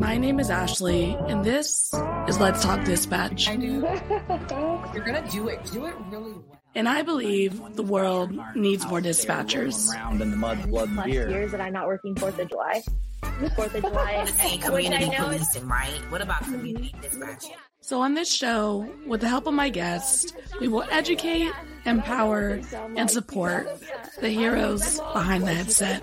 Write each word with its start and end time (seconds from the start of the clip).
My 0.00 0.16
name 0.16 0.40
is 0.40 0.48
Ashley, 0.48 1.14
and 1.28 1.44
this 1.44 1.92
is 2.26 2.40
Let's 2.40 2.62
Talk 2.62 2.86
Dispatch. 2.86 3.50
I 3.50 3.56
do. 3.56 3.66
You're 4.94 5.04
gonna 5.04 5.28
do 5.30 5.48
it. 5.48 5.62
Do 5.70 5.84
it 5.84 5.94
really 6.10 6.32
well. 6.32 6.58
And 6.74 6.88
I 6.88 7.02
believe 7.02 7.60
the 7.76 7.82
world 7.82 8.32
needs 8.54 8.86
more 8.86 9.02
dispatchers. 9.02 9.92
Around 9.94 10.22
in 10.22 10.30
the 10.30 10.36
mud, 10.38 10.70
blood, 10.70 10.88
and 10.88 11.04
beer. 11.04 11.28
years 11.28 11.50
that 11.52 11.60
I'm 11.60 11.74
not 11.74 11.86
working 11.86 12.16
Fourth 12.16 12.38
of 12.38 12.48
July. 12.48 12.82
Fourth 13.54 13.74
of 13.74 13.82
July, 13.82 14.24
Say 14.36 14.56
which 14.56 14.64
I 14.64 14.68
community 14.68 15.04
know 15.10 15.28
is 15.28 15.46
policing, 15.48 15.68
right? 15.68 16.10
What 16.10 16.22
about 16.22 16.44
community 16.44 16.94
dispatching? 17.02 17.56
So, 17.82 18.00
on 18.00 18.14
this 18.14 18.34
show, 18.34 18.90
with 19.06 19.20
the 19.20 19.28
help 19.28 19.46
of 19.46 19.52
my 19.52 19.68
guests, 19.68 20.32
we 20.60 20.68
will 20.68 20.84
educate, 20.90 21.52
empower, 21.84 22.60
and 22.96 23.10
support 23.10 23.68
the 24.18 24.30
heroes 24.30 24.98
behind 25.12 25.44
the 25.44 25.52
headset. 25.52 26.02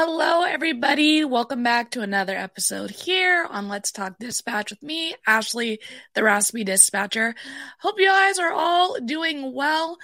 Hello, 0.00 0.44
everybody. 0.44 1.24
Welcome 1.24 1.64
back 1.64 1.90
to 1.90 2.02
another 2.02 2.36
episode 2.36 2.88
here 2.88 3.44
on 3.50 3.66
Let's 3.66 3.90
Talk 3.90 4.16
Dispatch 4.20 4.70
with 4.70 4.80
me, 4.80 5.16
Ashley, 5.26 5.80
the 6.14 6.22
Raspy 6.22 6.62
Dispatcher. 6.62 7.34
Hope 7.80 7.98
you 7.98 8.06
guys 8.06 8.38
are 8.38 8.52
all 8.52 8.96
doing 9.04 9.52
well. 9.52 9.98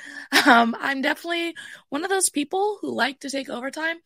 Um, 0.47 0.75
I'm 0.81 1.01
definitely 1.01 1.55
one 1.91 2.03
of 2.03 2.11
those 2.11 2.29
people 2.29 2.79
who 2.81 2.93
like 2.93 3.21
to 3.21 3.31
take 3.31 3.49
overtime 3.49 3.99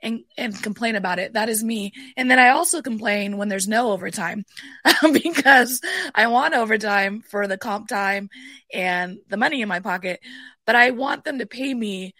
and, 0.00 0.20
and 0.38 0.62
complain 0.62 0.96
about 0.96 1.18
it. 1.18 1.34
That 1.34 1.50
is 1.50 1.62
me. 1.62 1.92
And 2.16 2.30
then 2.30 2.38
I 2.38 2.48
also 2.48 2.80
complain 2.80 3.36
when 3.36 3.50
there's 3.50 3.68
no 3.68 3.92
overtime 3.92 4.46
because 5.12 5.82
I 6.14 6.28
want 6.28 6.54
overtime 6.54 7.20
for 7.20 7.46
the 7.46 7.58
comp 7.58 7.88
time 7.88 8.30
and 8.72 9.18
the 9.28 9.36
money 9.36 9.60
in 9.60 9.68
my 9.68 9.80
pocket, 9.80 10.20
but 10.64 10.74
I 10.74 10.92
want 10.92 11.24
them 11.24 11.40
to 11.40 11.46
pay 11.46 11.74
me 11.74 12.14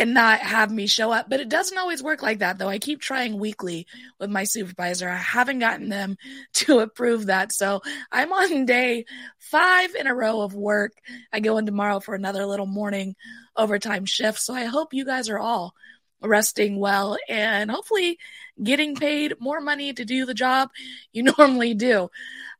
and 0.00 0.14
not 0.14 0.40
have 0.40 0.72
me 0.72 0.86
show 0.86 1.12
up. 1.12 1.28
But 1.28 1.40
it 1.40 1.50
doesn't 1.50 1.76
always 1.76 2.02
work 2.02 2.22
like 2.22 2.38
that, 2.38 2.58
though. 2.58 2.68
I 2.68 2.78
keep 2.78 3.00
trying 3.00 3.38
weekly 3.38 3.86
with 4.18 4.30
my 4.30 4.44
supervisor. 4.44 5.08
I 5.08 5.16
haven't 5.16 5.58
gotten 5.58 5.90
them 5.90 6.16
to 6.54 6.78
approve 6.78 7.26
that. 7.26 7.52
So 7.52 7.82
I'm 8.10 8.32
on 8.32 8.64
day 8.64 9.04
five 9.38 9.94
in 9.94 10.06
a 10.06 10.14
row 10.14 10.40
of 10.40 10.54
work. 10.54 10.92
I 11.32 11.40
go 11.40 11.58
in 11.58 11.66
tomorrow 11.66 12.00
for 12.00 12.14
another 12.14 12.46
little 12.46 12.66
morning 12.66 13.14
overtime 13.54 14.06
shift. 14.06 14.40
So 14.40 14.54
I 14.54 14.64
hope 14.64 14.94
you 14.94 15.04
guys 15.04 15.28
are 15.28 15.38
all 15.38 15.74
resting 16.22 16.78
well 16.78 17.16
and 17.28 17.70
hopefully 17.70 18.18
getting 18.62 18.94
paid 18.94 19.34
more 19.40 19.60
money 19.60 19.92
to 19.92 20.04
do 20.04 20.26
the 20.26 20.34
job 20.34 20.70
you 21.12 21.22
normally 21.22 21.74
do. 21.74 22.10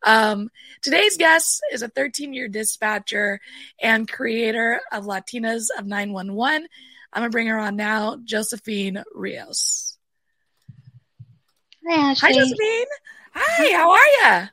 Um, 0.03 0.51
today's 0.83 1.17
guest 1.17 1.63
is 1.73 1.83
a 1.83 1.89
13 1.89 2.33
year 2.35 2.49
dispatcher 2.49 3.41
and 3.81 4.11
creator 4.11 4.81
of 4.93 5.05
Latinas 5.05 5.69
of 5.79 5.87
911. 5.87 6.69
I'm 7.13 7.23
gonna 7.23 7.31
bring 7.31 7.49
her 7.49 7.59
on 7.59 7.77
now, 7.77 8.19
Josephine 8.25 9.03
Rios. 9.15 9.99
Hi, 11.89 12.11
Ashley. 12.11 12.29
Hi, 12.29 12.39
Josephine. 12.39 12.87
Hi, 13.35 13.77
how 13.77 13.91
are 13.91 14.41
ya? 14.41 14.47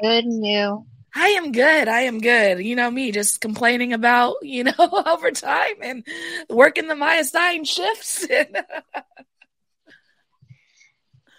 Good 0.00 0.24
and 0.24 0.44
you. 0.44 0.86
I 1.14 1.28
am 1.30 1.52
good. 1.52 1.88
I 1.88 2.02
am 2.02 2.20
good. 2.20 2.64
You 2.64 2.76
know 2.76 2.90
me, 2.90 3.12
just 3.12 3.40
complaining 3.40 3.92
about 3.92 4.36
you 4.42 4.64
know 4.64 4.72
overtime 4.78 5.76
and 5.82 6.06
working 6.48 6.88
the 6.88 6.96
my 6.96 7.16
assigned 7.16 7.66
shifts. 7.68 8.26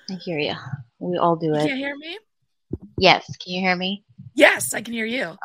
I 0.09 0.15
hear 0.15 0.39
you. 0.39 0.55
We 0.99 1.17
all 1.17 1.35
do 1.37 1.47
you 1.47 1.55
it. 1.55 1.59
Can 1.59 1.67
you 1.69 1.75
hear 1.75 1.95
me? 1.95 2.17
Yes. 2.97 3.37
Can 3.37 3.53
you 3.53 3.61
hear 3.61 3.75
me? 3.75 4.03
Yes, 4.33 4.73
I 4.73 4.81
can 4.81 4.93
hear 4.93 5.05
you. 5.05 5.35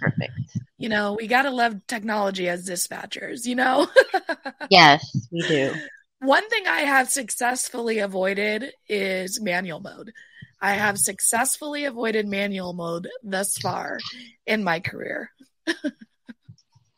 Perfect. 0.00 0.32
You 0.78 0.88
know, 0.90 1.14
we 1.18 1.26
gotta 1.26 1.50
love 1.50 1.86
technology 1.86 2.48
as 2.48 2.68
dispatchers. 2.68 3.46
You 3.46 3.54
know, 3.56 3.88
Yes, 4.70 5.28
we 5.32 5.42
do. 5.42 5.72
one 6.20 6.48
thing 6.48 6.66
I 6.66 6.80
have 6.80 7.08
successfully 7.08 7.98
avoided 7.98 8.72
is 8.88 9.40
manual 9.40 9.80
mode. 9.80 10.12
I 10.60 10.72
have 10.74 10.98
successfully 10.98 11.84
avoided 11.84 12.26
manual 12.26 12.72
mode 12.72 13.08
thus 13.22 13.56
far 13.58 13.98
in 14.46 14.64
my 14.64 14.80
career. 14.80 15.30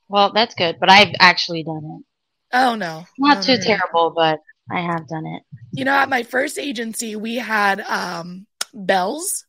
Well, 0.09 0.33
that's 0.33 0.55
good, 0.55 0.79
but 0.81 0.91
I've 0.91 1.15
actually 1.21 1.63
done 1.63 1.83
it. 1.85 2.05
Oh 2.53 2.75
no, 2.75 3.05
Not 3.19 3.39
No, 3.39 3.43
too 3.43 3.57
no, 3.57 3.59
no. 3.59 3.65
terrible, 3.67 4.11
but 4.15 4.41
I 4.71 4.81
have 4.81 5.07
done 5.09 5.27
it. 5.27 5.43
You 5.73 5.85
know, 5.85 5.93
at 5.93 6.09
my 6.09 6.23
first 6.23 6.59
agency, 6.59 7.15
we 7.17 7.37
had 7.37 7.81
um, 7.83 8.47
bells 8.73 9.45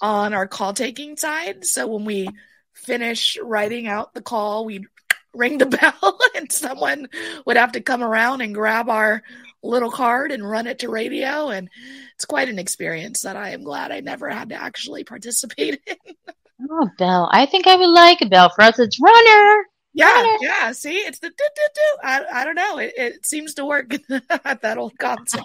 on 0.00 0.34
our 0.34 0.46
call 0.46 0.72
taking 0.72 1.16
side. 1.16 1.64
So 1.64 1.86
when 1.86 2.04
we 2.04 2.28
finish 2.90 3.38
writing 3.42 3.86
out 3.86 4.12
the 4.14 4.22
call, 4.22 4.64
we'd 4.64 4.86
ring 5.34 5.58
the 5.58 5.66
bell 6.02 6.18
and 6.36 6.50
someone 6.50 7.08
would 7.46 7.56
have 7.56 7.72
to 7.72 7.80
come 7.80 8.02
around 8.02 8.40
and 8.40 8.54
grab 8.54 8.88
our 8.88 9.22
little 9.62 9.90
card 9.90 10.32
and 10.32 10.48
run 10.48 10.66
it 10.66 10.80
to 10.80 10.88
radio. 10.88 11.48
And 11.48 11.68
it's 12.14 12.24
quite 12.24 12.48
an 12.48 12.58
experience 12.58 13.22
that 13.22 13.36
I 13.36 13.50
am 13.50 13.62
glad 13.62 13.92
I 13.92 14.00
never 14.00 14.28
had 14.28 14.48
to 14.50 14.54
actually 14.60 15.04
participate 15.04 15.80
in. 15.86 16.14
Oh, 16.70 16.88
Bell. 16.98 17.28
I 17.32 17.46
think 17.46 17.66
I 17.66 17.76
would 17.76 17.88
like 17.88 18.20
a 18.20 18.26
bell. 18.26 18.50
For 18.50 18.62
us, 18.62 18.78
it's 18.78 19.00
runner. 19.00 19.64
Yeah, 19.92 20.12
Runner. 20.12 20.36
yeah. 20.42 20.72
See, 20.72 20.94
it's 20.94 21.18
the 21.18 21.30
do 21.30 21.34
do 21.36 21.62
do. 21.74 21.98
I 22.04 22.24
I 22.32 22.44
don't 22.44 22.54
know. 22.54 22.78
It 22.78 22.92
it 22.96 23.26
seems 23.26 23.54
to 23.54 23.64
work 23.64 23.92
at 24.44 24.62
that 24.62 24.78
old 24.78 24.96
concert. 24.98 25.42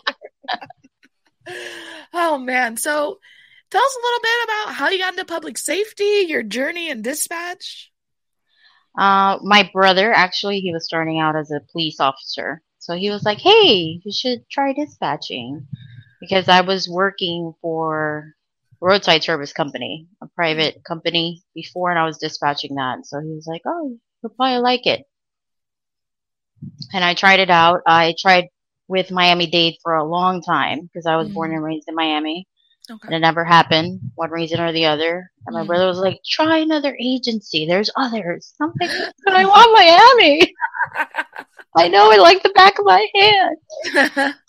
oh 2.14 2.38
man. 2.38 2.78
So 2.78 3.20
tell 3.76 3.84
us 3.84 3.98
a 3.98 4.06
little 4.06 4.20
bit 4.22 4.44
about 4.46 4.74
how 4.76 4.90
you 4.90 5.00
got 5.00 5.14
into 5.14 5.26
public 5.26 5.58
safety, 5.58 6.26
your 6.28 6.44
journey 6.44 6.90
in 6.90 7.02
dispatch. 7.02 7.92
Uh, 8.98 9.38
my 9.44 9.70
brother, 9.74 10.14
actually, 10.14 10.62
he 10.62 10.72
was 10.72 10.86
starting 10.86 11.20
out 11.20 11.36
as 11.36 11.52
a 11.52 11.60
police 11.74 12.00
officer. 12.00 12.62
So 12.80 12.96
he 12.96 13.10
was 13.10 13.24
like, 13.24 13.40
hey, 13.40 14.00
you 14.02 14.12
should 14.14 14.50
try 14.50 14.72
dispatching. 14.72 15.68
Because 16.22 16.48
I 16.48 16.62
was 16.62 16.88
working 16.90 17.54
for 17.62 18.34
a 18.82 18.86
roadside 18.86 19.24
service 19.24 19.52
company, 19.52 20.08
a 20.24 20.28
private 20.28 20.82
company 20.88 21.44
before, 21.54 21.90
and 21.90 22.00
I 22.00 22.06
was 22.06 22.18
dispatching 22.18 22.76
that. 22.76 23.06
So 23.06 23.20
he 23.20 23.34
was 23.34 23.46
like, 23.46 23.64
oh, 23.66 23.98
you'll 24.24 24.30
probably 24.30 24.60
like 24.60 24.88
it. 24.88 25.04
And 26.94 27.04
I 27.04 27.14
tried 27.14 27.42
it 27.42 27.50
out. 27.50 27.82
I 27.86 28.16
tried 28.18 28.48
with 28.88 29.12
Miami 29.12 29.48
Dade 29.48 29.76
for 29.84 29.96
a 29.96 30.06
long 30.06 30.42
time 30.42 30.84
because 30.84 31.06
I 31.06 31.18
was 31.18 31.28
born 31.28 31.52
and 31.52 31.62
raised 31.62 31.90
in 31.90 31.96
Miami. 31.96 32.48
And 33.08 33.16
it 33.16 33.20
never 33.20 33.44
happened, 33.46 34.02
one 34.16 34.32
reason 34.32 34.60
or 34.60 34.72
the 34.72 34.86
other. 34.86 35.32
And 35.46 35.54
my 35.56 35.64
Mm. 35.64 35.68
brother 35.68 35.88
was 35.88 36.00
like, 36.00 36.20
try 36.30 36.58
another 36.60 36.96
agency. 37.00 37.66
There's 37.68 37.90
others. 37.96 38.54
I'm 38.62 38.74
like, 38.82 38.92
but 39.26 39.36
I 39.36 39.46
want 39.46 39.74
Miami. 39.74 40.54
I 41.76 41.88
know 41.90 42.12
I 42.12 42.18
like 42.18 42.44
the 42.44 42.50
back 42.50 42.80
of 42.80 42.86
my 42.86 43.06
hand. 43.16 44.34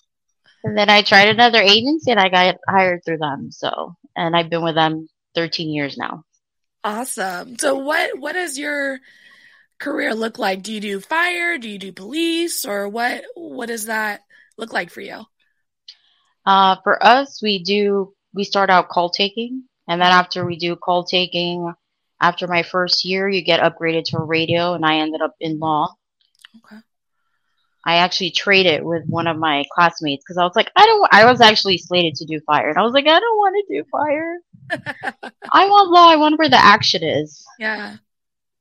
And 0.64 0.76
then 0.76 0.91
I 0.91 1.02
tried 1.02 1.28
another 1.28 1.60
agency 1.62 2.10
and 2.10 2.20
I 2.20 2.28
got 2.28 2.56
hired 2.69 3.04
through 3.04 3.19
them. 3.19 3.50
So, 3.52 3.97
and 4.16 4.36
I've 4.36 4.50
been 4.50 4.62
with 4.64 4.74
them 4.74 5.08
13 5.34 5.70
years 5.70 5.97
now. 5.97 6.24
awesome. 6.84 7.58
So 7.58 7.76
what 7.76 8.18
what 8.18 8.32
does 8.32 8.58
your 8.58 9.00
career 9.80 10.14
look 10.14 10.38
like? 10.38 10.62
Do 10.62 10.72
you 10.72 10.80
do 10.80 11.00
fire? 11.00 11.58
Do 11.58 11.68
you 11.68 11.78
do 11.78 11.92
police? 11.92 12.64
Or 12.64 12.88
what 12.88 13.24
what 13.34 13.66
does 13.68 13.86
that 13.86 14.22
look 14.58 14.72
like 14.72 14.91
for 14.91 15.00
you? 15.00 15.24
Uh, 16.47 16.76
for 16.82 17.04
us, 17.04 17.42
we 17.42 17.62
do, 17.62 18.14
we 18.36 18.44
start 18.44 18.70
out 18.70 18.88
call 18.88 19.10
taking. 19.10 19.64
And 19.88 20.00
then 20.00 20.08
after 20.12 20.44
we 20.47 20.56
do 20.56 20.76
call 20.76 21.04
taking, 21.04 21.72
after 22.20 22.47
my 22.47 22.62
first 22.62 23.04
year, 23.04 23.28
you 23.28 23.42
get 23.42 23.60
upgraded 23.60 24.04
to 24.06 24.19
a 24.19 24.24
radio 24.24 24.74
and 24.74 24.84
I 24.84 24.98
ended 24.98 25.20
up 25.22 25.34
in 25.41 25.58
law. 25.58 25.94
Okay. 26.58 26.80
I 27.84 27.97
actually 27.97 28.30
traded 28.30 28.82
with 28.84 29.04
one 29.06 29.26
of 29.28 29.36
my 29.36 29.64
classmates 29.72 30.24
because 30.24 30.38
I 30.38 30.42
was 30.44 30.56
like, 30.56 30.70
I 30.74 30.86
don't, 30.86 31.08
I 31.12 31.30
was 31.30 31.41
actually 31.41 31.78
slated 31.78 32.16
to 32.16 32.24
do 32.26 32.41
fire. 32.44 32.69
And 32.69 32.78
I 32.78 32.82
was 32.82 32.92
like, 32.92 33.06
I 33.06 33.20
don't 33.20 33.38
want 33.38 33.66
to 33.69 33.74
do 33.74 33.84
fire. 33.91 34.38
I 35.53 35.68
want 35.68 35.91
law. 35.91 36.08
I 36.10 36.16
want 36.16 36.38
where 36.38 36.48
the 36.48 36.56
action 36.62 37.04
is. 37.04 37.44
Yeah. 37.60 37.97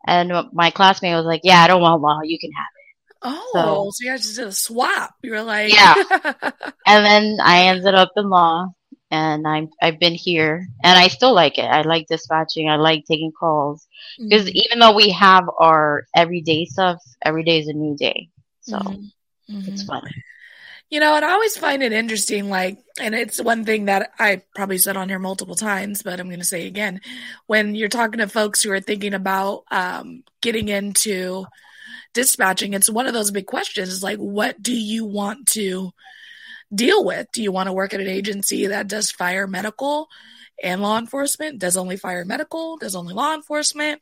And 0.08 0.32
my 0.54 0.70
classmate 0.70 1.16
was 1.16 1.26
like, 1.26 1.42
yeah, 1.44 1.60
I 1.64 1.68
don't 1.68 1.82
want 1.82 2.02
law. 2.04 2.20
You 2.24 2.38
can 2.38 2.52
have 2.52 2.68
it. 2.68 3.18
Oh, 3.24 3.50
So- 3.54 3.92
so, 3.92 4.06
you 4.06 4.12
guys 4.12 4.22
just 4.22 4.36
did 4.36 4.48
a 4.48 4.52
swap. 4.52 5.16
You 5.24 5.32
were 5.32 5.42
like, 5.42 5.74
Yeah. 5.74 5.96
And 6.86 7.04
then 7.04 7.38
I 7.42 7.64
ended 7.70 7.96
up 7.96 8.12
in 8.16 8.30
law 8.30 8.68
and 9.12 9.48
I'm, 9.48 9.70
I've 9.82 10.00
been 10.00 10.14
here 10.14 10.68
and 10.84 10.98
I 10.98 11.08
still 11.08 11.34
like 11.34 11.58
it. 11.58 11.66
I 11.66 11.82
like 11.82 12.08
dispatching. 12.08 12.70
I 12.70 12.76
like 12.78 13.06
taking 13.06 13.32
calls 13.32 13.88
because 14.30 14.48
Mhm, 14.48 14.52
even 14.54 14.80
though 14.80 14.96
we 14.96 15.10
have 15.12 15.46
our 15.60 16.06
everyday 16.16 16.66
stuff, 16.66 16.98
every 17.24 17.44
day 17.44 17.60
is 17.60 17.68
a 17.68 17.74
new 17.74 17.96
day. 17.96 18.30
So 18.62 18.78
mhm, 18.78 19.12
mhm. 19.50 19.68
it's 19.68 19.84
fun. 19.84 20.04
You 20.90 21.00
know, 21.00 21.16
and 21.16 21.26
I 21.26 21.32
always 21.32 21.58
find 21.58 21.82
it 21.82 21.92
interesting, 21.94 22.50
like, 22.50 22.78
and 23.00 23.16
it's 23.16 23.42
one 23.42 23.66
thing 23.66 23.86
that 23.86 24.12
I 24.20 24.42
probably 24.56 24.78
said 24.78 24.98
on 24.98 25.10
here 25.10 25.20
multiple 25.20 25.56
times, 25.56 26.04
but 26.04 26.20
I'm 26.20 26.28
going 26.28 26.40
to 26.40 26.46
say 26.46 26.68
again, 26.68 27.02
when 27.48 27.76
you're 27.76 27.90
talking 27.90 28.20
to 28.20 28.28
folks 28.28 28.62
who 28.62 28.72
are 28.72 28.80
thinking 28.80 29.14
about 29.14 29.64
um, 29.72 30.24
getting 30.42 30.68
into 30.70 31.46
dispatching, 32.14 32.74
it's 32.74 32.90
one 32.90 33.08
of 33.08 33.14
those 33.14 33.32
big 33.32 33.48
questions. 33.48 33.90
Is 33.90 34.04
like, 34.04 34.20
what 34.20 34.62
do 34.62 34.74
you 34.76 35.06
want 35.06 35.48
to 35.50 35.92
deal 36.76 37.04
with? 37.04 37.28
Do 37.34 37.42
you 37.42 37.52
want 37.52 37.68
to 37.68 37.74
work 37.74 37.94
at 37.94 38.02
an 38.02 38.08
agency 38.08 38.68
that 38.68 38.88
does 38.88 39.12
fire 39.12 39.48
medical 39.48 40.08
and 40.62 40.82
law 40.82 40.98
enforcement? 40.98 41.60
Does 41.60 41.78
only 41.78 41.98
fire 41.98 42.26
medical? 42.26 42.78
Does 42.78 42.96
only 42.96 43.14
law 43.14 43.34
enforcement? 43.34 44.02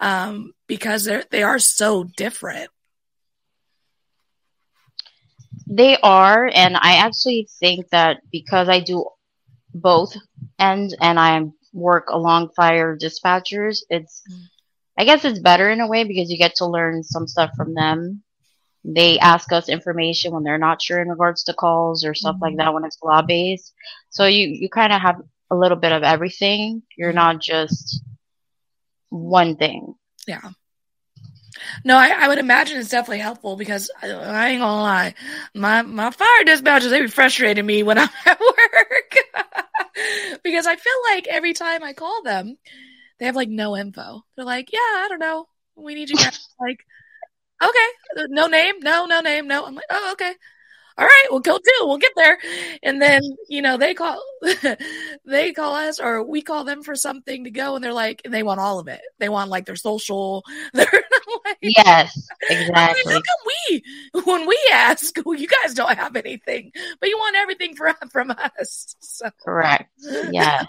Um, 0.00 0.52
because 0.66 1.04
they're 1.04 1.24
they 1.30 1.42
are 1.42 1.58
so 1.58 2.04
different. 2.04 2.70
They 5.66 5.96
are, 6.02 6.50
and 6.52 6.76
I 6.76 6.96
actually 6.96 7.48
think 7.60 7.90
that 7.90 8.22
because 8.32 8.68
I 8.68 8.80
do 8.80 9.06
both 9.72 10.16
ends 10.58 10.96
and 11.00 11.20
I 11.20 11.42
work 11.72 12.08
along 12.10 12.50
fire 12.56 12.96
dispatchers, 12.96 13.82
it's 13.88 14.22
Mm. 14.28 14.48
I 14.98 15.04
guess 15.04 15.24
it's 15.24 15.38
better 15.38 15.70
in 15.70 15.80
a 15.80 15.86
way 15.86 16.04
because 16.04 16.30
you 16.30 16.36
get 16.36 16.56
to 16.56 16.66
learn 16.66 17.02
some 17.02 17.26
stuff 17.26 17.52
from 17.56 17.72
them. 17.74 18.22
They 18.84 19.18
ask 19.18 19.52
us 19.52 19.68
information 19.68 20.32
when 20.32 20.42
they're 20.44 20.58
not 20.58 20.80
sure 20.82 21.00
in 21.00 21.08
regards 21.08 21.44
to 21.44 21.54
calls 21.54 22.04
or 22.04 22.14
stuff 22.14 22.36
like 22.40 22.54
Mhm. 22.54 22.58
that 22.58 22.74
when 22.74 22.84
it's 22.84 22.98
law 23.02 23.22
based. 23.22 23.72
So 24.10 24.26
you 24.26 24.48
you 24.48 24.68
kind 24.68 24.92
of 24.92 25.00
have 25.00 25.20
a 25.50 25.56
little 25.56 25.76
bit 25.78 25.92
of 25.92 26.02
everything. 26.02 26.82
You're 26.96 27.12
not 27.12 27.40
just 27.40 28.02
one 29.10 29.56
thing. 29.56 29.94
Yeah. 30.26 30.50
No, 31.84 31.96
I, 31.96 32.08
I 32.24 32.28
would 32.28 32.38
imagine 32.38 32.78
it's 32.78 32.88
definitely 32.88 33.18
helpful 33.18 33.56
because 33.56 33.90
I, 34.02 34.10
I 34.10 34.48
ain't 34.50 34.60
gonna 34.60 34.82
lie, 34.82 35.14
my 35.54 35.82
my 35.82 36.10
fire 36.10 36.44
dispatchers 36.44 36.90
they 36.90 37.00
be 37.00 37.08
frustrating 37.08 37.66
me 37.66 37.82
when 37.82 37.98
I'm 37.98 38.08
at 38.26 38.40
work 38.40 39.16
because 40.44 40.66
I 40.66 40.76
feel 40.76 40.92
like 41.12 41.26
every 41.28 41.52
time 41.52 41.82
I 41.82 41.92
call 41.92 42.22
them, 42.22 42.56
they 43.18 43.26
have 43.26 43.36
like 43.36 43.48
no 43.48 43.76
info. 43.76 44.24
They're 44.36 44.44
like, 44.44 44.72
"Yeah, 44.72 44.78
I 44.78 45.06
don't 45.08 45.18
know, 45.20 45.46
we 45.76 45.94
need 45.94 46.10
you 46.10 46.16
guys." 46.16 46.48
like, 46.60 46.78
okay, 47.62 48.26
no 48.28 48.46
name, 48.46 48.80
no, 48.80 49.06
no 49.06 49.20
name, 49.20 49.46
no. 49.46 49.64
I'm 49.66 49.74
like, 49.74 49.84
oh, 49.90 50.12
okay. 50.12 50.34
All 50.98 51.06
right, 51.06 51.26
we'll 51.30 51.40
go 51.40 51.56
do. 51.56 51.72
We'll 51.86 51.96
get 51.96 52.12
there, 52.14 52.36
and 52.82 53.00
then 53.00 53.22
you 53.48 53.62
know 53.62 53.78
they 53.78 53.94
call, 53.94 54.22
they 55.24 55.52
call 55.52 55.74
us, 55.74 55.98
or 55.98 56.22
we 56.22 56.42
call 56.42 56.64
them 56.64 56.82
for 56.82 56.94
something 56.94 57.44
to 57.44 57.50
go, 57.50 57.74
and 57.74 57.82
they're 57.82 57.94
like, 57.94 58.20
and 58.26 58.34
they 58.34 58.42
want 58.42 58.60
all 58.60 58.78
of 58.78 58.86
it. 58.86 59.00
They 59.18 59.30
want 59.30 59.48
like 59.48 59.64
their 59.64 59.76
social. 59.76 60.44
They're 60.74 60.86
like, 61.46 61.56
Yes, 61.62 62.28
exactly. 62.50 63.14
how 63.14 63.20
come 63.20 63.52
we, 63.70 63.82
when 64.24 64.46
we 64.46 64.58
ask, 64.72 65.14
well, 65.24 65.34
you 65.38 65.46
guys 65.46 65.72
don't 65.72 65.96
have 65.96 66.16
anything, 66.16 66.70
but 67.00 67.08
you 67.08 67.16
want 67.16 67.36
everything 67.36 67.74
from 67.74 67.94
from 68.10 68.30
us? 68.32 68.94
So, 69.00 69.30
Correct. 69.42 69.90
Yes. 70.30 70.66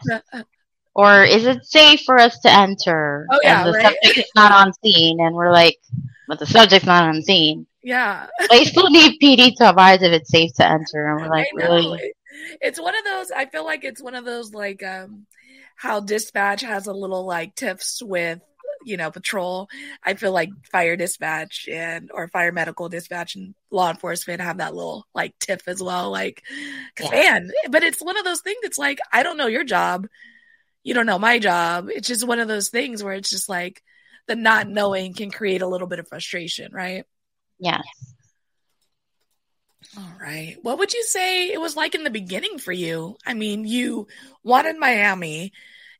Or 0.94 1.24
is 1.24 1.46
it 1.46 1.66
safe 1.66 2.04
for 2.06 2.18
us 2.18 2.40
to 2.40 2.52
enter? 2.54 3.28
Oh, 3.32 3.40
yeah, 3.44 3.66
and 3.66 3.68
the 3.68 3.78
right? 3.78 3.84
subject 3.84 4.18
is 4.18 4.32
not 4.36 4.52
on 4.52 4.72
scene, 4.82 5.20
and 5.20 5.36
we're 5.36 5.52
like, 5.52 5.78
but 6.32 6.40
the 6.40 6.46
subject's 6.46 6.86
not 6.88 7.04
on 7.04 7.22
scene. 7.22 7.68
yeah. 7.84 8.28
They 8.50 8.64
still 8.64 8.90
need 8.90 9.20
PD 9.22 9.54
to 9.58 9.70
advise 9.70 10.02
if 10.02 10.14
it's 10.14 10.32
safe 10.32 10.54
to 10.56 10.66
enter, 10.66 11.06
and 11.08 11.20
we're 11.20 11.28
like, 11.28 11.48
really? 11.54 12.14
It's 12.62 12.80
one 12.80 12.96
of 12.98 13.04
those. 13.04 13.32
I 13.32 13.48
feel 13.48 13.66
like 13.66 13.84
it's 13.84 14.02
one 14.02 14.16
of 14.16 14.24
those 14.24 14.54
like 14.54 14.82
um 14.82 15.26
how 15.76 16.00
dispatch 16.00 16.62
has 16.62 16.88
a 16.88 16.94
little 16.94 17.26
like 17.26 17.54
tips 17.56 18.02
with 18.02 18.40
you 18.86 18.96
know 18.96 19.12
patrol. 19.12 19.68
I 20.02 20.14
feel 20.14 20.32
like 20.32 20.52
fire 20.72 20.96
dispatch 20.96 21.68
and 21.70 22.10
or 22.14 22.30
fire 22.30 22.54
medical 22.54 22.88
dispatch 22.88 23.36
and 23.36 23.54
law 23.70 23.90
enforcement 23.90 24.40
have 24.40 24.60
that 24.60 24.74
little 24.74 25.06
like 25.14 25.38
tip 25.38 25.62
as 25.68 25.84
well. 25.84 26.12
Like, 26.12 26.44
Yeah. 26.98 27.10
man, 27.12 27.52
but 27.70 27.84
it's 27.84 28.02
one 28.02 28.18
of 28.18 28.24
those 28.24 28.40
things 28.40 28.60
that's 28.64 28.78
like 28.78 29.00
I 29.12 29.24
don't 29.24 29.36
know 29.38 29.48
your 29.48 29.66
job, 29.66 30.08
you 30.82 30.94
don't 30.94 31.06
know 31.06 31.20
my 31.20 31.40
job. 31.40 31.90
It's 31.90 32.08
just 32.08 32.26
one 32.26 32.40
of 32.40 32.48
those 32.48 32.70
things 32.70 33.04
where 33.04 33.16
it's 33.16 33.30
just 33.30 33.50
like 33.50 33.84
the 34.28 34.36
not 34.36 34.68
knowing 34.68 35.14
can 35.14 35.32
create 35.32 35.62
a 35.62 35.68
little 35.68 35.88
bit 35.88 36.00
of 36.00 36.08
frustration, 36.08 36.72
right? 36.74 37.06
Yes. 37.60 37.82
All 39.98 40.14
right. 40.22 40.58
What 40.62 40.78
would 40.80 40.94
you 40.94 41.04
say 41.04 41.52
it 41.52 41.60
was 41.60 41.76
like 41.76 41.96
in 41.96 42.04
the 42.04 42.10
beginning 42.10 42.60
for 42.60 42.72
you? 42.72 43.18
I 43.26 43.34
mean, 43.34 43.66
you 43.66 44.08
wanted 44.44 44.78
Miami 44.78 45.52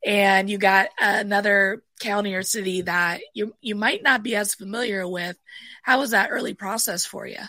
and 0.06 0.50
you 0.50 0.58
got 0.58 0.90
another 1.00 1.84
county 2.00 2.34
or 2.34 2.42
city 2.42 2.82
that 2.82 3.22
you 3.34 3.54
you 3.62 3.76
might 3.76 4.02
not 4.02 4.24
be 4.24 4.36
as 4.36 4.56
familiar 4.56 5.08
with. 5.08 5.38
How 5.84 6.00
was 6.00 6.12
that 6.12 6.30
early 6.32 6.54
process 6.54 7.06
for 7.06 7.28
you? 7.28 7.42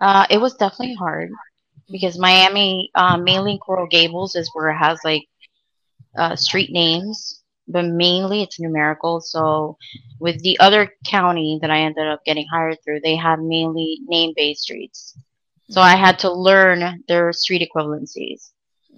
Uh, 0.00 0.26
it 0.30 0.38
was 0.38 0.54
definitely 0.54 0.94
hard 0.94 1.30
because 1.90 2.18
Miami, 2.18 2.90
uh, 2.94 3.18
mainly 3.18 3.58
Coral 3.58 3.86
Gables, 3.86 4.34
is 4.34 4.50
where 4.54 4.70
it 4.70 4.76
has 4.76 4.98
like 5.04 5.26
uh, 6.16 6.36
street 6.36 6.70
names, 6.72 7.39
but 7.70 7.84
mainly 7.84 8.42
it's 8.42 8.60
numerical. 8.60 9.20
So 9.20 9.40
mm-hmm. 9.40 10.16
with 10.18 10.42
the 10.42 10.58
other 10.60 10.92
county 11.04 11.58
that 11.62 11.70
I 11.70 11.78
ended 11.78 12.06
up 12.06 12.24
getting 12.24 12.46
hired 12.46 12.78
through, 12.84 13.00
they 13.00 13.16
had 13.16 13.40
mainly 13.40 13.98
name-based 14.06 14.62
streets. 14.62 15.16
So 15.70 15.80
I 15.80 15.94
mm-hmm. 15.94 16.04
had 16.04 16.18
to 16.20 16.32
learn 16.32 17.04
their 17.08 17.32
street 17.32 17.68
equivalencies, 17.68 18.50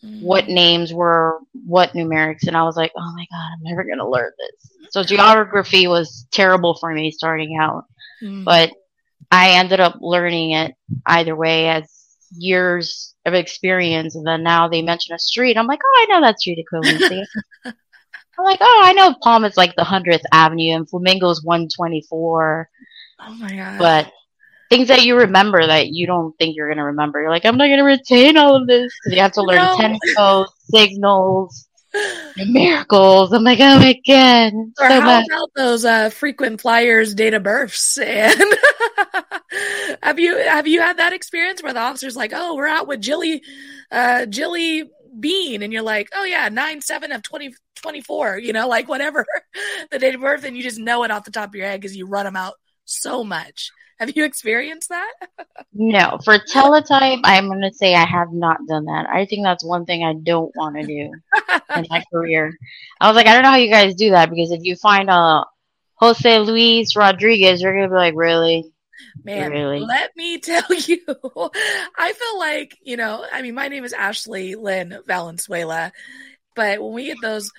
mm-hmm. 0.03 0.23
what 0.23 0.49
names 0.49 0.93
were 0.93 1.41
what 1.67 1.93
numerics, 1.93 2.47
and 2.47 2.57
I 2.57 2.65
was 2.65 2.77
like, 2.77 2.93
oh 2.97 3.13
my 3.15 3.27
god, 3.31 3.49
I'm 3.55 3.63
never 3.63 3.85
gonna 3.85 4.09
learn 4.09 4.33
this. 4.39 4.91
So 4.91 5.03
geography 5.03 5.87
was 5.87 6.27
terrible 6.33 6.75
for 6.75 6.93
me 6.93 7.11
starting 7.11 7.57
out 7.57 7.85
Mm. 8.23 8.45
but 8.45 8.73
I 9.31 9.53
ended 9.53 9.81
up 9.81 9.97
learning 10.01 10.53
it 10.53 10.75
either 11.07 11.35
way 11.35 11.69
as 11.69 11.91
years 12.37 13.15
of 13.27 13.35
experience. 13.35 14.15
And 14.15 14.27
then 14.27 14.43
now 14.43 14.69
they 14.69 14.83
mention 14.83 15.15
a 15.15 15.19
street. 15.19 15.57
I'm 15.57 15.67
like, 15.67 15.81
oh, 15.85 15.99
I 15.99 16.07
know 16.07 16.21
that 16.23 16.41
street 16.41 16.65
equivalency. 16.65 17.25
I'm 18.43 18.51
like, 18.51 18.59
oh, 18.61 18.81
I 18.85 18.93
know 18.93 19.15
Palm 19.23 19.45
is 19.45 19.57
like 19.57 19.77
the 19.77 19.83
100th 19.83 20.23
Avenue 20.33 20.75
and 20.75 20.89
Flamingo's 20.89 21.45
124. 21.45 22.69
oh 23.21 23.35
my 23.35 23.55
god! 23.55 23.79
But 23.79 24.13
things 24.69 24.89
that 24.89 25.05
you 25.05 25.17
remember 25.17 25.65
that 25.67 25.89
you 25.89 26.07
don't 26.07 26.37
think 26.39 26.57
you're 26.57 26.67
going 26.69 26.79
to 26.79 26.85
remember. 26.85 27.21
You're 27.21 27.31
like, 27.31 27.45
I'm 27.45 27.57
not 27.57 27.67
going 27.67 27.79
to 27.79 27.85
retain 27.85 28.37
all 28.37 28.57
of 28.57 28.67
this 28.67 28.91
because 29.05 29.17
you 29.17 29.23
have 29.23 29.33
to 29.33 29.43
learn 29.43 29.57
No. 29.59 29.77
Tenco, 29.77 30.47
signals, 30.71 31.69
miracles. 32.37 33.33
I'm 33.33 33.45
like, 33.45 33.61
oh 33.61 33.79
my 33.79 34.01
God. 34.07 34.53
or 34.55 34.89
So 34.89 35.01
how 35.01 35.01
much. 35.21 35.27
about 35.29 35.51
those 35.55 35.85
uh, 35.85 36.11
frequent 36.11 36.61
flyers 36.61 37.15
date 37.15 37.35
of 37.35 37.43
births? 37.43 37.99
And 37.99 38.41
have 40.03 40.19
you 40.19 40.37
have 40.37 40.67
you 40.67 40.81
had 40.81 40.97
that 40.97 41.13
experience 41.13 41.63
where 41.63 41.75
the 41.75 41.81
officer's 41.81 42.17
like, 42.17 42.33
"Oh, 42.35 42.57
we're 42.57 42.67
out 42.67 42.89
with 42.89 43.01
Jilly, 43.03 43.43
uh, 43.91 44.27
Jilly 44.27 44.91
Bean," 45.19 45.63
and 45.63 45.73
you're 45.73 45.83
like, 45.83 46.09
"Oh 46.15 46.25
yeah, 46.25 46.49
nine 46.49 46.81
seven 46.81 47.13
of 47.13 47.23
20, 47.23 47.55
24, 47.77 48.39
You 48.39 48.53
know, 48.53 48.69
like 48.69 48.89
whatever 48.89 49.25
the 49.91 49.99
date 49.99 50.15
of 50.15 50.21
birth, 50.21 50.45
and 50.45 50.57
you 50.57 50.63
just 50.63 50.79
know 50.79 51.05
it 51.05 51.11
off 51.11 51.25
the 51.25 51.31
top 51.31 51.51
of 51.51 51.55
your 51.55 51.67
head 51.67 51.81
because 51.81 51.97
you 51.97 52.07
run 52.07 52.25
them 52.25 52.37
out 52.37 52.55
so 52.85 53.25
much. 53.25 53.71
Have 53.99 54.17
you 54.17 54.25
experienced 54.25 54.89
that? 54.89 55.13
No, 55.73 56.19
for 56.25 56.37
teletype, 56.37 57.21
I'm 57.23 57.47
going 57.47 57.61
to 57.61 57.73
say 57.73 57.95
I 57.95 58.05
have 58.05 58.33
not 58.33 58.59
done 58.67 58.87
that. 58.87 59.07
I 59.09 59.27
think 59.27 59.45
that's 59.45 59.65
one 59.65 59.85
thing 59.85 60.03
I 60.03 60.15
don't 60.15 60.51
want 60.57 60.75
to 60.75 60.85
do 60.85 61.13
in 61.77 61.87
my 61.89 62.03
career. 62.13 62.53
I 63.01 63.07
was 63.07 63.15
like, 63.15 63.29
I 63.29 63.33
don't 63.33 63.45
know 63.45 63.51
how 63.51 63.57
you 63.59 63.71
guys 63.71 63.95
do 63.95 64.11
that 64.11 64.29
because 64.29 64.51
if 64.51 64.65
you 64.65 64.75
find 64.75 65.09
a 65.09 65.45
Jose 65.97 66.39
Luis 66.41 66.97
Rodriguez, 66.97 67.63
you're 67.63 67.73
going 67.73 67.85
to 67.85 67.91
be 67.91 67.95
like, 67.95 68.15
really? 68.17 68.73
Man, 69.25 69.51
Really? 69.51 69.81
let 69.81 70.17
me 70.17 70.39
tell 70.41 70.73
you, 70.73 71.01
I 71.97 72.13
feel 72.13 72.39
like, 72.39 72.77
you 72.83 72.97
know, 72.97 73.25
I 73.31 73.43
mean, 73.43 73.55
my 73.55 73.69
name 73.69 73.85
is 73.85 73.93
Ashley 73.93 74.55
Lynn 74.55 74.99
Valenzuela, 75.07 75.93
but 76.55 76.83
when 76.83 76.93
we 76.93 77.07
get 77.07 77.21
those 77.23 77.51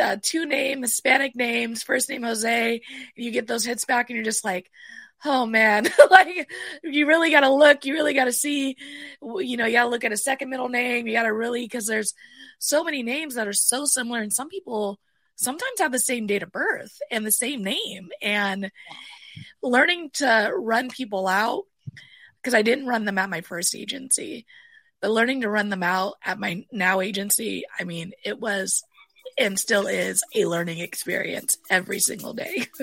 uh, 0.00 0.16
two 0.20 0.46
name 0.46 0.82
Hispanic 0.82 1.36
names, 1.36 1.82
first 1.82 2.08
name 2.08 2.22
Jose, 2.22 2.80
you 3.16 3.30
get 3.30 3.46
those 3.46 3.64
hits 3.64 3.84
back 3.84 4.08
and 4.08 4.16
you're 4.16 4.24
just 4.24 4.44
like, 4.44 4.70
oh 5.24 5.46
man, 5.46 5.86
like 6.10 6.50
you 6.82 7.06
really 7.06 7.30
got 7.30 7.40
to 7.40 7.52
look, 7.52 7.84
you 7.84 7.94
really 7.94 8.14
got 8.14 8.24
to 8.24 8.32
see, 8.32 8.76
you 9.22 9.56
know, 9.56 9.66
you 9.66 9.72
got 9.72 9.84
to 9.84 9.90
look 9.90 10.04
at 10.04 10.12
a 10.12 10.16
second 10.16 10.50
middle 10.50 10.68
name. 10.68 11.06
You 11.06 11.12
got 11.12 11.24
to 11.24 11.32
really, 11.32 11.64
because 11.64 11.86
there's 11.86 12.14
so 12.58 12.84
many 12.84 13.02
names 13.02 13.34
that 13.34 13.48
are 13.48 13.52
so 13.52 13.84
similar, 13.84 14.20
and 14.20 14.32
some 14.32 14.48
people 14.48 14.98
sometimes 15.36 15.80
have 15.80 15.92
the 15.92 15.98
same 15.98 16.26
date 16.26 16.42
of 16.42 16.52
birth 16.52 16.98
and 17.10 17.24
the 17.24 17.32
same 17.32 17.62
name. 17.62 18.10
And 18.20 18.70
learning 19.62 20.10
to 20.14 20.52
run 20.54 20.88
people 20.88 21.26
out, 21.26 21.64
because 22.40 22.54
I 22.54 22.62
didn't 22.62 22.86
run 22.86 23.04
them 23.04 23.18
at 23.18 23.30
my 23.30 23.40
first 23.40 23.74
agency, 23.74 24.46
but 25.00 25.10
learning 25.10 25.42
to 25.42 25.48
run 25.48 25.68
them 25.68 25.82
out 25.82 26.14
at 26.24 26.38
my 26.38 26.64
now 26.72 27.00
agency, 27.00 27.64
I 27.78 27.84
mean, 27.84 28.12
it 28.24 28.40
was 28.40 28.82
and 29.38 29.58
still 29.58 29.86
is 29.86 30.22
a 30.34 30.44
learning 30.46 30.78
experience 30.78 31.56
every 31.70 32.00
single 32.00 32.34
day. 32.34 32.66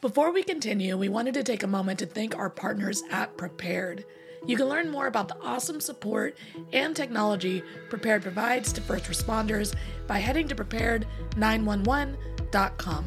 Before 0.00 0.32
we 0.32 0.42
continue, 0.42 0.98
we 0.98 1.08
wanted 1.08 1.34
to 1.34 1.42
take 1.42 1.62
a 1.62 1.66
moment 1.66 2.00
to 2.00 2.06
thank 2.06 2.36
our 2.36 2.50
partners 2.50 3.02
at 3.10 3.38
Prepared. 3.38 4.04
You 4.46 4.56
can 4.56 4.66
learn 4.66 4.90
more 4.90 5.06
about 5.06 5.28
the 5.28 5.40
awesome 5.42 5.80
support 5.80 6.36
and 6.72 6.96
technology 6.96 7.62
Prepared 7.88 8.22
provides 8.22 8.72
to 8.72 8.80
first 8.80 9.04
responders 9.04 9.74
by 10.06 10.18
heading 10.18 10.48
to 10.48 10.54
prepared911.com. 10.54 13.04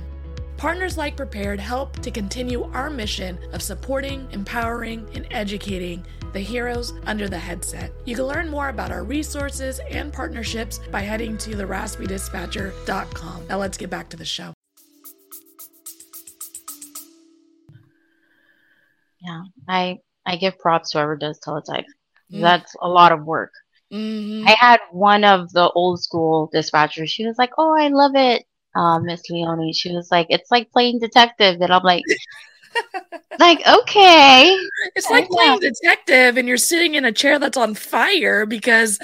Partners 0.57 0.97
like 0.97 1.17
Prepared 1.17 1.59
help 1.59 1.99
to 1.99 2.09
continue 2.09 2.63
our 2.71 2.89
mission 2.89 3.37
of 3.51 3.61
supporting, 3.61 4.25
empowering, 4.31 5.05
and 5.13 5.27
educating 5.31 6.05
the 6.31 6.39
heroes 6.39 6.93
under 7.05 7.27
the 7.27 7.37
headset. 7.37 7.91
You 8.05 8.15
can 8.15 8.23
learn 8.25 8.49
more 8.49 8.69
about 8.69 8.89
our 8.91 9.03
resources 9.03 9.81
and 9.91 10.13
partnerships 10.13 10.79
by 10.91 11.01
heading 11.01 11.37
to 11.39 11.49
theraspydispatcher.com. 11.51 13.47
Now 13.47 13.57
let's 13.57 13.77
get 13.77 13.89
back 13.89 14.07
to 14.09 14.17
the 14.17 14.25
show. 14.25 14.53
Yeah. 19.21 19.43
I, 19.67 19.97
I 20.25 20.35
give 20.37 20.57
props 20.59 20.91
to 20.91 20.97
whoever 20.99 21.15
does 21.17 21.39
teletype. 21.39 21.85
Mm. 22.33 22.41
That's 22.41 22.75
a 22.81 22.87
lot 22.89 23.11
of 23.11 23.25
work. 23.25 23.51
hmm 23.91 24.43
I 24.47 24.55
had 24.59 24.79
one 24.91 25.23
of 25.23 25.51
the 25.51 25.69
old 25.71 26.01
school 26.01 26.49
dispatchers. 26.53 27.09
She 27.09 27.25
was 27.25 27.37
like, 27.37 27.51
"Oh, 27.57 27.75
I 27.77 27.87
love 27.89 28.15
it, 28.15 28.45
uh, 28.75 28.99
Miss 28.99 29.29
Leone." 29.29 29.73
She 29.73 29.91
was 29.93 30.09
like, 30.11 30.27
"It's 30.29 30.51
like 30.51 30.71
playing 30.71 30.99
detective," 30.99 31.61
and 31.61 31.71
I'm 31.73 31.83
like, 31.83 32.03
"Like 33.39 33.59
okay." 33.67 34.57
It's 34.95 35.09
like 35.09 35.27
playing 35.29 35.59
detective 35.59 36.37
and 36.37 36.47
you're 36.47 36.57
sitting 36.57 36.95
in 36.95 37.05
a 37.05 37.11
chair 37.11 37.37
that's 37.39 37.57
on 37.57 37.73
fire 37.75 38.45
because 38.45 38.97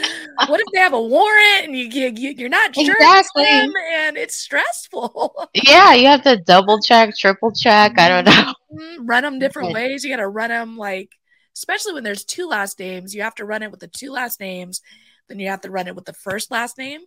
what 0.48 0.60
if 0.60 0.68
they 0.74 0.80
have 0.80 0.94
a 0.94 1.02
warrant 1.02 1.66
and 1.66 1.76
you, 1.76 1.86
you 1.86 2.34
you're 2.38 2.50
not 2.50 2.76
sure 2.76 2.96
Exactly. 2.96 3.44
them 3.44 3.74
and 3.94 4.18
it's 4.18 4.36
stressful. 4.36 5.36
Yeah, 5.54 5.94
you 5.96 6.08
have 6.08 6.24
to 6.24 6.38
double 6.38 6.80
check, 6.80 7.16
triple 7.18 7.52
check. 7.52 8.00
I 8.00 8.08
don't 8.08 8.26
know. 8.26 8.54
Mhm, 8.74 8.98
run 9.02 9.24
them 9.24 9.40
different 9.40 9.74
ways. 9.74 10.04
You 10.04 10.10
got 10.10 10.22
to 10.22 10.28
run 10.28 10.50
them 10.50 10.78
like, 10.78 11.10
especially 11.58 11.94
when 11.94 12.04
there's 12.06 12.24
two 12.24 12.48
last 12.48 12.80
names, 12.80 13.14
you 13.14 13.22
have 13.24 13.36
to 13.36 13.46
run 13.46 13.62
it 13.64 13.70
with 13.72 13.82
the 13.82 13.88
two 13.88 14.12
last 14.12 14.40
names. 14.40 14.82
Then 15.28 15.40
you 15.40 15.50
have 15.50 15.62
to 15.62 15.72
run 15.72 15.88
it 15.88 15.96
with 15.96 16.06
the 16.06 16.14
first 16.14 16.52
last 16.52 16.78
name. 16.78 17.02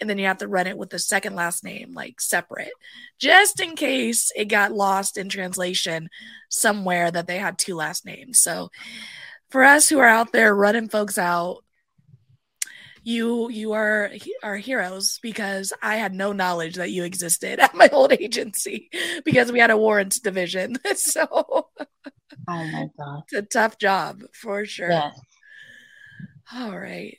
And 0.00 0.08
then 0.10 0.18
you 0.18 0.26
have 0.26 0.38
to 0.38 0.48
run 0.48 0.66
it 0.66 0.76
with 0.76 0.90
the 0.90 0.98
second 0.98 1.34
last 1.34 1.64
name, 1.64 1.94
like 1.94 2.20
separate, 2.20 2.72
just 3.18 3.60
in 3.60 3.76
case 3.76 4.30
it 4.36 4.46
got 4.46 4.72
lost 4.72 5.16
in 5.16 5.28
translation 5.28 6.08
somewhere 6.50 7.10
that 7.10 7.26
they 7.26 7.38
had 7.38 7.58
two 7.58 7.76
last 7.76 8.04
names. 8.04 8.38
So 8.38 8.70
for 9.50 9.62
us 9.62 9.88
who 9.88 9.98
are 9.98 10.08
out 10.08 10.32
there 10.32 10.54
running 10.54 10.88
folks 10.88 11.16
out, 11.18 11.62
you 13.02 13.48
you 13.50 13.72
are 13.72 14.10
are 14.42 14.56
heroes 14.56 15.20
because 15.22 15.72
I 15.80 15.94
had 15.96 16.12
no 16.12 16.32
knowledge 16.32 16.74
that 16.74 16.90
you 16.90 17.04
existed 17.04 17.60
at 17.60 17.72
my 17.74 17.88
old 17.92 18.12
agency 18.20 18.90
because 19.24 19.52
we 19.52 19.60
had 19.60 19.70
a 19.70 19.76
warrants 19.76 20.18
division. 20.18 20.76
So 20.96 21.68
Oh 22.48 22.64
my 22.64 22.88
god. 22.98 23.22
it's 23.24 23.32
a 23.32 23.42
tough 23.42 23.78
job 23.78 24.22
for 24.32 24.64
sure. 24.64 24.90
Yes. 24.90 25.20
All 26.52 26.76
right. 26.76 27.18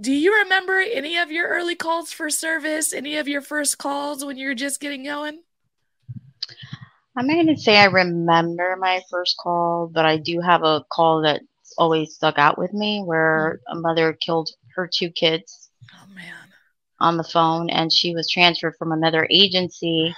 Do 0.00 0.12
you 0.12 0.34
remember 0.42 0.78
any 0.78 1.16
of 1.16 1.30
your 1.30 1.48
early 1.48 1.74
calls 1.74 2.12
for 2.12 2.28
service? 2.28 2.92
Any 2.92 3.16
of 3.16 3.28
your 3.28 3.40
first 3.40 3.78
calls 3.78 4.24
when 4.24 4.36
you 4.36 4.48
were 4.48 4.54
just 4.54 4.80
getting 4.80 5.04
going? 5.04 5.40
I'm 7.16 7.26
not 7.26 7.36
gonna 7.36 7.56
say 7.56 7.78
I 7.78 7.86
remember 7.86 8.76
my 8.78 9.00
first 9.10 9.36
call, 9.38 9.88
but 9.92 10.04
I 10.04 10.18
do 10.18 10.40
have 10.40 10.62
a 10.62 10.84
call 10.92 11.22
that 11.22 11.40
always 11.78 12.14
stuck 12.14 12.38
out 12.38 12.58
with 12.58 12.72
me 12.74 13.02
where 13.02 13.60
a 13.68 13.74
mother 13.74 14.12
killed 14.12 14.50
her 14.74 14.86
two 14.92 15.10
kids 15.10 15.70
Oh 15.92 16.06
man. 16.14 16.34
on 17.00 17.16
the 17.16 17.24
phone 17.24 17.70
and 17.70 17.90
she 17.92 18.14
was 18.14 18.28
transferred 18.28 18.76
from 18.78 18.92
another 18.92 19.26
agency. 19.30 20.14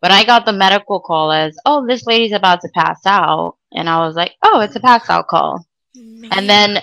But 0.00 0.10
I 0.10 0.24
got 0.24 0.44
the 0.44 0.52
medical 0.52 0.98
call 0.98 1.30
as, 1.30 1.56
oh, 1.64 1.86
this 1.86 2.06
lady's 2.06 2.32
about 2.32 2.60
to 2.62 2.68
pass 2.74 3.06
out. 3.06 3.56
And 3.72 3.88
I 3.88 4.04
was 4.04 4.16
like, 4.16 4.34
oh, 4.42 4.58
it's 4.60 4.74
a 4.74 4.80
pass 4.80 5.08
out 5.08 5.28
call. 5.28 5.64
And 5.94 6.48
then 6.50 6.78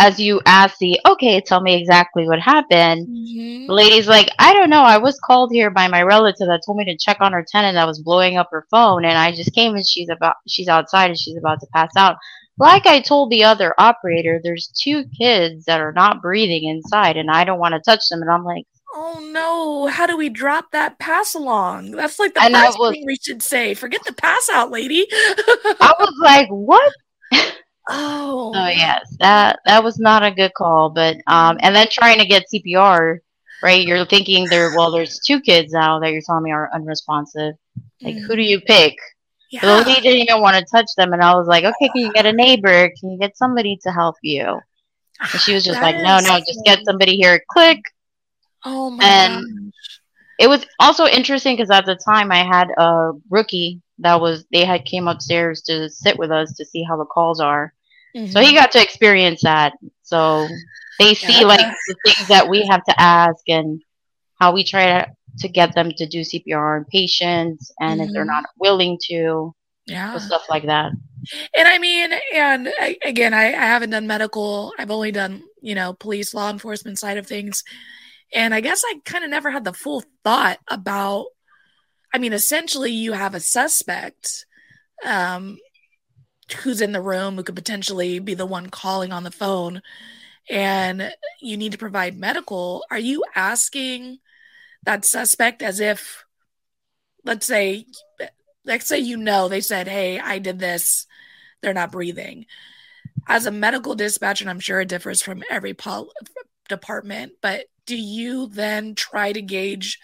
as 0.00 0.18
you 0.18 0.40
ask 0.46 0.78
the, 0.78 0.98
okay, 1.06 1.40
tell 1.40 1.60
me 1.60 1.74
exactly 1.80 2.26
what 2.26 2.40
happened, 2.40 3.06
Mhm. 3.06 3.66
the 3.66 3.72
lady's 3.74 4.08
like, 4.08 4.28
I 4.38 4.52
don't 4.54 4.70
know. 4.70 4.82
I 4.82 4.98
was 4.98 5.18
called 5.20 5.52
here 5.52 5.70
by 5.70 5.88
my 5.88 6.02
relative 6.02 6.48
that 6.48 6.62
told 6.64 6.78
me 6.78 6.84
to 6.86 6.96
check 6.96 7.18
on 7.20 7.32
her 7.32 7.44
tenant 7.46 7.74
that 7.76 7.86
was 7.86 8.00
blowing 8.02 8.36
up 8.38 8.48
her 8.50 8.66
phone, 8.70 9.04
and 9.04 9.16
I 9.18 9.32
just 9.32 9.52
came 9.54 9.74
and 9.74 9.86
she's 9.86 10.08
about 10.08 10.36
she's 10.48 10.68
outside 10.68 11.10
and 11.10 11.18
she's 11.18 11.36
about 11.36 11.60
to 11.60 11.66
pass 11.74 11.90
out. 11.96 12.16
Like 12.58 12.86
I 12.86 13.00
told 13.00 13.30
the 13.30 13.44
other 13.44 13.74
operator, 13.78 14.40
there's 14.42 14.68
two 14.68 15.04
kids 15.18 15.64
that 15.66 15.80
are 15.80 15.92
not 15.92 16.20
breathing 16.22 16.64
inside, 16.68 17.16
and 17.16 17.30
I 17.30 17.44
don't 17.44 17.58
want 17.60 17.74
to 17.74 17.80
touch 17.80 18.08
them. 18.10 18.22
And 18.22 18.30
I'm 18.30 18.44
like, 18.44 18.64
Oh 18.92 19.20
no, 19.32 19.86
how 19.86 20.06
do 20.06 20.16
we 20.16 20.28
drop 20.28 20.72
that 20.72 20.98
pass 20.98 21.34
along? 21.34 21.92
That's 21.92 22.18
like 22.18 22.34
the 22.34 22.42
And 22.42 22.54
first 22.54 22.78
was- 22.78 22.92
thing 22.92 23.04
we 23.06 23.16
should 23.22 23.40
say. 23.42 23.74
Forget 23.74 24.02
the 24.04 24.12
pass 24.12 24.48
out, 24.52 24.70
lady. 24.72 25.06
I 25.12 25.94
was 25.98 26.14
like, 26.20 26.48
what? 26.48 26.92
oh. 27.90 28.52
Oh 28.54 28.68
yes, 28.68 29.14
that 29.20 29.60
that 29.66 29.84
was 29.84 29.98
not 29.98 30.22
a 30.24 30.30
good 30.30 30.54
call. 30.54 30.90
But 30.90 31.18
um, 31.26 31.58
and 31.60 31.74
then 31.74 31.88
trying 31.90 32.18
to 32.18 32.26
get 32.26 32.46
CPR, 32.52 33.18
right? 33.62 33.86
You're 33.86 34.04
thinking 34.06 34.46
there. 34.48 34.74
Well, 34.76 34.90
there's 34.90 35.18
two 35.20 35.40
kids 35.40 35.72
now 35.72 35.98
that 36.00 36.12
you're 36.12 36.22
telling 36.24 36.44
me 36.44 36.52
are 36.52 36.70
unresponsive. 36.74 37.54
Like, 38.02 38.16
who 38.16 38.36
do 38.36 38.42
you 38.42 38.60
pick? 38.60 38.96
Yeah. 39.50 39.60
The 39.62 39.84
lady 39.84 40.00
didn't 40.00 40.28
even 40.28 40.40
want 40.40 40.56
to 40.56 40.64
touch 40.70 40.86
them, 40.96 41.12
and 41.12 41.22
I 41.22 41.34
was 41.34 41.48
like, 41.48 41.64
okay, 41.64 41.88
can 41.88 42.02
you 42.02 42.12
get 42.12 42.24
a 42.26 42.32
neighbor? 42.32 42.90
Can 43.00 43.10
you 43.10 43.18
get 43.18 43.36
somebody 43.36 43.78
to 43.82 43.90
help 43.92 44.16
you? 44.22 44.60
And 45.20 45.40
she 45.40 45.54
was 45.54 45.64
just 45.64 45.80
That 45.80 45.96
like, 45.96 45.96
no, 45.96 46.18
no, 46.18 46.38
just 46.38 46.64
get 46.64 46.84
somebody 46.84 47.16
here. 47.16 47.42
Click. 47.50 47.80
Oh 48.64 48.90
my 48.90 49.04
and- 49.04 49.44
gosh. 49.44 50.00
It 50.38 50.48
was 50.48 50.64
also 50.78 51.04
interesting 51.04 51.54
because 51.54 51.70
at 51.70 51.84
the 51.84 51.96
time 51.96 52.32
I 52.32 52.42
had 52.44 52.68
a 52.78 53.12
rookie 53.28 53.82
that 53.98 54.18
was 54.22 54.46
they 54.50 54.64
had 54.64 54.86
came 54.86 55.06
upstairs 55.06 55.60
to 55.62 55.90
sit 55.90 56.18
with 56.18 56.30
us 56.30 56.54
to 56.54 56.64
see 56.64 56.82
how 56.82 56.96
the 56.96 57.04
calls 57.04 57.40
are. 57.40 57.74
So 58.14 58.40
he 58.40 58.54
got 58.54 58.72
to 58.72 58.82
experience 58.82 59.42
that. 59.42 59.74
So 60.02 60.48
they 60.98 61.14
see 61.14 61.40
Yeah. 61.40 61.46
like 61.46 61.74
the 61.86 61.96
things 62.04 62.28
that 62.28 62.48
we 62.48 62.66
have 62.66 62.82
to 62.84 63.00
ask 63.00 63.48
and 63.48 63.80
how 64.40 64.52
we 64.52 64.64
try 64.64 64.86
to, 64.86 65.06
to 65.38 65.48
get 65.48 65.74
them 65.74 65.92
to 65.96 66.06
do 66.06 66.20
CPR 66.22 66.76
on 66.78 66.84
patients, 66.86 67.70
and 67.80 68.00
if 68.00 68.10
they're 68.12 68.24
Mhm. 68.24 68.28
not 68.28 68.44
willing 68.58 68.98
to, 69.08 69.54
yeah. 69.86 70.16
stuff 70.18 70.42
like 70.48 70.66
that. 70.66 70.92
And 71.56 71.68
I 71.68 71.78
mean, 71.78 72.10
and 72.34 72.68
I, 72.80 72.96
again, 73.04 73.34
I, 73.34 73.46
I 73.48 73.66
haven't 73.66 73.90
done 73.90 74.06
medical. 74.06 74.72
I've 74.78 74.90
only 74.90 75.12
done, 75.12 75.42
you 75.60 75.74
know, 75.74 75.92
police, 75.92 76.32
law 76.34 76.50
enforcement 76.50 76.98
side 76.98 77.18
of 77.18 77.26
things. 77.26 77.62
And 78.32 78.54
I 78.54 78.60
guess 78.60 78.82
I 78.84 79.00
kind 79.04 79.24
of 79.24 79.30
never 79.30 79.50
had 79.50 79.64
the 79.64 79.72
full 79.72 80.02
thought 80.24 80.58
about, 80.68 81.26
I 82.14 82.18
mean, 82.18 82.32
essentially, 82.32 82.90
you 82.92 83.12
have 83.12 83.34
a 83.34 83.40
suspect 83.40 84.46
um, 85.04 85.58
who's 86.52 86.80
in 86.80 86.92
the 86.92 87.00
room 87.00 87.36
who 87.36 87.42
could 87.42 87.56
potentially 87.56 88.18
be 88.18 88.34
the 88.34 88.46
one 88.46 88.70
calling 88.70 89.12
on 89.12 89.24
the 89.24 89.30
phone, 89.30 89.82
and 90.48 91.12
you 91.40 91.56
need 91.56 91.72
to 91.72 91.78
provide 91.78 92.18
medical. 92.18 92.84
Are 92.90 92.98
you 92.98 93.24
asking 93.34 94.18
that 94.84 95.04
suspect 95.04 95.62
as 95.62 95.80
if, 95.80 96.24
let's 97.24 97.46
say, 97.46 97.86
let's 98.64 98.86
say 98.86 98.98
you 98.98 99.16
know 99.16 99.48
they 99.48 99.60
said, 99.60 99.88
"Hey, 99.88 100.18
I 100.18 100.38
did 100.38 100.58
this," 100.58 101.06
they're 101.60 101.74
not 101.74 101.92
breathing. 101.92 102.46
As 103.28 103.46
a 103.46 103.50
medical 103.50 103.94
dispatcher, 103.94 104.44
and 104.44 104.50
I'm 104.50 104.60
sure 104.60 104.80
it 104.80 104.88
differs 104.88 105.22
from 105.22 105.44
every 105.50 105.74
pol- 105.74 106.12
department, 106.68 107.32
but 107.42 107.66
do 107.86 107.96
you 107.96 108.48
then 108.48 108.94
try 108.94 109.32
to 109.32 109.42
gauge 109.42 109.98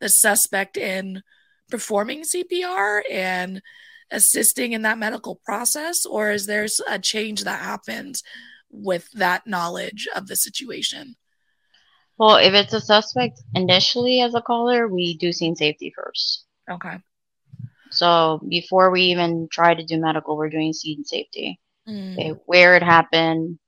the 0.00 0.08
suspect 0.08 0.76
in 0.76 1.22
performing 1.70 2.22
CPR 2.22 3.02
and 3.10 3.62
assisting 4.12 4.72
in 4.72 4.82
that 4.82 4.98
medical 4.98 5.36
process, 5.44 6.04
or 6.06 6.30
is 6.30 6.46
there 6.46 6.66
a 6.88 6.98
change 6.98 7.44
that 7.44 7.60
happens 7.62 8.22
with 8.70 9.10
that 9.12 9.46
knowledge 9.46 10.08
of 10.14 10.26
the 10.28 10.36
situation? 10.36 11.16
Well, 12.18 12.36
if 12.36 12.54
it's 12.54 12.72
a 12.72 12.80
suspect 12.80 13.40
initially 13.54 14.20
as 14.20 14.34
a 14.34 14.42
caller, 14.42 14.86
we 14.88 15.16
do 15.16 15.32
scene 15.32 15.56
safety 15.56 15.92
first. 15.94 16.44
Okay. 16.70 16.98
So 17.90 18.40
before 18.48 18.90
we 18.90 19.02
even 19.02 19.48
try 19.50 19.74
to 19.74 19.84
do 19.84 19.98
medical, 20.00 20.36
we're 20.36 20.48
doing 20.50 20.72
scene 20.72 21.04
safety. 21.04 21.58
Mm, 21.88 22.12
Okay, 22.14 22.28
where 22.46 22.76
it 22.76 22.82
happened, 22.82 23.58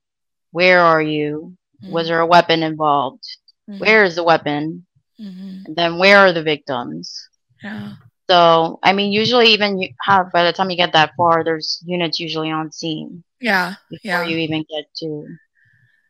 where 0.51 0.79
are 0.79 1.01
you? 1.01 1.57
Was 1.81 2.05
mm, 2.05 2.09
there 2.09 2.19
a 2.21 2.25
weapon 2.25 2.63
involved? 2.63 3.23
mm, 3.69 3.79
Where 3.79 4.03
is 4.03 4.15
the 4.15 4.23
weapon? 4.23 4.85
mhm. 5.19 5.65
And 5.65 5.75
then 5.75 5.97
where 5.97 6.19
are 6.19 6.33
the 6.33 6.43
victims? 6.43 7.29
Yeah. 7.63 7.93
So, 8.29 8.79
I 8.81 8.93
mean, 8.93 9.11
usually 9.11 9.47
even 9.53 9.79
you 9.79 9.89
have 10.01 10.31
by 10.31 10.43
the 10.43 10.53
time 10.53 10.69
you 10.71 10.77
get 10.77 10.93
that 10.93 11.11
far, 11.15 11.43
there's 11.43 11.81
units 11.85 12.19
usually 12.19 12.49
on 12.49 12.71
scene 12.71 13.23
Yeah. 13.39 13.75
before 13.89 14.23
Yeah. 14.23 14.25
you 14.25 14.37
even 14.37 14.65
get 14.69 14.85
to. 14.97 15.27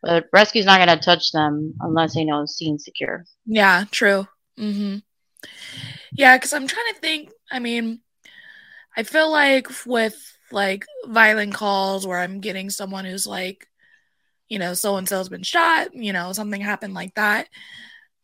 But 0.02 0.26
rescue's 0.32 0.64
not 0.66 0.78
gonna 0.78 0.98
touch 1.00 1.32
them 1.32 1.74
unless 1.80 2.14
they 2.14 2.24
know 2.24 2.40
the 2.42 2.48
scene's 2.48 2.84
secure. 2.84 3.24
Yeah, 3.44 3.84
true. 3.90 4.26
Mm-hmm. 4.58 4.98
Yeah, 6.12 6.36
because 6.36 6.52
I'm 6.52 6.66
trying 6.66 6.94
to 6.94 7.00
think. 7.00 7.30
I 7.50 7.58
mean, 7.58 8.00
I 8.96 9.02
feel 9.02 9.30
like 9.30 9.68
with 9.84 10.16
like 10.50 10.86
violent 11.06 11.54
calls 11.54 12.06
where 12.06 12.18
I'm 12.18 12.40
getting 12.40 12.70
someone 12.70 13.04
who's 13.04 13.26
like, 13.26 13.66
you 14.48 14.58
know, 14.58 14.74
so 14.74 14.96
and 14.96 15.08
so's 15.08 15.28
been 15.28 15.42
shot, 15.42 15.94
you 15.94 16.12
know, 16.12 16.32
something 16.32 16.60
happened 16.60 16.94
like 16.94 17.14
that. 17.14 17.48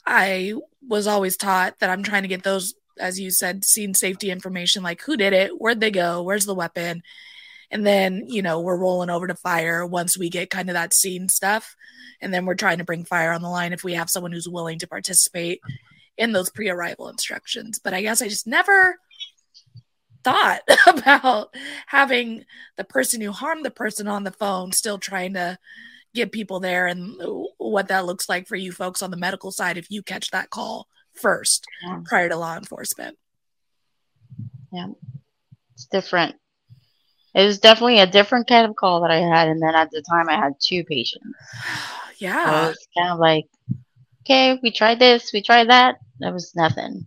I 0.06 0.54
was 0.86 1.06
always 1.06 1.36
taught 1.36 1.78
that 1.80 1.90
I'm 1.90 2.02
trying 2.02 2.22
to 2.22 2.28
get 2.28 2.42
those, 2.42 2.74
as 3.02 3.20
you 3.20 3.30
said, 3.30 3.64
scene 3.64 3.94
safety 3.94 4.30
information 4.30 4.82
like 4.82 5.02
who 5.02 5.16
did 5.16 5.32
it, 5.32 5.50
where'd 5.60 5.80
they 5.80 5.90
go, 5.90 6.22
where's 6.22 6.46
the 6.46 6.54
weapon. 6.54 7.02
And 7.70 7.86
then, 7.86 8.24
you 8.28 8.42
know, 8.42 8.60
we're 8.60 8.76
rolling 8.76 9.10
over 9.10 9.26
to 9.26 9.34
fire 9.34 9.84
once 9.84 10.16
we 10.16 10.30
get 10.30 10.50
kind 10.50 10.70
of 10.70 10.74
that 10.74 10.94
scene 10.94 11.28
stuff. 11.28 11.74
And 12.20 12.32
then 12.32 12.46
we're 12.46 12.54
trying 12.54 12.78
to 12.78 12.84
bring 12.84 13.04
fire 13.04 13.32
on 13.32 13.42
the 13.42 13.48
line 13.48 13.72
if 13.72 13.82
we 13.82 13.94
have 13.94 14.10
someone 14.10 14.30
who's 14.30 14.48
willing 14.48 14.78
to 14.78 14.86
participate 14.86 15.60
in 16.16 16.32
those 16.32 16.50
pre 16.50 16.68
arrival 16.68 17.08
instructions. 17.08 17.78
But 17.78 17.94
I 17.94 18.02
guess 18.02 18.22
I 18.22 18.28
just 18.28 18.46
never 18.46 18.98
thought 20.22 20.60
about 20.86 21.54
having 21.86 22.44
the 22.76 22.84
person 22.84 23.20
who 23.20 23.32
harmed 23.32 23.64
the 23.64 23.70
person 23.70 24.06
on 24.06 24.22
the 24.22 24.30
phone 24.30 24.70
still 24.70 24.98
trying 24.98 25.34
to 25.34 25.58
get 26.14 26.30
people 26.30 26.60
there 26.60 26.86
and 26.86 27.16
what 27.56 27.88
that 27.88 28.04
looks 28.04 28.28
like 28.28 28.46
for 28.46 28.54
you 28.54 28.70
folks 28.70 29.02
on 29.02 29.10
the 29.10 29.16
medical 29.16 29.50
side 29.50 29.78
if 29.78 29.90
you 29.90 30.02
catch 30.02 30.30
that 30.30 30.50
call 30.50 30.86
first 31.14 31.64
Yeah. 31.82 32.00
prior 32.04 32.28
to 32.28 32.36
law 32.36 32.56
enforcement. 32.56 33.16
Yeah, 34.72 34.88
it's 35.74 35.86
different. 35.86 36.36
It 37.34 37.44
was 37.46 37.58
definitely 37.58 37.98
a 38.00 38.06
different 38.06 38.46
kind 38.46 38.66
of 38.68 38.76
call 38.76 39.00
that 39.02 39.10
I 39.10 39.20
had, 39.20 39.48
and 39.48 39.60
then 39.62 39.74
at 39.74 39.90
the 39.90 40.02
time 40.02 40.28
I 40.28 40.36
had 40.36 40.54
two 40.60 40.84
patients. 40.84 41.24
Yeah. 42.18 42.44
So 42.44 42.50
was 42.68 42.86
kind 42.96 43.10
of 43.10 43.18
like, 43.18 43.46
okay, 44.22 44.58
we 44.62 44.70
tried 44.70 45.00
this, 45.00 45.32
we 45.32 45.42
tried 45.42 45.70
that. 45.70 45.96
There 46.20 46.32
was 46.32 46.54
nothing. 46.54 47.04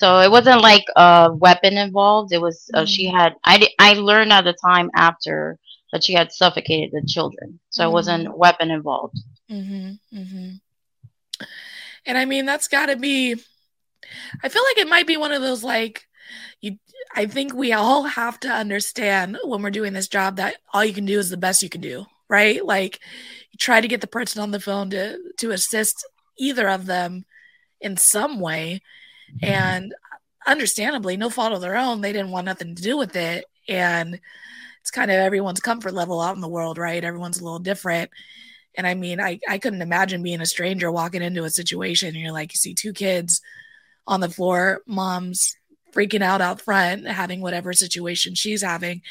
So 0.00 0.18
it 0.20 0.30
wasn't 0.30 0.60
like 0.60 0.84
a 0.96 1.30
weapon 1.32 1.78
involved. 1.78 2.32
It 2.32 2.40
was 2.40 2.68
uh, 2.74 2.84
she 2.84 3.06
Mm. 3.06 3.12
had. 3.12 3.34
I 3.44 3.68
I 3.78 3.92
learned 3.94 4.32
at 4.32 4.42
the 4.44 4.54
time 4.54 4.90
after 4.96 5.56
that 5.92 6.02
she 6.02 6.14
had 6.14 6.32
suffocated 6.32 6.90
the 6.90 7.06
children. 7.06 7.60
So 7.70 7.88
it 7.88 7.92
wasn't 7.92 8.36
weapon 8.36 8.70
involved. 8.72 9.18
hmm 9.48 9.92
hmm 10.12 10.50
And 12.06 12.18
I 12.18 12.24
mean, 12.24 12.46
that's 12.46 12.68
got 12.68 12.86
to 12.86 12.96
be. 12.96 13.34
I 14.42 14.48
feel 14.48 14.62
like 14.62 14.78
it 14.78 14.88
might 14.88 15.06
be 15.06 15.16
one 15.16 15.32
of 15.32 15.42
those 15.42 15.64
like 15.64 16.06
you. 16.60 16.78
I 17.14 17.26
think 17.26 17.54
we 17.54 17.72
all 17.72 18.04
have 18.04 18.38
to 18.40 18.48
understand 18.48 19.38
when 19.44 19.62
we're 19.62 19.70
doing 19.70 19.92
this 19.92 20.08
job 20.08 20.36
that 20.36 20.56
all 20.72 20.84
you 20.84 20.92
can 20.92 21.06
do 21.06 21.18
is 21.18 21.30
the 21.30 21.36
best 21.36 21.62
you 21.62 21.68
can 21.68 21.80
do, 21.80 22.06
right? 22.28 22.64
Like 22.64 23.00
you 23.50 23.58
try 23.58 23.80
to 23.80 23.88
get 23.88 24.00
the 24.00 24.06
person 24.06 24.42
on 24.42 24.50
the 24.50 24.60
phone 24.60 24.90
to 24.90 25.18
to 25.38 25.50
assist 25.50 26.06
either 26.38 26.68
of 26.68 26.86
them 26.86 27.24
in 27.80 27.96
some 27.96 28.40
way, 28.40 28.82
and 29.42 29.94
understandably, 30.46 31.16
no 31.16 31.30
fault 31.30 31.52
of 31.52 31.60
their 31.60 31.76
own, 31.76 32.00
they 32.00 32.12
didn't 32.12 32.30
want 32.30 32.46
nothing 32.46 32.74
to 32.74 32.82
do 32.82 32.96
with 32.96 33.16
it, 33.16 33.44
and 33.68 34.20
it's 34.80 34.90
kind 34.90 35.10
of 35.10 35.16
everyone's 35.16 35.60
comfort 35.60 35.94
level 35.94 36.20
out 36.20 36.34
in 36.34 36.42
the 36.42 36.48
world, 36.48 36.76
right? 36.76 37.02
Everyone's 37.02 37.40
a 37.40 37.44
little 37.44 37.58
different. 37.58 38.10
And 38.76 38.86
I 38.86 38.94
mean, 38.94 39.20
I, 39.20 39.40
I 39.48 39.58
couldn't 39.58 39.82
imagine 39.82 40.22
being 40.22 40.40
a 40.40 40.46
stranger 40.46 40.90
walking 40.90 41.22
into 41.22 41.44
a 41.44 41.50
situation 41.50 42.08
and 42.08 42.16
you're 42.16 42.32
like, 42.32 42.52
you 42.52 42.56
see 42.56 42.74
two 42.74 42.92
kids 42.92 43.40
on 44.06 44.20
the 44.20 44.28
floor, 44.28 44.82
mom's 44.86 45.56
freaking 45.92 46.22
out 46.22 46.40
out 46.40 46.60
front, 46.60 47.06
having 47.06 47.40
whatever 47.40 47.72
situation 47.72 48.34
she's 48.34 48.62
having. 48.62 49.02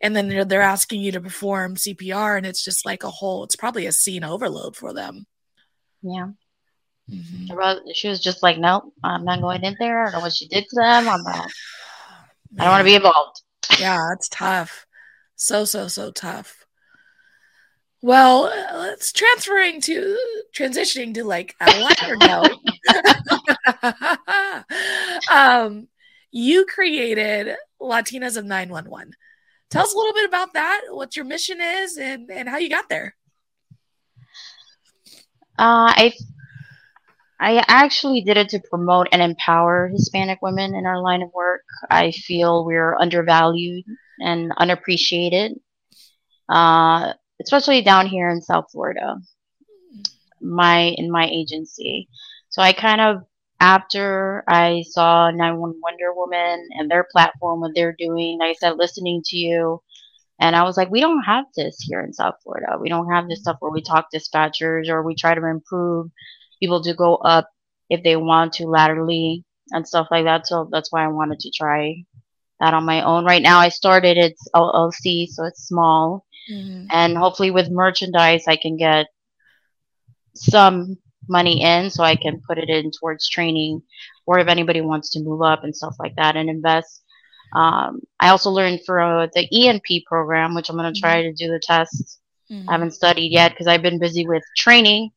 And 0.00 0.14
then 0.14 0.28
they're, 0.28 0.44
they're 0.44 0.62
asking 0.62 1.00
you 1.00 1.12
to 1.12 1.20
perform 1.20 1.76
CPR, 1.76 2.36
and 2.36 2.44
it's 2.46 2.64
just 2.64 2.84
like 2.84 3.04
a 3.04 3.10
whole, 3.10 3.44
it's 3.44 3.56
probably 3.56 3.86
a 3.86 3.92
scene 3.92 4.24
overload 4.24 4.76
for 4.76 4.92
them. 4.92 5.26
Yeah. 6.02 6.28
Mhm. 7.10 7.84
She 7.94 8.08
was 8.08 8.20
just 8.20 8.42
like, 8.42 8.58
nope, 8.58 8.92
I'm 9.02 9.24
not 9.24 9.40
going 9.40 9.62
in 9.62 9.76
there. 9.78 10.02
I 10.02 10.10
don't 10.10 10.18
know 10.18 10.24
what 10.24 10.34
she 10.34 10.48
did 10.48 10.64
to 10.68 10.76
them. 10.76 11.08
I'm 11.08 11.22
not. 11.22 11.50
I 12.58 12.64
don't 12.64 12.70
want 12.70 12.80
to 12.80 12.84
be 12.90 12.94
involved. 12.94 13.42
Yeah, 13.78 14.12
it's 14.12 14.28
tough. 14.28 14.86
So, 15.36 15.64
so, 15.64 15.88
so 15.88 16.10
tough. 16.10 16.63
Well, 18.04 18.52
uh, 18.52 18.76
let's 18.80 19.12
transferring 19.12 19.80
to 19.80 20.18
transitioning 20.54 21.14
to 21.14 21.24
like 21.24 21.56
a 21.58 21.80
lighter 21.80 22.16
note. 22.20 22.60
um, 25.32 25.88
you 26.30 26.66
created 26.66 27.56
Latinas 27.80 28.36
of 28.36 28.44
911. 28.44 29.14
Tell 29.70 29.84
us 29.84 29.94
a 29.94 29.96
little 29.96 30.12
bit 30.12 30.28
about 30.28 30.52
that, 30.52 30.82
what 30.90 31.16
your 31.16 31.24
mission 31.24 31.62
is, 31.62 31.96
and, 31.96 32.30
and 32.30 32.46
how 32.46 32.58
you 32.58 32.68
got 32.68 32.90
there. 32.90 33.16
Uh, 35.58 35.88
I 35.96 36.12
I 37.40 37.64
actually 37.66 38.20
did 38.20 38.36
it 38.36 38.50
to 38.50 38.60
promote 38.68 39.08
and 39.12 39.22
empower 39.22 39.88
Hispanic 39.88 40.42
women 40.42 40.74
in 40.74 40.84
our 40.84 41.00
line 41.00 41.22
of 41.22 41.32
work. 41.32 41.64
I 41.88 42.10
feel 42.10 42.66
we're 42.66 42.98
undervalued 42.98 43.86
and 44.20 44.52
unappreciated, 44.58 45.58
uh, 46.50 47.14
especially 47.42 47.82
down 47.82 48.06
here 48.06 48.28
in 48.30 48.40
South 48.40 48.66
Florida. 48.70 49.16
My 50.40 50.94
in 50.98 51.10
my 51.10 51.26
agency, 51.26 52.08
so 52.50 52.60
I 52.60 52.72
kind 52.72 53.00
of 53.00 53.24
after 53.60 54.44
I 54.46 54.84
saw 54.86 55.30
911 55.30 55.80
Wonder 55.82 56.12
Woman 56.12 56.68
and 56.72 56.90
their 56.90 57.06
platform, 57.10 57.60
what 57.60 57.72
they're 57.74 57.96
doing, 57.98 58.38
like 58.38 58.50
I 58.50 58.52
said, 58.54 58.76
listening 58.76 59.22
to 59.26 59.36
you. 59.36 59.80
And 60.38 60.54
I 60.54 60.64
was 60.64 60.76
like, 60.76 60.90
we 60.90 61.00
don't 61.00 61.22
have 61.22 61.46
this 61.56 61.78
here 61.80 62.00
in 62.00 62.12
South 62.12 62.34
Florida. 62.42 62.76
We 62.78 62.88
don't 62.88 63.10
have 63.10 63.28
this 63.28 63.40
stuff 63.40 63.56
where 63.60 63.70
we 63.70 63.80
talk 63.80 64.08
dispatchers 64.14 64.88
or 64.88 65.02
we 65.02 65.14
try 65.14 65.34
to 65.34 65.46
improve 65.46 66.10
people 66.60 66.82
to 66.82 66.94
go 66.94 67.16
up 67.16 67.48
if 67.88 68.02
they 68.02 68.16
want 68.16 68.54
to 68.54 68.66
laterally 68.66 69.44
and 69.70 69.86
stuff 69.86 70.08
like 70.10 70.24
that. 70.24 70.46
So 70.46 70.68
that's 70.70 70.92
why 70.92 71.04
I 71.04 71.08
wanted 71.08 71.40
to 71.40 71.50
try 71.50 72.04
that 72.60 72.74
on 72.74 72.84
my 72.84 73.02
own. 73.02 73.24
Right 73.24 73.42
now, 73.42 73.60
I 73.60 73.68
started 73.68 74.18
it's 74.18 74.48
LLC, 74.54 75.28
so 75.28 75.44
it's 75.44 75.68
small, 75.68 76.26
Mhm. 76.52 76.86
and 76.90 77.16
hopefully 77.16 77.50
with 77.50 77.70
merchandise, 77.70 78.44
I 78.46 78.56
can 78.56 78.76
get 78.76 79.06
some 80.34 80.98
money 81.28 81.62
in 81.62 81.90
so 81.90 82.02
I 82.04 82.16
can 82.16 82.42
put 82.46 82.58
it 82.58 82.68
in 82.68 82.90
towards 82.90 83.28
training, 83.28 83.82
or 84.26 84.38
if 84.38 84.48
anybody 84.48 84.80
wants 84.80 85.10
to 85.10 85.20
move 85.22 85.42
up 85.42 85.64
and 85.64 85.74
stuff 85.74 85.96
like 85.98 86.14
that 86.16 86.36
and 86.36 86.50
invest. 86.50 87.02
Um, 87.54 88.00
I 88.20 88.28
also 88.30 88.50
learned 88.50 88.80
for 88.84 89.00
uh, 89.00 89.28
the 89.32 89.48
ENP 89.52 90.04
program, 90.06 90.54
which 90.54 90.68
I'm 90.68 90.76
going 90.76 90.92
to 90.92 91.00
try 91.00 91.22
to 91.22 91.32
do 91.32 91.48
the 91.48 91.60
test 91.60 92.18
Mhm. 92.50 92.64
I 92.68 92.72
haven't 92.72 92.92
studied 92.92 93.32
yet 93.32 93.52
because 93.52 93.66
I've 93.66 93.82
been 93.82 93.98
busy 93.98 94.26
with 94.26 94.42
training. 94.56 95.10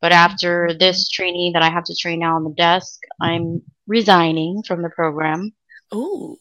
But 0.00 0.12
after 0.12 0.74
this 0.78 1.08
training 1.08 1.54
that 1.54 1.62
I 1.62 1.70
have 1.70 1.84
to 1.84 1.94
train 1.94 2.18
now 2.20 2.36
on 2.36 2.44
the 2.44 2.50
desk, 2.50 3.00
I'm 3.22 3.62
resigning 3.86 4.62
from 4.62 4.82
the 4.82 4.90
program 4.90 5.54
Ooh. 5.94 6.36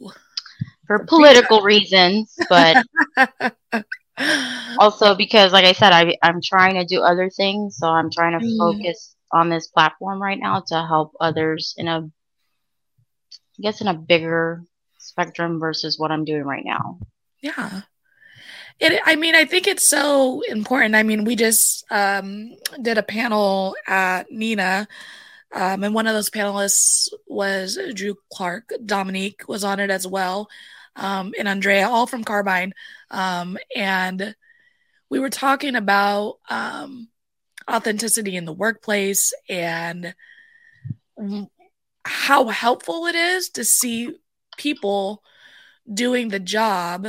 for 0.86 1.06
political 1.06 1.62
reasons, 1.62 2.36
but 2.50 2.84
also 4.80 5.16
because, 5.16 5.52
like 5.52 5.66
I 5.66 5.74
said, 5.74 5.92
I, 5.92 6.18
I'm 6.22 6.42
trying 6.42 6.76
to 6.76 6.86
do 6.86 7.02
other 7.02 7.30
things. 7.30 7.78
So 7.78 7.88
I'm 7.88 8.10
trying 8.12 8.40
to 8.40 8.46
Mm. 8.46 8.58
focus 8.58 9.16
on 9.32 9.50
this 9.50 9.68
platform 9.68 10.22
right 10.22 10.40
now 10.40 10.64
to 10.68 10.86
help 10.86 11.14
others 11.20 11.74
in 11.78 11.88
a, 11.88 12.00
I 12.00 13.62
guess, 13.62 13.82
in 13.82 13.88
a 13.88 13.94
bigger 13.94 14.64
spectrum 15.00 15.60
versus 15.60 15.98
what 15.98 16.12
I'm 16.12 16.26
doing 16.26 16.44
right 16.44 16.66
now. 16.66 17.00
Yeah. 17.42 17.82
It, 18.80 19.02
I 19.06 19.16
mean, 19.16 19.36
I 19.36 19.46
think 19.46 19.68
it's 19.68 19.88
so 19.88 20.42
important. 20.42 20.96
I 20.96 21.04
mean, 21.04 21.24
we 21.26 21.36
just 21.36 21.86
um, 21.92 22.56
did 22.82 22.98
a 22.98 23.04
panel 23.04 23.76
at 23.88 24.32
NENA, 24.32 24.88
um, 25.54 25.84
and 25.84 25.94
one 25.94 26.08
of 26.08 26.14
those 26.14 26.30
panelists 26.30 27.10
was 27.28 27.78
Drew 27.94 28.16
Clark. 28.32 28.74
Dominique 28.86 29.44
was 29.48 29.64
on 29.64 29.80
it 29.80 29.92
as 29.92 30.08
well, 30.08 30.50
um, 30.96 31.34
and 31.38 31.48
Andrea, 31.48 31.88
all 31.88 32.08
from 32.08 32.24
Carbyne. 32.24 32.72
Um, 33.10 33.58
and 33.76 34.36
we 35.10 35.20
were 35.20 35.30
talking 35.30 35.76
about 35.76 36.40
um, 36.50 37.08
authenticity 37.70 38.36
in 38.36 38.46
the 38.46 38.54
workplace 38.54 39.34
and 39.48 40.14
how 42.06 42.48
helpful 42.48 43.06
it 43.06 43.16
is 43.16 43.50
to 43.50 43.64
see 43.64 44.16
people 44.58 45.24
doing 45.92 46.30
the 46.30 46.40
job 46.40 47.08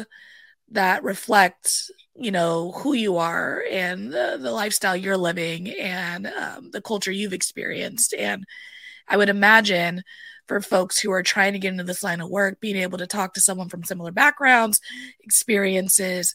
that 0.70 1.04
reflects 1.04 1.90
you 2.16 2.30
know 2.30 2.72
who 2.72 2.92
you 2.92 3.16
are 3.16 3.64
and 3.70 4.12
the, 4.12 4.38
the 4.40 4.50
lifestyle 4.50 4.96
you're 4.96 5.16
living 5.16 5.68
and 5.68 6.26
um, 6.26 6.70
the 6.72 6.80
culture 6.80 7.12
you've 7.12 7.32
experienced 7.32 8.14
and 8.14 8.44
i 9.08 9.16
would 9.16 9.28
imagine 9.28 10.02
for 10.46 10.60
folks 10.60 10.98
who 11.00 11.10
are 11.10 11.22
trying 11.22 11.52
to 11.52 11.58
get 11.58 11.72
into 11.72 11.84
this 11.84 12.02
line 12.02 12.20
of 12.20 12.30
work 12.30 12.60
being 12.60 12.76
able 12.76 12.98
to 12.98 13.06
talk 13.06 13.34
to 13.34 13.40
someone 13.40 13.68
from 13.68 13.84
similar 13.84 14.12
backgrounds 14.12 14.80
experiences 15.20 16.34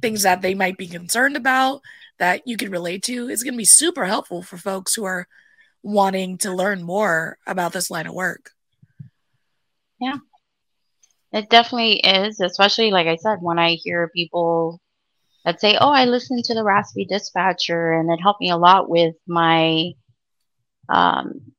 things 0.00 0.22
that 0.22 0.42
they 0.42 0.54
might 0.54 0.76
be 0.76 0.86
concerned 0.86 1.36
about 1.36 1.80
that 2.18 2.46
you 2.46 2.56
can 2.56 2.70
relate 2.70 3.02
to 3.02 3.28
is 3.28 3.42
going 3.42 3.54
to 3.54 3.58
be 3.58 3.64
super 3.64 4.04
helpful 4.04 4.42
for 4.42 4.56
folks 4.56 4.94
who 4.94 5.04
are 5.04 5.26
wanting 5.82 6.36
to 6.36 6.52
learn 6.52 6.82
more 6.82 7.38
about 7.46 7.72
this 7.72 7.90
line 7.90 8.06
of 8.06 8.14
work 8.14 8.50
Yeah. 10.00 10.16
It 11.32 11.48
definitely 11.48 12.00
is, 12.00 12.40
especially 12.40 12.90
like 12.90 13.06
I 13.06 13.16
said, 13.16 13.38
when 13.40 13.58
I 13.58 13.74
hear 13.74 14.08
people 14.08 14.80
that 15.44 15.60
say, 15.60 15.76
"Oh, 15.80 15.90
I 15.90 16.04
listened 16.04 16.44
to 16.44 16.54
the 16.54 16.64
Raspy 16.64 17.04
Dispatcher, 17.04 17.92
and 17.92 18.10
it 18.10 18.20
helped 18.20 18.40
me 18.40 18.50
a 18.50 18.56
lot 18.56 18.90
with 18.90 19.14
my 19.26 19.92
um, 20.88 21.49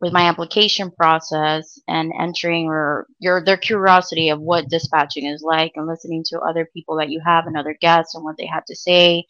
with 0.00 0.12
my 0.12 0.22
application 0.22 0.90
process 0.90 1.78
and 1.88 2.12
entering 2.18 2.66
or 2.66 3.06
your 3.18 3.44
their 3.44 3.56
curiosity 3.56 4.28
of 4.30 4.40
what 4.40 4.68
dispatching 4.68 5.26
is 5.26 5.42
like, 5.42 5.72
and 5.76 5.86
listening 5.86 6.24
to 6.28 6.40
other 6.40 6.66
people 6.72 6.96
that 6.98 7.10
you 7.10 7.20
have 7.24 7.46
and 7.46 7.56
other 7.56 7.76
guests 7.80 8.14
and 8.14 8.24
what 8.24 8.36
they 8.38 8.46
have 8.46 8.64
to 8.66 8.76
say. 8.76 9.24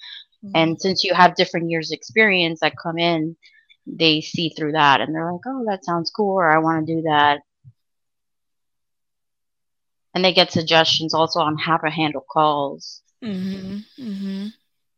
And 0.54 0.80
since 0.80 1.04
you 1.04 1.14
have 1.14 1.34
different 1.36 1.70
years 1.70 1.90
experience 1.92 2.60
that 2.60 2.74
come 2.82 2.98
in, 2.98 3.36
they 3.86 4.20
see 4.20 4.50
through 4.50 4.72
that 4.72 5.00
and 5.00 5.14
they're 5.14 5.32
like, 5.32 5.42
"Oh, 5.46 5.64
that 5.68 5.84
sounds 5.84 6.10
cool," 6.10 6.34
or 6.36 6.50
"I 6.50 6.58
want 6.58 6.86
to 6.86 6.94
do 6.96 7.02
that." 7.02 7.40
and 10.14 10.24
they 10.24 10.32
get 10.32 10.50
suggestions 10.52 11.14
also 11.14 11.40
on 11.40 11.56
how 11.58 11.76
to 11.76 11.90
handle 11.90 12.24
calls. 12.30 13.02
hmm 13.22 13.78
hmm 13.98 14.46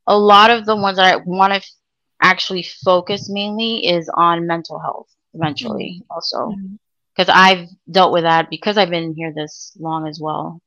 A 0.07 0.19
lot 0.19 0.51
of 0.51 0.67
the 0.67 0.77
ones 0.77 0.97
that 0.97 1.15
I 1.15 1.17
want 1.25 1.53
to 1.53 1.59
f- 1.59 1.65
actually 2.23 2.63
focus 2.63 3.29
mainly 3.31 3.87
is 3.87 4.11
on 4.15 4.47
mental 4.47 4.79
health 4.79 5.09
eventually 5.35 6.03
also 6.11 6.55
because 7.15 7.33
I've 7.35 7.69
dealt 7.91 8.13
with 8.13 8.23
that 8.23 8.51
because 8.51 8.79
I've 8.79 8.91
been 8.91 9.15
here 9.15 9.33
this 9.35 9.77
long 9.79 10.09
as 10.09 10.19
well. 10.21 10.61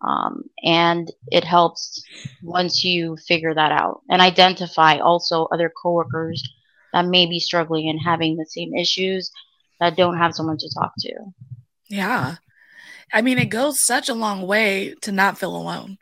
Um, 0.00 0.44
and 0.62 1.10
it 1.28 1.44
helps 1.44 2.02
once 2.42 2.84
you 2.84 3.16
figure 3.16 3.54
that 3.54 3.72
out 3.72 4.02
and 4.10 4.20
identify 4.20 4.98
also 4.98 5.46
other 5.46 5.72
coworkers 5.82 6.42
that 6.92 7.06
may 7.06 7.26
be 7.26 7.40
struggling 7.40 7.88
and 7.88 7.98
having 8.02 8.36
the 8.36 8.46
same 8.46 8.74
issues 8.74 9.30
that 9.80 9.96
don't 9.96 10.18
have 10.18 10.34
someone 10.34 10.58
to 10.58 10.70
talk 10.74 10.92
to. 11.00 11.12
Yeah. 11.88 12.36
I 13.12 13.22
mean, 13.22 13.38
it 13.38 13.46
goes 13.46 13.84
such 13.84 14.08
a 14.08 14.14
long 14.14 14.46
way 14.46 14.94
to 15.02 15.12
not 15.12 15.38
feel 15.38 15.56
alone. 15.56 15.98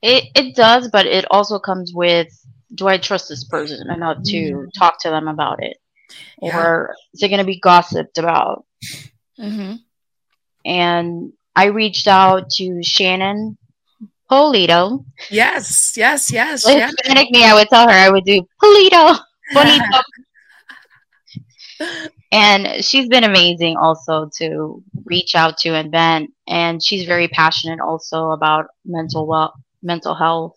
It 0.00 0.24
it 0.34 0.54
does, 0.54 0.88
but 0.88 1.06
it 1.06 1.24
also 1.30 1.58
comes 1.58 1.92
with 1.92 2.28
do 2.74 2.86
I 2.86 2.98
trust 2.98 3.28
this 3.28 3.44
person 3.44 3.90
enough 3.90 4.22
to 4.24 4.36
Mhm. 4.36 4.72
talk 4.78 5.00
to 5.02 5.10
them 5.10 5.28
about 5.28 5.62
it? 5.62 5.76
Yeah. 6.42 6.56
Or 6.58 6.94
is 7.14 7.22
it 7.22 7.28
going 7.28 7.40
to 7.40 7.44
be 7.46 7.58
gossiped 7.60 8.18
about? 8.18 8.64
hmm 9.36 9.74
And 10.64 11.32
I 11.54 11.66
reached 11.66 12.06
out 12.08 12.50
to 12.56 12.82
Shannon 12.82 13.56
Polito. 14.30 15.04
Yes, 15.30 15.94
yes, 15.96 16.30
yes. 16.30 16.64
With. 16.64 16.82
Hispanic 16.82 17.30
me, 17.30 17.44
I 17.44 17.54
would 17.54 17.68
tell 17.68 17.88
her 17.88 17.94
I 17.94 18.10
would 18.10 18.24
do 18.24 18.42
Polito. 18.62 19.18
Polito. 19.54 20.00
and 22.32 22.84
she's 22.84 23.08
been 23.08 23.24
amazing 23.24 23.76
also 23.76 24.28
to 24.38 24.82
reach 25.04 25.34
out 25.34 25.56
to 25.58 25.70
and 25.74 25.90
vent. 25.90 26.30
And 26.46 26.82
she's 26.82 27.06
very 27.06 27.28
passionate 27.28 27.80
also 27.80 28.30
about 28.30 28.66
mental 28.84 29.26
well 29.26 29.54
mental 29.82 30.14
health 30.14 30.56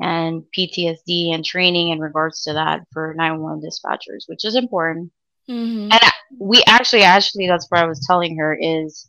and 0.00 0.42
PTSD 0.56 1.32
and 1.34 1.44
training 1.44 1.90
in 1.90 2.00
regards 2.00 2.42
to 2.44 2.52
that 2.52 2.86
for 2.92 3.14
911 3.16 3.62
dispatchers, 3.62 4.24
which 4.26 4.44
is 4.44 4.56
important. 4.56 5.10
Mhm. 5.48 5.92
And 5.92 6.12
we 6.38 6.62
actually, 6.66 7.02
actually, 7.02 7.46
that's 7.46 7.66
what 7.70 7.80
I 7.80 7.86
was 7.86 8.04
telling 8.06 8.36
her 8.38 8.54
is 8.60 9.08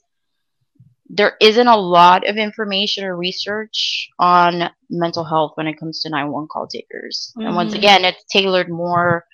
there 1.09 1.37
isn't 1.39 1.67
a 1.67 1.77
lot 1.77 2.27
of 2.27 2.37
information 2.37 3.03
or 3.05 3.15
research 3.15 4.09
on 4.19 4.69
mental 4.89 5.23
health 5.23 5.53
when 5.55 5.67
it 5.67 5.79
comes 5.79 6.01
to 6.01 6.09
911 6.09 6.49
call 6.51 6.67
takers. 6.67 7.33
And 7.37 7.55
once 7.55 7.73
Mhm. 7.73 7.77
again, 7.77 8.05
it's 8.05 8.23
tailored 8.25 8.69
more 8.69 9.25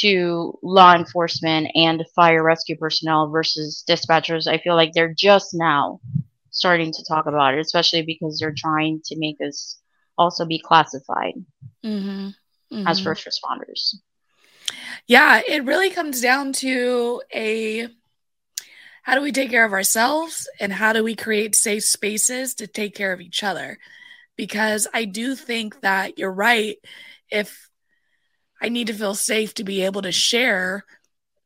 to 0.00 0.58
law 0.62 0.94
enforcement 0.94 1.70
and 1.74 2.04
fire 2.16 2.42
rescue 2.42 2.76
personnel 2.76 3.28
versus 3.28 3.84
dispatchers. 3.88 4.46
I 4.46 4.58
feel 4.58 4.74
like 4.74 4.92
they're 4.92 5.14
just 5.14 5.54
now 5.54 6.00
starting 6.50 6.90
to 6.92 7.04
talk 7.04 7.26
about 7.26 7.54
it, 7.54 7.60
especially 7.60 8.02
because 8.02 8.38
they're 8.38 8.54
trying 8.56 9.00
to 9.04 9.18
make 9.18 9.40
us 9.40 9.78
also 10.18 10.44
be 10.44 10.58
classified 10.58 11.34
hmm 11.82 12.28
as 12.86 13.00
Mhm. 13.00 13.04
first 13.04 13.26
responders. 13.26 13.94
Yeah, 15.06 15.42
it 15.46 15.64
really 15.64 15.90
comes 15.90 16.20
down 16.20 16.52
to 16.54 17.22
a 17.34 17.88
how 19.02 19.14
do 19.14 19.20
we 19.20 19.32
take 19.32 19.50
care 19.50 19.66
of 19.66 19.72
ourselves 19.72 20.48
and 20.60 20.72
how 20.72 20.92
do 20.92 21.04
we 21.04 21.14
create 21.14 21.54
safe 21.54 21.84
spaces 21.84 22.54
to 22.54 22.66
take 22.66 22.94
care 22.94 23.12
of 23.12 23.20
each 23.20 23.42
other? 23.42 23.78
Because 24.36 24.88
I 24.94 25.04
do 25.04 25.34
think 25.36 25.82
that 25.82 26.18
you're 26.18 26.32
right. 26.32 26.76
If 27.30 27.68
I 28.62 28.70
need 28.70 28.86
to 28.86 28.94
feel 28.94 29.14
safe 29.14 29.52
to 29.54 29.64
be 29.64 29.82
able 29.82 30.02
to 30.02 30.12
share, 30.12 30.84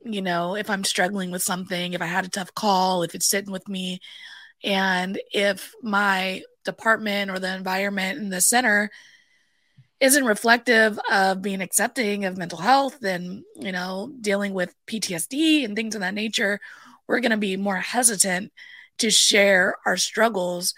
you 0.04 0.22
know, 0.22 0.54
if 0.54 0.70
I'm 0.70 0.85
struggling 0.85 1.31
with 1.33 1.42
something, 1.42 1.94
if 1.94 2.00
I 2.02 2.07
had 2.07 2.24
a 2.24 2.31
tough 2.31 2.54
call, 2.54 3.02
if 3.02 3.14
it's 3.14 3.28
sitting 3.28 3.52
with 3.52 3.68
me, 3.68 3.98
and 4.64 5.20
if 5.32 5.74
my 5.82 6.42
department 6.64 7.30
or 7.30 7.38
the 7.38 7.54
environment 7.54 8.18
in 8.18 8.28
the 8.28 8.40
center 8.40 8.90
isn't 10.00 10.24
reflective 10.24 10.98
of 11.10 11.42
being 11.42 11.60
accepting 11.60 12.24
of 12.24 12.36
mental 12.36 12.58
health 12.58 13.02
and 13.02 13.42
you 13.56 13.72
know 13.72 14.12
dealing 14.20 14.54
with 14.54 14.74
PTSD 14.86 15.64
and 15.64 15.74
things 15.74 15.94
of 15.94 16.00
that 16.00 16.14
nature, 16.14 16.60
we're 17.06 17.20
going 17.20 17.30
to 17.30 17.36
be 17.36 17.56
more 17.56 17.76
hesitant 17.76 18.52
to 18.98 19.10
share 19.10 19.76
our 19.86 19.96
struggles. 19.96 20.74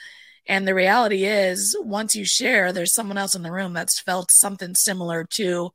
And 0.46 0.66
the 0.66 0.74
reality 0.74 1.24
is, 1.24 1.76
once 1.80 2.16
you 2.16 2.24
share, 2.24 2.72
there's 2.72 2.94
someone 2.94 3.18
else 3.18 3.34
in 3.34 3.42
the 3.42 3.52
room 3.52 3.72
that's 3.72 4.00
felt 4.00 4.30
something 4.30 4.74
similar 4.74 5.24
to, 5.32 5.72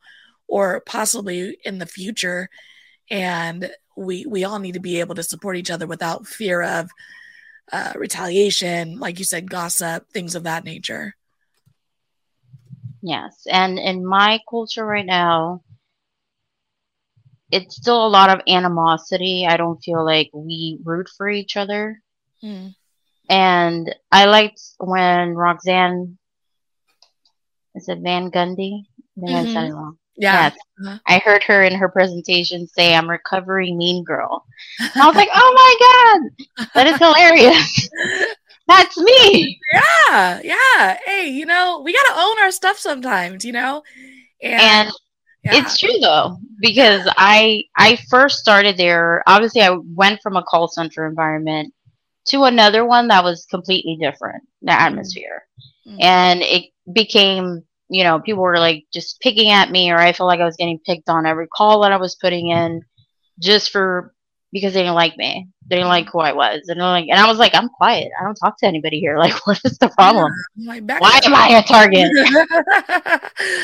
or 0.47 0.81
possibly 0.81 1.57
in 1.63 1.77
the 1.77 1.85
future, 1.85 2.49
and 3.09 3.71
we 3.95 4.25
we 4.25 4.43
all 4.43 4.59
need 4.59 4.73
to 4.73 4.79
be 4.79 4.99
able 4.99 5.15
to 5.15 5.23
support 5.23 5.57
each 5.57 5.71
other 5.71 5.87
without 5.87 6.27
fear 6.27 6.61
of 6.61 6.89
uh, 7.71 7.93
retaliation, 7.95 8.99
like 8.99 9.19
you 9.19 9.25
said, 9.25 9.49
gossip, 9.49 10.10
things 10.10 10.36
of 10.36 10.43
that 10.43 10.63
nature. 10.63 11.15
Yes, 13.01 13.45
and 13.51 13.78
in 13.78 14.06
my 14.06 14.39
culture 14.49 14.86
right 14.86 15.06
now, 15.06 15.62
it's 17.51 17.75
still 17.75 18.06
a 18.06 18.10
lot 18.10 18.30
of 18.30 18.41
animosity. 18.47 19.45
I 19.47 19.58
don't 19.58 19.84
feel 19.84 20.04
like 20.04 20.30
we 20.34 20.80
root 20.84 21.10
for 21.15 21.30
each 21.30 21.56
other. 21.56 22.01
Mm. 22.43 22.75
And 23.30 23.95
I 24.12 24.25
liked 24.25 24.62
when 24.78 25.36
Roxanne, 25.36 26.17
is 27.75 27.89
it 27.89 27.99
Van 28.01 28.32
Gundy? 28.32 28.86
I 29.17 29.21
think 29.21 29.38
I 29.38 29.54
said 29.54 29.69
it 29.69 29.73
wrong. 29.73 29.97
Yeah. 30.17 30.43
Yes. 30.49 30.58
Uh-huh. 30.86 30.99
I 31.08 31.19
heard 31.19 31.43
her 31.43 31.63
in 31.63 31.75
her 31.75 31.89
presentation 31.89 32.67
say, 32.67 32.95
I'm 32.95 33.10
recovering 33.10 33.78
mean 33.78 34.04
girl. 34.04 34.45
And 34.80 35.01
I 35.01 35.08
was 35.08 35.15
like, 35.15 35.30
oh 35.34 35.54
my 35.56 36.25
God, 36.58 36.67
that 36.73 36.88
is 36.88 36.97
hilarious. 36.97 37.89
That's 38.67 38.97
me. 38.97 39.60
Yeah, 39.73 40.41
yeah. 40.43 40.97
Hey, 41.06 41.30
you 41.30 41.45
know, 41.45 41.82
we 41.86 41.93
got 41.93 42.13
to 42.13 42.19
own 42.19 42.39
our 42.39 42.51
stuff 42.51 42.78
sometimes, 42.80 43.45
you 43.45 43.51
know? 43.51 43.84
And, 44.41 44.62
And 44.62 44.91
yeah. 45.43 45.51
It's 45.58 45.78
true 45.78 45.99
though, 46.01 46.38
because 46.60 47.08
I 47.17 47.63
I 47.78 47.97
first 48.10 48.39
started 48.39 48.78
there. 48.78 49.21
Obviously, 49.28 49.62
I 49.62 49.78
went 49.93 50.19
from 50.23 50.38
a 50.38 50.43
call 50.43 50.67
center 50.67 51.06
environment 51.06 51.71
to 52.30 52.45
another 52.45 52.84
one 52.84 53.10
that 53.10 53.23
was 53.23 53.45
completely 53.51 53.95
different, 54.01 54.43
the 54.63 54.71
atmosphere, 54.71 55.43
Mm. 55.88 55.97
and 56.01 56.41
it 56.41 56.63
became 56.91 57.63
you 57.89 58.04
know 58.04 58.19
people 58.19 58.43
were 58.43 58.58
like 58.58 58.86
just 58.93 59.19
picking 59.21 59.52
at 59.52 59.71
me, 59.71 59.91
or 59.91 59.98
I 59.98 60.13
felt 60.13 60.28
like 60.28 60.39
I 60.39 60.45
was 60.45 60.58
getting 60.58 60.80
picked 60.80 61.10
on 61.10 61.26
every 61.26 61.48
call 61.48 61.82
that 61.82 61.91
I 61.91 61.98
was 61.98 62.15
putting 62.15 62.50
in, 62.50 62.82
just 63.39 63.71
for 63.71 64.13
because 64.52 64.74
they 64.74 64.82
didn't 64.82 64.95
like 64.95 65.17
me, 65.17 65.50
they 65.67 65.76
didn't 65.76 65.89
like 65.89 66.08
who 66.10 66.19
I 66.19 66.32
was, 66.32 66.69
and 66.69 66.80
they're 66.80 66.88
like, 66.88 67.08
and 67.10 67.19
I 67.19 67.28
was 67.28 67.38
like, 67.38 67.54
I'm 67.54 67.67
quiet, 67.67 68.10
I 68.19 68.24
don't 68.24 68.36
talk 68.36 68.58
to 68.60 68.65
anybody 68.65 69.00
here. 69.00 69.17
Like, 69.26 69.45
what 69.45 69.60
is 69.65 69.78
the 69.80 69.89
problem? 69.89 70.32
Like, 70.58 70.84
Why 70.88 71.17
up. 71.17 71.26
am 71.26 71.36
I 71.36 71.58
a 71.58 71.63
target? 71.63 72.10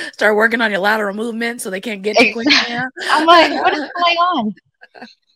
Start 0.13 0.35
working 0.35 0.59
on 0.59 0.71
your 0.71 0.81
lateral 0.81 1.15
movement 1.15 1.61
so 1.61 1.69
they 1.69 1.79
can't 1.81 2.01
get 2.01 2.19
you. 2.19 2.33
I'm 3.09 3.25
like, 3.25 3.51
what 3.63 3.73
is 3.73 3.79
going 3.79 4.17
on? 4.17 4.55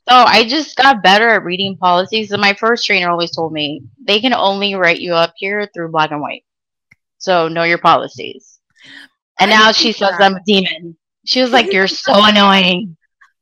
So 0.08 0.14
I 0.14 0.46
just 0.48 0.76
got 0.76 1.02
better 1.02 1.30
at 1.30 1.44
reading 1.44 1.78
policies. 1.78 2.32
And 2.32 2.42
my 2.42 2.54
first 2.54 2.86
trainer 2.86 3.10
always 3.10 3.36
told 3.36 3.54
me 3.54 3.82
they 4.06 4.20
can 4.20 4.34
only 4.34 4.76
write 4.76 5.00
you 5.00 5.14
up 5.14 5.34
here 5.38 5.70
through 5.74 5.92
black 5.92 6.12
and 6.12 6.22
white. 6.22 6.44
So 7.18 7.48
know 7.48 7.64
your 7.64 7.80
policies. 7.80 8.55
And 9.40 9.52
I 9.52 9.56
now 9.58 9.72
she 9.72 9.92
says 9.92 10.12
that. 10.18 10.22
I'm 10.22 10.36
a 10.36 10.44
demon. 10.46 10.98
She 11.26 11.42
was 11.42 11.52
like, 11.52 11.74
"You're 11.74 11.88
so 11.88 12.14
annoying," 12.16 12.96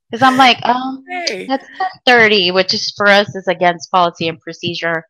because 0.10 0.24
I'm 0.24 0.38
like, 0.38 0.58
um, 0.66 1.04
Hey. 1.08 1.48
that's 1.48 1.66
30, 2.06 2.52
which 2.52 2.74
is 2.74 2.92
for 2.96 3.08
us 3.08 3.36
is 3.36 3.48
against 3.48 3.92
policy 3.92 4.28
and 4.28 4.40
procedure. 4.40 5.04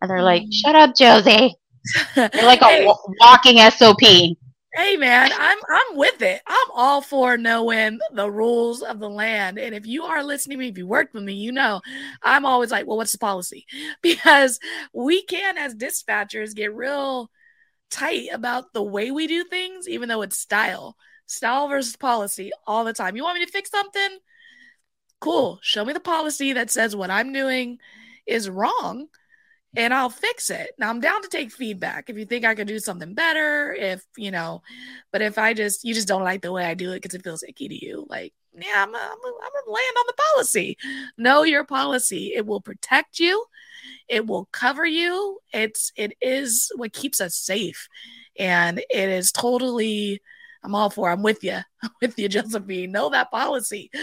And 0.00 0.10
they're 0.10 0.22
like, 0.22 0.42
Mhm. 0.42 0.52
"Shut 0.52 0.74
up, 0.76 0.94
Josie. 0.94 1.54
You're 2.16 2.44
like 2.44 2.62
a 2.62 2.66
Hey. 2.66 2.84
wa- 2.86 2.98
walking 3.20 3.58
SOP." 3.58 4.36
Hey 4.74 4.98
man, 4.98 5.30
I'm 5.32 5.56
I'm 5.70 5.96
with 5.96 6.20
it. 6.20 6.42
I'm 6.46 6.66
all 6.74 7.00
for 7.00 7.38
knowing 7.38 7.98
the 8.12 8.30
rules 8.30 8.82
of 8.82 8.98
the 8.98 9.08
land. 9.08 9.58
And 9.58 9.74
if 9.74 9.86
you 9.86 10.04
are 10.04 10.22
listening 10.22 10.58
to 10.58 10.64
me, 10.64 10.68
if 10.68 10.76
you 10.76 10.86
worked 10.86 11.14
with 11.14 11.22
me, 11.22 11.32
you 11.32 11.50
know 11.50 11.80
I'm 12.22 12.44
always 12.44 12.70
like, 12.70 12.86
well, 12.86 12.98
what's 12.98 13.12
the 13.12 13.18
policy? 13.18 13.64
Because 14.02 14.58
we 14.92 15.22
can, 15.22 15.56
as 15.56 15.74
dispatchers, 15.74 16.54
get 16.54 16.74
real 16.74 17.30
tight 17.90 18.28
about 18.32 18.72
the 18.72 18.82
way 18.82 19.10
we 19.10 19.26
do 19.26 19.44
things, 19.44 19.88
even 19.88 20.08
though 20.08 20.22
it's 20.22 20.38
style. 20.38 20.96
Style 21.26 21.68
versus 21.68 21.96
policy 21.96 22.52
all 22.66 22.84
the 22.84 22.92
time. 22.92 23.16
You 23.16 23.24
want 23.24 23.38
me 23.38 23.44
to 23.44 23.50
fix 23.50 23.70
something? 23.70 24.18
Cool. 25.20 25.58
Show 25.62 25.84
me 25.84 25.92
the 25.92 26.00
policy 26.00 26.52
that 26.52 26.70
says 26.70 26.94
what 26.94 27.10
I'm 27.10 27.32
doing 27.32 27.78
is 28.26 28.50
wrong 28.50 29.08
and 29.76 29.92
I'll 29.92 30.10
fix 30.10 30.50
it. 30.50 30.70
Now 30.78 30.90
I'm 30.90 31.00
down 31.00 31.22
to 31.22 31.28
take 31.28 31.52
feedback 31.52 32.08
if 32.08 32.16
you 32.16 32.24
think 32.24 32.44
I 32.44 32.54
could 32.54 32.66
do 32.66 32.78
something 32.78 33.14
better. 33.14 33.74
If 33.74 34.04
you 34.16 34.30
know, 34.30 34.62
but 35.12 35.22
if 35.22 35.38
I 35.38 35.54
just 35.54 35.84
you 35.84 35.94
just 35.94 36.08
don't 36.08 36.24
like 36.24 36.42
the 36.42 36.52
way 36.52 36.64
I 36.64 36.74
do 36.74 36.92
it 36.92 37.02
because 37.02 37.14
it 37.14 37.22
feels 37.22 37.42
icky 37.42 37.68
to 37.68 37.84
you, 37.84 38.06
like 38.08 38.32
yeah, 38.54 38.82
I'm 38.82 38.94
I'm, 38.94 38.94
gonna 38.94 39.66
land 39.66 39.96
on 39.98 40.04
the 40.06 40.22
policy. 40.34 40.78
Know 41.18 41.42
your 41.42 41.64
policy. 41.64 42.32
It 42.34 42.46
will 42.46 42.60
protect 42.60 43.18
you. 43.18 43.44
It 44.08 44.26
will 44.26 44.48
cover 44.52 44.86
you. 44.86 45.38
It's 45.52 45.92
it 45.96 46.12
is 46.20 46.70
what 46.76 46.92
keeps 46.92 47.20
us 47.20 47.36
safe, 47.36 47.88
and 48.38 48.78
it 48.78 49.08
is 49.08 49.32
totally. 49.32 50.20
I'm 50.64 50.74
all 50.74 50.90
for. 50.90 51.10
I'm 51.10 51.22
with 51.22 51.44
you. 51.44 51.58
I'm 51.82 51.90
with 52.02 52.18
you, 52.18 52.28
Josephine. 52.28 52.90
Know 52.92 53.10
that 53.10 53.30
policy. 53.30 53.90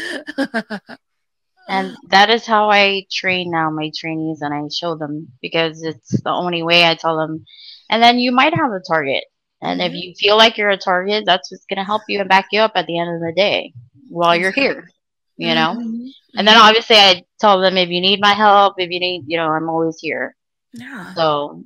And 1.67 1.95
that 2.09 2.29
is 2.29 2.45
how 2.45 2.69
I 2.69 3.05
train 3.11 3.49
now 3.51 3.69
my 3.69 3.89
trainees 3.95 4.41
and 4.41 4.53
I 4.53 4.61
show 4.69 4.95
them 4.95 5.29
because 5.41 5.81
it's 5.81 6.21
the 6.21 6.29
only 6.29 6.61
way 6.61 6.85
I 6.85 6.95
tell 6.95 7.17
them. 7.17 7.45
And 7.89 8.03
then 8.03 8.19
you 8.19 8.31
might 8.31 8.53
have 8.53 8.71
a 8.71 8.81
target. 8.85 9.23
And 9.61 9.81
if 9.81 9.93
Mhm. 9.93 10.01
you 10.01 10.13
feel 10.15 10.35
like 10.35 10.57
you're 10.57 10.69
a 10.71 10.77
target, 10.77 11.23
that's 11.25 11.49
what's 11.51 11.65
going 11.65 11.77
to 11.77 11.85
help 11.85 12.01
you 12.09 12.19
and 12.19 12.27
back 12.27 12.47
you 12.51 12.59
up 12.59 12.73
at 12.75 12.85
the 12.85 12.99
end 12.99 13.13
of 13.15 13.21
the 13.21 13.31
day 13.33 13.73
while 14.09 14.35
you're 14.35 14.51
here, 14.51 14.89
you 15.37 15.53
know? 15.55 15.75
Mhm. 15.75 16.11
And 16.37 16.47
then 16.47 16.57
obviously 16.57 16.95
I 16.97 17.23
tell 17.39 17.59
them 17.61 17.77
if 17.77 17.89
you 17.89 18.01
need 18.01 18.19
my 18.21 18.33
help, 18.33 18.75
if 18.77 18.89
you 18.89 18.99
need, 18.99 19.23
you 19.27 19.37
know, 19.37 19.47
I'm 19.49 19.69
always 19.69 19.97
here. 19.99 20.35
yeah. 20.73 21.13
So 21.15 21.63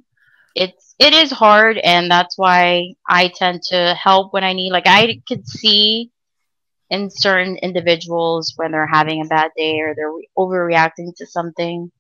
it's, 0.56 0.96
it 1.00 1.14
is 1.14 1.32
hard. 1.32 1.78
And 1.78 2.10
that's 2.12 2.38
why 2.38 2.94
I 3.08 3.32
tend 3.36 3.62
to 3.70 3.96
help 4.02 4.34
when 4.34 4.44
I 4.44 4.54
need, 4.54 4.72
like 4.72 4.88
I 4.88 5.22
could 5.28 5.48
see 5.48 6.12
in 6.90 7.10
certain 7.10 7.58
individuals 7.58 8.54
when 8.58 8.72
they're 8.72 8.88
having 8.88 9.22
a 9.22 9.26
bad 9.28 9.52
day 9.58 9.80
or 9.80 9.94
they're 9.96 10.12
overreacting 10.38 11.16
to 11.18 11.26
something. 11.26 11.92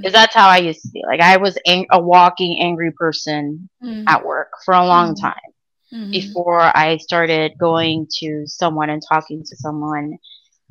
Because 0.00 0.12
that's 0.12 0.34
how 0.34 0.48
I 0.48 0.58
used 0.58 0.82
to 0.82 0.90
be. 0.92 1.02
Like 1.06 1.20
I 1.20 1.36
was 1.38 1.58
ang- 1.66 1.86
a 1.90 2.00
walking 2.00 2.58
angry 2.60 2.92
person 2.92 3.68
Mm. 3.82 4.04
at 4.06 4.24
work 4.24 4.48
for 4.64 4.74
a 4.74 4.86
long 4.86 5.14
Mhm. 5.14 5.20
time 5.20 5.52
Mhm. 5.92 6.10
before 6.10 6.60
I 6.60 6.96
started 6.98 7.52
going 7.58 8.06
to 8.20 8.44
someone 8.46 8.90
and 8.90 9.02
talking 9.06 9.42
to 9.44 9.56
someone 9.56 10.18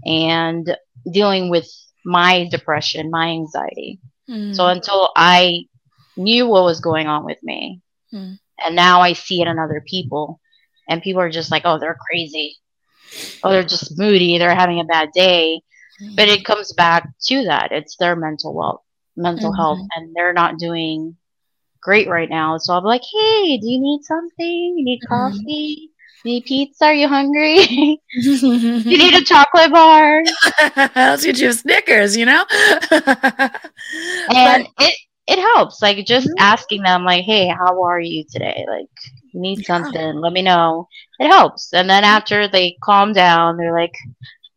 and 0.03 0.75
dealing 1.11 1.49
with 1.49 1.67
my 2.03 2.47
depression, 2.49 3.09
my 3.09 3.29
anxiety. 3.29 3.99
Mm. 4.29 4.55
So 4.55 4.67
until 4.67 5.09
I 5.15 5.65
knew 6.17 6.47
what 6.47 6.63
was 6.63 6.79
going 6.79 7.07
on 7.07 7.25
with 7.25 7.41
me, 7.43 7.81
Mm. 8.13 8.39
and 8.63 8.75
now 8.75 9.01
I 9.01 9.13
see 9.13 9.41
it 9.41 9.47
in 9.47 9.59
other 9.59 9.83
people, 9.85 10.39
and 10.87 11.01
people 11.01 11.21
are 11.21 11.29
just 11.29 11.51
like, 11.51 11.63
oh, 11.65 11.79
they're 11.79 11.97
crazy. 12.09 12.57
Oh, 13.43 13.51
they're 13.51 13.63
just 13.63 13.97
moody. 13.97 14.37
They're 14.37 14.55
having 14.55 14.79
a 14.79 14.85
bad 14.85 15.11
day. 15.13 15.61
But 16.15 16.27
it 16.27 16.45
comes 16.45 16.73
back 16.73 17.07
to 17.27 17.45
that. 17.45 17.71
It's 17.71 17.95
their 17.97 18.15
mental 18.15 18.53
well, 18.53 18.83
mental 19.15 19.51
Mhm. 19.51 19.55
health, 19.55 19.87
and 19.95 20.15
they're 20.15 20.33
not 20.33 20.57
doing 20.59 21.17
great 21.81 22.07
right 22.07 22.29
now. 22.29 22.57
So 22.57 22.73
I'll 22.73 22.81
be 22.81 22.87
like, 22.87 23.03
hey, 23.03 23.57
do 23.57 23.67
you 23.67 23.79
need 23.79 24.03
something? 24.03 24.77
You 24.77 24.83
need 24.83 25.01
Mhm. 25.03 25.07
coffee? 25.07 25.91
Need 26.25 26.45
pizza? 26.45 26.85
Are 26.85 26.93
you 26.93 27.07
hungry? 27.07 27.57
you 28.13 28.97
need 28.97 29.13
a 29.13 29.23
chocolate 29.23 29.71
bar? 29.71 30.23
I'll 30.95 31.17
get 31.17 31.39
you 31.39 31.49
a 31.49 31.53
Snickers, 31.53 32.17
you 32.17 32.25
know? 32.25 32.43
and 32.91 34.67
it 34.79 34.95
it 35.27 35.39
helps 35.39 35.81
like 35.81 36.05
just 36.05 36.27
Mhm. 36.27 36.33
asking 36.39 36.83
them 36.83 37.03
like 37.03 37.23
hey 37.25 37.47
how 37.47 37.81
are 37.83 37.99
you 37.99 38.23
today 38.31 38.65
like 38.69 38.89
you 39.33 39.41
need 39.41 39.59
Yeah. 39.59 39.65
something 39.65 40.15
let 40.15 40.33
me 40.33 40.41
know 40.43 40.87
it 41.19 41.27
helps 41.29 41.73
and 41.73 41.89
then 41.89 42.03
after 42.03 42.47
they 42.47 42.77
calm 42.83 43.11
down 43.13 43.57
they're 43.57 43.73
like 43.73 43.95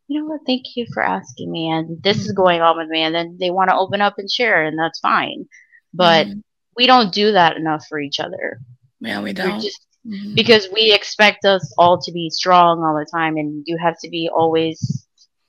you 0.09 0.20
know 0.20 0.26
what 0.26 0.40
thank 0.46 0.64
you 0.76 0.87
for 0.92 1.02
asking 1.02 1.50
me 1.50 1.70
and 1.70 2.02
this 2.02 2.18
is 2.18 2.33
Mhm. 2.33 2.37
going 2.37 2.61
on 2.61 2.76
with 2.76 2.88
me 2.88 3.02
and 3.02 3.14
then 3.14 3.37
they 3.40 3.50
want 3.50 3.70
to 3.70 3.76
open 3.76 4.00
up 4.02 4.14
and 4.18 4.31
share 4.31 4.64
and 4.64 4.78
that's 4.78 5.00
fine 5.00 5.46
but 5.94 6.26
Mhm. 6.26 6.42
we 6.76 6.87
don't 6.87 7.12
do 7.14 7.33
that 7.33 7.57
enough 7.57 7.85
for 7.88 7.98
each 8.00 8.20
other 8.20 8.59
yeah, 9.00 9.18
we 9.22 9.31
We're 9.31 9.33
don't. 9.33 9.61
just 9.61 9.81
Mhm. 10.06 10.34
because 10.34 10.68
we 10.72 10.92
expect 10.92 11.44
us 11.44 11.72
all 11.78 11.98
to 12.00 12.12
be 12.12 12.30
strong 12.30 12.80
all 12.84 12.94
the 12.98 13.06
time 13.11 13.37
and 13.37 13.62
you 13.66 13.76
have 13.82 13.96
to 14.02 14.08
be 14.11 14.28
always 14.34 15.06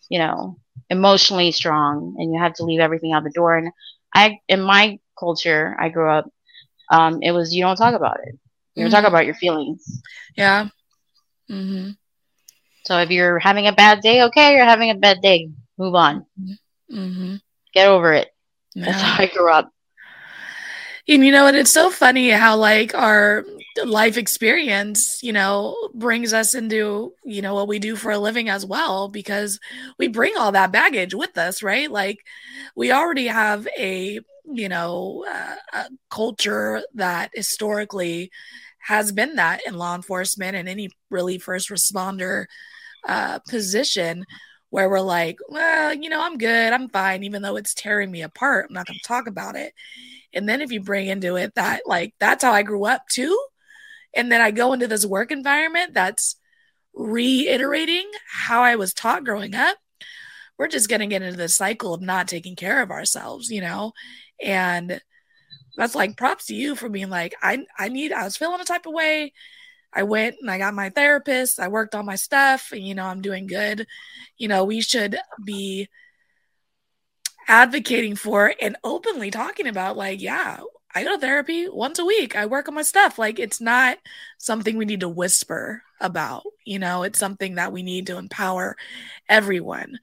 you 0.09 0.19
know 0.19 0.57
emotionally 0.89 1.51
strong 1.51 2.15
and 2.17 2.33
you 2.33 2.39
have 2.41 2.53
to 2.53 2.63
leave 2.63 2.79
everything 2.79 3.13
out 3.13 3.23
the 3.23 3.31
door. 3.33 3.55
And 3.57 3.71
i 4.13 4.39
in 4.47 4.61
my 4.61 4.97
culture 5.19 5.75
i 5.79 5.89
grew 5.89 6.09
up 6.11 6.25
um, 6.91 7.19
it 7.21 7.31
was 7.31 7.53
you 7.53 7.63
don't 7.63 7.75
talk 7.77 7.95
about 7.95 8.17
it. 8.25 8.35
You 8.75 8.83
don't 8.83 8.91
talk 8.91 9.03
Mhm. 9.03 9.07
about 9.07 9.25
your 9.25 9.35
feelings. 9.35 10.01
Yeah. 10.35 10.67
mm-hmm. 11.49 11.91
so 12.85 12.97
if 12.99 13.09
you're 13.09 13.39
having 13.39 13.67
a 13.67 13.71
bad 13.73 14.01
day 14.01 14.23
okay 14.23 14.55
you're 14.55 14.65
having 14.65 14.89
a 14.89 14.95
bad 14.95 15.21
day. 15.21 15.49
Move 15.77 15.95
on. 15.95 16.25
Hmm 16.89 17.35
get 17.73 17.87
over 17.87 18.13
it. 18.13 18.27
That's 18.85 19.01
how 19.01 19.23
i 19.23 19.27
grew 19.27 19.51
up. 19.51 19.71
And 21.07 21.25
you 21.25 21.31
know, 21.31 21.47
and 21.47 21.57
it's 21.57 21.71
so 21.71 21.89
funny 21.89 22.29
how 22.29 22.55
like 22.57 22.93
our 22.95 23.45
life 23.85 24.17
experience, 24.17 25.21
you 25.23 25.33
know, 25.33 25.75
brings 25.93 26.33
us 26.33 26.53
into, 26.53 27.13
you 27.23 27.41
know, 27.41 27.53
what 27.53 27.67
we 27.67 27.79
do 27.79 27.95
for 27.95 28.11
a 28.11 28.19
living 28.19 28.49
as 28.49 28.65
well, 28.65 29.07
because 29.07 29.59
we 29.97 30.07
bring 30.07 30.33
all 30.37 30.51
that 30.51 30.71
baggage 30.71 31.13
with 31.13 31.37
us, 31.37 31.63
right? 31.63 31.89
Like 31.89 32.19
we 32.75 32.91
already 32.91 33.27
have 33.27 33.67
a, 33.77 34.19
you 34.45 34.69
know, 34.69 35.25
uh, 35.29 35.55
a 35.73 35.85
culture 36.09 36.81
that 36.95 37.31
historically 37.33 38.31
has 38.79 39.11
been 39.11 39.35
that 39.35 39.61
in 39.67 39.75
law 39.75 39.95
enforcement 39.95 40.55
and 40.55 40.67
any 40.67 40.89
really 41.09 41.37
first 41.37 41.69
responder 41.69 42.45
uh, 43.07 43.39
position 43.47 44.25
where 44.69 44.89
we're 44.89 45.01
like, 45.01 45.37
well, 45.49 45.93
you 45.93 46.09
know, 46.09 46.21
I'm 46.21 46.37
good, 46.37 46.73
I'm 46.73 46.89
fine, 46.89 47.23
even 47.23 47.41
though 47.41 47.55
it's 47.55 47.73
tearing 47.73 48.11
me 48.11 48.21
apart. 48.21 48.67
I'm 48.69 48.73
not 48.73 48.87
going 48.87 48.99
to 48.99 49.07
talk 49.07 49.27
about 49.27 49.55
it. 49.55 49.73
And 50.33 50.47
then 50.47 50.61
if 50.61 50.71
you 50.71 50.81
bring 50.81 51.07
into 51.07 51.37
it 51.37 51.55
that, 51.55 51.81
like, 51.87 52.13
that's 52.19 52.43
how 52.43 52.51
I 52.51 52.61
grew 52.61 52.85
up 52.85 53.07
too. 53.09 53.37
And 54.15 54.31
then 54.31 54.41
I 54.41 54.51
go 54.51 54.73
into 54.73 54.87
this 54.87 55.05
work 55.05 55.31
environment 55.31 55.93
that's 55.93 56.35
reiterating 56.93 58.09
how 58.31 58.63
I 58.63 58.75
was 58.75 58.93
taught 58.93 59.23
growing 59.23 59.55
up. 59.55 59.77
We're 60.57 60.67
just 60.67 60.89
going 60.89 61.01
to 61.01 61.07
get 61.07 61.21
into 61.21 61.37
this 61.37 61.55
cycle 61.55 61.93
of 61.93 62.01
not 62.01 62.27
taking 62.27 62.55
care 62.55 62.81
of 62.81 62.91
ourselves, 62.91 63.49
you 63.49 63.61
know? 63.61 63.93
And 64.43 64.99
that's 65.77 65.95
like 65.95 66.17
props 66.17 66.47
to 66.47 66.55
you 66.55 66.75
for 66.75 66.89
being 66.89 67.09
like, 67.09 67.35
I, 67.41 67.65
I 67.77 67.87
need, 67.87 68.11
I 68.11 68.23
was 68.23 68.35
feeling 68.35 68.59
a 68.59 68.65
type 68.65 68.85
of 68.85 68.93
way. 68.93 69.33
I 69.93 70.03
went 70.03 70.35
and 70.41 70.51
I 70.51 70.57
got 70.57 70.73
my 70.73 70.89
therapist. 70.89 71.59
I 71.59 71.69
worked 71.69 71.95
on 71.95 72.05
my 72.05 72.15
stuff 72.15 72.71
and, 72.73 72.85
you 72.85 72.93
know, 72.93 73.05
I'm 73.05 73.21
doing 73.21 73.47
good. 73.47 73.87
You 74.37 74.47
know, 74.47 74.65
we 74.65 74.81
should 74.81 75.17
be 75.43 75.87
advocating 77.49 78.15
for 78.15 78.53
and 78.61 78.77
openly 78.83 79.31
talking 79.31 79.67
about 79.67 79.97
like 79.97 80.21
yeah 80.21 80.59
i 80.95 81.03
go 81.03 81.15
to 81.15 81.19
therapy 81.21 81.67
once 81.69 81.99
a 81.99 82.05
week. 82.05 82.35
I 82.35 82.45
work 82.45 82.67
on 82.67 82.75
my 82.75 82.81
stuff. 82.81 83.17
Like 83.19 83.39
it's 83.39 83.61
not 83.61 83.97
something 84.37 84.77
we 84.77 84.85
need 84.85 85.01
to 85.01 85.09
whisper 85.09 85.83
about 86.01 86.43
you 86.65 86.79
know? 86.79 87.03
It's 87.03 87.19
something 87.19 87.55
that 87.55 87.71
we 87.73 87.83
need 87.83 88.07
to 88.07 88.17
empower 88.17 88.75
everyone 89.27 89.99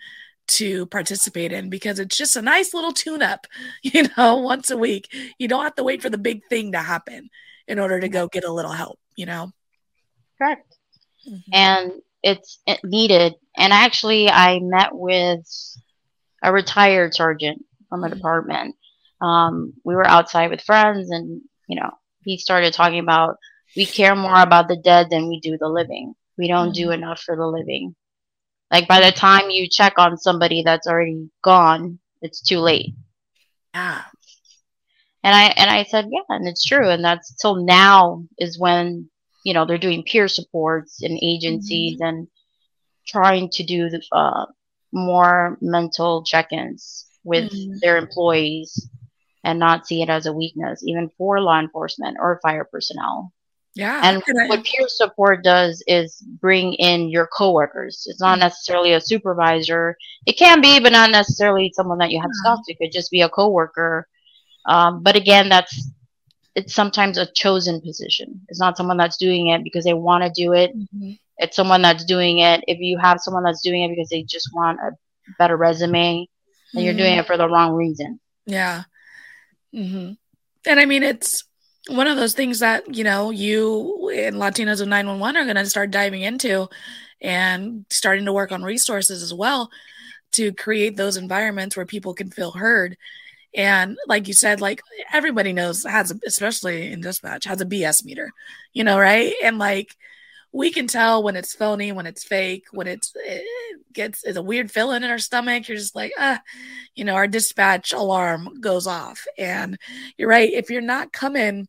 to 0.48 0.86
participate 0.86 1.52
in 1.52 1.70
because 1.70 1.98
it's 1.98 2.16
just 2.16 2.36
a 2.36 2.42
nice 2.42 2.72
little 2.74 2.92
tune 2.92 3.22
up 3.22 3.46
you 3.82 4.06
know 4.16 4.36
once 4.38 4.70
a 4.70 4.76
week. 4.76 5.08
You 5.38 5.48
don't 5.48 5.64
have 5.64 5.74
to 5.76 5.84
wait 5.84 6.02
for 6.02 6.10
the 6.10 6.18
big 6.18 6.42
thing 6.48 6.72
to 6.72 6.78
happen 6.78 7.30
in 7.68 7.78
order 7.78 7.98
to 8.00 8.08
go 8.08 8.28
get 8.28 8.44
a 8.44 8.52
little 8.52 8.72
help 8.72 8.98
you 9.16 9.26
know? 9.26 9.50
Correct. 10.38 10.76
Mhm. 11.28 11.42
and 11.52 11.92
it's 12.22 12.58
needed. 12.84 13.34
And 13.56 13.72
actually 13.72 14.28
i 14.28 14.58
met 14.60 14.90
with 14.92 15.44
a 16.42 16.52
retired 16.52 17.14
sergeant 17.14 17.64
from 17.88 18.04
a 18.04 18.08
Mhm. 18.08 18.14
department 18.14 18.76
um, 19.20 19.72
we 19.84 19.94
were 19.94 20.06
outside 20.06 20.50
with 20.50 20.62
friends 20.62 21.10
and 21.10 21.40
you 21.68 21.76
know 21.80 21.90
he 22.24 22.38
started 22.38 22.72
talking 22.72 22.98
about 23.00 23.36
we 23.76 23.86
care 23.86 24.14
more 24.16 24.40
about 24.40 24.68
the 24.68 24.76
dead 24.76 25.08
than 25.10 25.28
we 25.28 25.40
do 25.40 25.56
the 25.58 25.68
living. 25.68 26.14
We 26.38 26.48
don't 26.48 26.72
do 26.74 26.90
enough 26.90 27.20
for 27.20 27.36
the 27.36 27.46
living. 27.46 27.94
Like 28.70 28.88
by 28.88 29.00
the 29.00 29.12
time 29.12 29.50
you 29.50 29.68
check 29.70 29.94
on 29.98 30.16
somebody 30.18 30.62
that's 30.64 30.86
already 30.86 31.28
gone 31.42 31.98
it's 32.22 32.40
too 32.42 32.58
late. 32.60 32.94
Yeah 33.74 34.02
and 35.22 35.34
I 35.34 35.44
and 35.56 35.70
I 35.70 35.82
said, 35.84 36.06
yeah, 36.10 36.20
and 36.28 36.46
it's 36.48 36.64
true. 36.64 36.88
And 36.88 37.04
that's 37.04 37.34
till 37.36 37.56
now 37.64 38.24
is 38.38 38.58
when 38.58 39.08
you 39.44 39.54
know 39.54 39.64
they're 39.66 39.78
doing 39.78 40.04
peer 40.04 40.28
supports 40.28 41.02
in 41.02 41.18
agencies 41.22 42.00
and 42.00 42.28
trying 43.06 43.48
to 43.50 43.64
do 43.64 43.88
the, 43.88 44.02
uh, 44.12 44.46
more 44.92 45.58
mental 45.60 46.24
check-ins 46.24 47.06
with 47.24 47.52
Mhm. 47.52 47.80
their 47.80 47.96
employees 47.96 48.88
and 49.46 49.58
not 49.66 49.86
see 49.86 50.02
it 50.04 50.10
as 50.16 50.24
a 50.26 50.32
weakness, 50.42 50.82
even 50.90 51.10
for 51.16 51.40
law 51.40 51.58
enforcement 51.66 52.16
or 52.20 52.40
fire 52.46 52.66
personnel. 52.74 53.32
yeah 53.84 54.00
And 54.06 54.16
I- 54.42 54.48
what 54.50 54.64
peer 54.68 54.86
support 55.02 55.36
does 55.44 55.74
is 55.98 56.08
bring 56.44 56.66
in 56.90 56.98
your 57.14 57.26
coworkers. 57.38 57.94
It's 58.10 58.22
not 58.26 58.36
Mhm. 58.38 58.44
necessarily 58.46 58.92
a 58.94 59.00
supervisor. 59.10 59.82
It 60.30 60.36
can 60.44 60.58
be, 60.66 60.72
but 60.84 60.92
not 61.00 61.10
necessarily 61.20 61.66
someone 61.78 61.98
that 62.02 62.10
you 62.12 62.18
have 62.22 62.30
to 62.36 62.40
Yeah. 62.42 62.48
talk 62.50 62.58
to. 62.64 62.72
It 62.72 62.78
could 62.80 62.92
just 62.98 63.10
be 63.16 63.22
a 63.22 63.28
coworker. 63.38 63.92
Um, 64.74 65.02
but 65.06 65.14
again, 65.22 65.46
that's 65.54 65.74
it's 66.58 66.74
sometimes 66.82 67.18
a 67.18 67.26
chosen 67.42 67.76
position. 67.88 68.28
It's 68.48 68.62
not 68.64 68.78
someone 68.78 68.96
that's 69.02 69.18
doing 69.26 69.48
it 69.52 69.60
because 69.66 69.84
they 69.84 69.92
want 70.08 70.24
to 70.24 70.30
do 70.42 70.48
it. 70.62 70.70
Mhm. 70.74 71.18
It's 71.42 71.54
someone 71.54 71.82
that's 71.86 72.06
doing 72.14 72.38
it. 72.50 72.58
If 72.66 72.78
you 72.88 72.96
have 73.06 73.18
someone 73.20 73.44
that's 73.44 73.60
doing 73.68 73.82
it 73.84 73.90
because 73.94 74.08
they 74.08 74.22
just 74.22 74.48
want 74.58 74.80
a 74.86 74.90
better 75.38 75.58
resume, 75.66 76.26
then 76.72 76.82
you're 76.84 76.94
doing 77.02 77.18
it 77.18 77.26
for 77.26 77.36
the 77.36 77.46
wrong 77.52 77.72
reason. 77.84 78.10
Yeah. 78.46 78.84
Hmm 79.72 80.12
And 80.66 80.80
I 80.80 80.86
mean, 80.86 81.02
it's 81.02 81.44
one 81.88 82.08
of 82.08 82.16
those 82.16 82.34
things 82.34 82.60
that, 82.60 82.94
you 82.94 83.04
know, 83.04 83.30
you 83.30 84.10
and 84.14 84.36
Latinos 84.36 84.80
of 84.80 84.88
911 84.88 85.36
are 85.40 85.44
going 85.44 85.56
to 85.56 85.66
start 85.66 85.90
diving 85.90 86.22
into 86.22 86.68
and 87.22 87.86
starting 87.90 88.26
to 88.26 88.32
work 88.32 88.52
on 88.52 88.62
resources 88.62 89.22
as 89.22 89.34
well 89.34 89.70
to 90.32 90.52
create 90.54 90.96
those 90.96 91.16
environments 91.16 91.76
where 91.76 91.86
people 91.86 92.14
can 92.14 92.30
feel 92.30 92.52
heard. 92.52 92.96
And 93.54 93.98
like 94.08 94.28
you 94.28 94.34
said, 94.34 94.60
like 94.60 94.82
everybody 95.12 95.52
knows 95.52 95.84
has, 95.84 96.12
especially 96.26 96.92
in 96.92 97.00
dispatch, 97.02 97.44
has 97.46 97.60
a 97.60 97.66
BS 97.66 98.04
meter, 98.04 98.32
you 98.74 98.84
know, 98.84 98.98
right? 98.98 99.34
And 99.42 99.58
like 99.58 99.96
we 100.52 100.70
can 100.70 100.86
tell 100.86 101.22
when 101.22 101.36
it's 101.36 101.54
phony, 101.54 101.92
when 101.92 102.06
it's 102.06 102.24
fake, 102.24 102.66
when 102.72 102.86
it's 102.86 103.12
it 103.14 103.44
gets 103.92 104.24
it's 104.24 104.36
a 104.38 104.42
weird 104.42 104.70
feeling 104.70 105.02
in 105.02 105.10
our 105.10 105.18
stomach. 105.18 105.68
You're 105.68 105.76
just 105.76 105.94
like, 105.96 106.12
ah, 106.18 106.40
you 106.94 107.04
know, 107.04 107.14
our 107.14 107.26
dispatch 107.26 107.92
alarm 107.92 108.60
goes 108.60 108.86
off. 108.86 109.26
And 109.38 109.78
you're 110.16 110.28
right. 110.28 110.52
If 110.52 110.70
you're 110.70 110.80
not 110.80 111.12
coming 111.12 111.68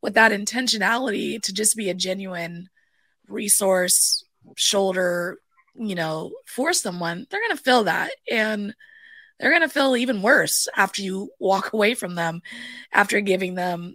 with 0.00 0.14
that 0.14 0.32
intentionality 0.32 1.40
to 1.42 1.52
just 1.52 1.76
be 1.76 1.90
a 1.90 1.94
genuine 1.94 2.68
resource 3.28 4.24
shoulder, 4.56 5.38
you 5.74 5.94
know, 5.94 6.32
for 6.46 6.72
someone, 6.72 7.26
they're 7.30 7.40
to 7.50 7.56
feel 7.56 7.84
that. 7.84 8.12
And 8.30 8.74
they're 9.38 9.50
going 9.50 9.62
to 9.62 9.68
feel 9.68 9.96
even 9.96 10.22
worse 10.22 10.68
after 10.76 11.02
you 11.02 11.30
walk 11.38 11.72
away 11.72 11.94
from 11.94 12.14
them, 12.14 12.40
after 12.92 13.20
giving 13.20 13.54
them 13.54 13.94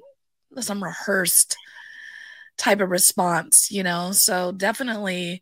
some 0.60 0.84
rehearsed 0.84 1.56
type 2.62 2.80
of 2.80 2.92
response, 2.92 3.72
you 3.72 3.82
know? 3.82 4.12
So 4.12 4.52
definitely 4.52 5.42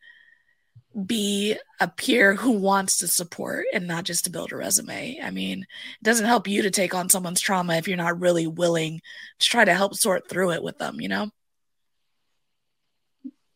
be 1.06 1.58
a 1.82 1.88
peer 1.88 2.34
who 2.34 2.52
wants 2.52 2.98
to 2.98 3.08
support 3.08 3.66
and 3.74 3.88
not 3.88 4.06
just 4.06 4.24
to 4.24 4.32
build 4.32 4.54
a 4.54 4.56
resume. 4.56 5.20
I 5.22 5.30
mean, 5.30 5.64
it 5.64 6.04
doesn't 6.04 6.26
help 6.26 6.48
you 6.48 6.62
to 6.62 6.72
take 6.72 6.96
on 6.96 7.10
someone's 7.10 7.42
trauma 7.42 7.76
if 7.76 7.88
you're 7.90 7.98
not 7.98 8.22
really 8.22 8.48
willing 8.48 9.02
to 9.40 9.50
try 9.50 9.66
to 9.66 9.74
help 9.74 9.96
sort 9.96 10.30
through 10.30 10.52
it 10.52 10.64
with 10.64 10.78
them, 10.78 11.02
you 11.02 11.10
know? 11.10 11.30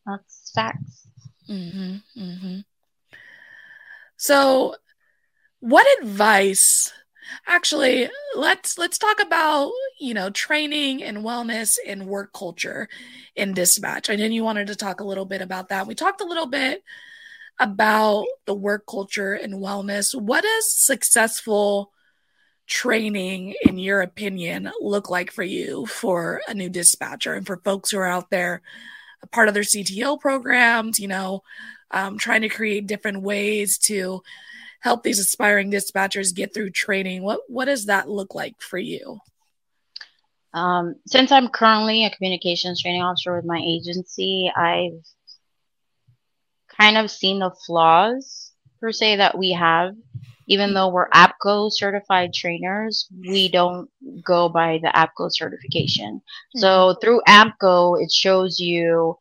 That's 0.06 0.52
facts. 0.54 1.08
Mm-hmm, 1.50 2.22
mm-hmm. 2.22 2.60
So, 4.18 4.76
what 5.62 5.88
advice 6.02 6.92
actually 7.48 8.10
let's 8.36 8.78
let's 8.78 8.98
talk 8.98 9.22
about 9.22 9.72
you 10.00 10.14
know 10.14 10.30
training 10.30 11.04
and 11.04 11.20
wellness 11.20 11.78
and 11.86 12.08
work 12.08 12.32
culture 12.34 12.88
in 13.36 13.54
dispatch 13.54 14.10
i 14.10 14.16
know 14.16 14.26
you 14.26 14.44
wanted 14.44 14.68
to 14.68 14.76
talk 14.76 15.00
a 15.00 15.06
little 15.06 15.26
bit 15.26 15.42
about 15.42 15.70
that. 15.70 15.88
We 15.88 15.96
talked 15.96 16.22
a 16.22 16.26
little 16.26 16.48
bit 16.48 16.84
about 17.60 18.26
the 18.46 18.54
work 18.54 18.84
culture 18.90 19.34
and 19.34 19.56
wellness. 19.56 20.20
What 20.20 20.42
does 20.42 20.74
successful 20.74 21.92
training 22.66 23.56
in 23.68 23.78
your 23.78 24.02
opinion 24.02 24.72
look 24.80 25.10
like 25.10 25.32
for 25.32 25.44
you 25.44 25.86
for 25.86 26.42
a 26.48 26.54
new 26.54 26.70
dispatcher 26.70 27.34
and 27.34 27.46
for 27.46 27.58
folks 27.58 27.92
who 27.92 27.98
are 27.98 28.08
out 28.08 28.30
there 28.30 28.62
a 29.22 29.28
part 29.28 29.50
of 29.50 29.54
their 29.54 29.64
cto 29.64 30.18
programs 30.18 30.98
you 30.98 31.10
know 31.10 31.44
um, 31.92 32.18
trying 32.18 32.40
to 32.42 32.48
create 32.48 32.88
different 32.88 33.22
ways 33.22 33.78
to 33.78 34.24
help 34.84 35.02
these 35.02 35.20
aspiring 35.20 35.72
dispatchers 35.72 36.36
get 36.36 36.54
through 36.54 36.70
training. 36.70 37.24
What 37.24 37.40
what 37.48 37.66
does 37.66 37.86
that 37.86 38.10
look 38.10 38.36
like 38.36 38.62
for 38.62 38.78
you? 38.78 39.20
Um, 40.54 40.96
since 41.08 41.32
I'm 41.32 41.48
currently 41.48 42.06
a 42.06 42.12
communications 42.12 42.82
training 42.82 43.02
officer 43.02 43.36
with 43.36 43.46
my 43.46 43.60
agency, 43.66 44.52
I've 44.56 45.02
kind 46.78 46.98
of 46.98 47.10
seen 47.10 47.40
the 47.40 47.52
flaws 47.66 48.52
per 48.82 48.92
se 48.92 49.16
that 49.16 49.38
we 49.38 49.54
have. 49.54 49.96
Even 50.48 50.74
though 50.74 50.90
we're 50.90 51.10
APCO 51.10 51.72
certified 51.72 52.34
trainers, 52.34 53.08
we 53.18 53.48
don't 53.48 53.90
go 54.26 54.50
by 54.50 54.80
the 54.84 54.90
APCO 54.90 55.32
certification. 55.32 56.16
Mm-hmm. 56.16 56.60
So 56.60 56.98
through 57.02 57.22
APCO, 57.26 58.04
it 58.04 58.12
shows 58.12 58.60
you 58.60 59.18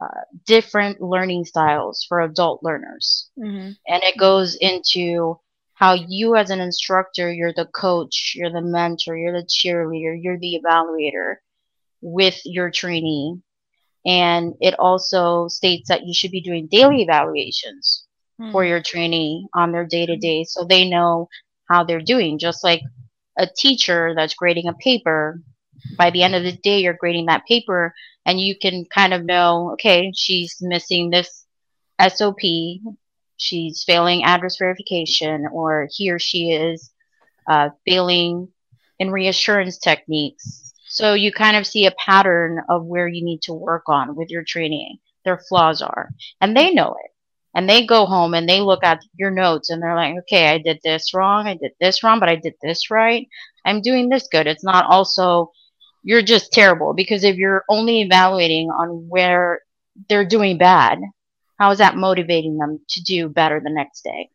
uh, 0.00 0.22
different 0.44 1.00
learning 1.00 1.44
styles 1.44 2.04
for 2.08 2.20
adult 2.20 2.62
learners. 2.62 3.30
Mm-hmm. 3.38 3.72
And 3.86 4.02
it 4.02 4.18
goes 4.18 4.56
into 4.56 5.38
how 5.74 5.94
you, 5.94 6.36
as 6.36 6.50
an 6.50 6.60
instructor, 6.60 7.32
you're 7.32 7.52
the 7.52 7.66
coach, 7.66 8.34
you're 8.36 8.52
the 8.52 8.62
mentor, 8.62 9.16
you're 9.16 9.32
the 9.32 9.46
cheerleader, 9.46 10.16
you're 10.20 10.38
the 10.38 10.60
evaluator 10.64 11.36
with 12.00 12.40
your 12.44 12.70
trainee. 12.70 13.40
And 14.06 14.54
it 14.60 14.78
also 14.78 15.48
states 15.48 15.88
that 15.88 16.06
you 16.06 16.14
should 16.14 16.30
be 16.30 16.42
doing 16.42 16.68
daily 16.70 17.02
evaluations 17.02 18.04
mm-hmm. 18.40 18.52
for 18.52 18.64
your 18.64 18.82
trainee 18.82 19.46
on 19.54 19.72
their 19.72 19.86
day 19.86 20.06
to 20.06 20.16
day 20.16 20.44
so 20.44 20.64
they 20.64 20.88
know 20.88 21.28
how 21.68 21.84
they're 21.84 22.02
doing. 22.02 22.38
Just 22.38 22.62
like 22.62 22.82
a 23.38 23.46
teacher 23.46 24.12
that's 24.14 24.34
grading 24.34 24.68
a 24.68 24.74
paper, 24.74 25.40
by 25.96 26.10
the 26.10 26.22
end 26.22 26.34
of 26.34 26.42
the 26.42 26.52
day, 26.52 26.80
you're 26.80 26.94
grading 26.98 27.26
that 27.26 27.46
paper 27.46 27.94
and 28.26 28.40
you 28.40 28.56
can 28.58 28.86
kind 28.86 29.12
of 29.12 29.24
know, 29.24 29.72
okay, 29.72 30.12
she's 30.14 30.56
missing 30.60 31.10
this 31.10 31.44
SOP, 32.00 32.40
she's 33.36 33.84
failing 33.84 34.24
address 34.24 34.56
verification, 34.58 35.46
or 35.52 35.88
he 35.92 36.10
or 36.10 36.18
she 36.18 36.52
is 36.52 36.90
uh, 37.48 37.70
failing 37.86 38.48
in 38.98 39.10
reassurance 39.10 39.78
techniques. 39.78 40.72
So 40.88 41.14
you 41.14 41.32
kind 41.32 41.56
of 41.56 41.66
see 41.66 41.86
a 41.86 41.92
pattern 41.92 42.60
of 42.68 42.84
where 42.84 43.08
you 43.08 43.24
need 43.24 43.42
to 43.42 43.52
work 43.52 43.84
on 43.88 44.14
with 44.16 44.30
your 44.30 44.44
training, 44.44 44.98
their 45.24 45.38
flaws 45.38 45.82
are, 45.82 46.10
and 46.40 46.56
they 46.56 46.72
know 46.72 46.96
it. 47.04 47.10
And 47.56 47.70
they 47.70 47.86
go 47.86 48.04
home 48.06 48.34
and 48.34 48.48
they 48.48 48.60
look 48.60 48.82
at 48.82 49.00
your 49.14 49.30
notes 49.30 49.70
and 49.70 49.80
they're 49.80 49.94
like, 49.94 50.16
okay, 50.20 50.48
I 50.48 50.58
did 50.58 50.80
this 50.82 51.14
wrong, 51.14 51.46
I 51.46 51.54
did 51.54 51.72
this 51.80 52.02
wrong, 52.02 52.18
but 52.18 52.28
I 52.28 52.34
did 52.34 52.54
this 52.60 52.90
right. 52.90 53.28
I'm 53.64 53.80
doing 53.80 54.08
this 54.08 54.28
good. 54.30 54.48
It's 54.48 54.64
not 54.64 54.86
also 54.86 55.52
you're 56.04 56.22
just 56.22 56.52
terrible 56.52 56.92
because 56.94 57.24
if 57.24 57.36
you're 57.36 57.64
only 57.68 58.02
evaluating 58.02 58.68
on 58.68 59.08
where 59.08 59.60
they're 60.08 60.26
doing 60.26 60.58
bad, 60.58 60.98
how 61.58 61.70
is 61.70 61.78
that 61.78 61.96
motivating 61.96 62.58
them 62.58 62.80
to 62.90 63.02
do 63.02 63.28
better 63.28 63.60
the 63.60 63.72
next 63.72 64.02
day 64.02 64.28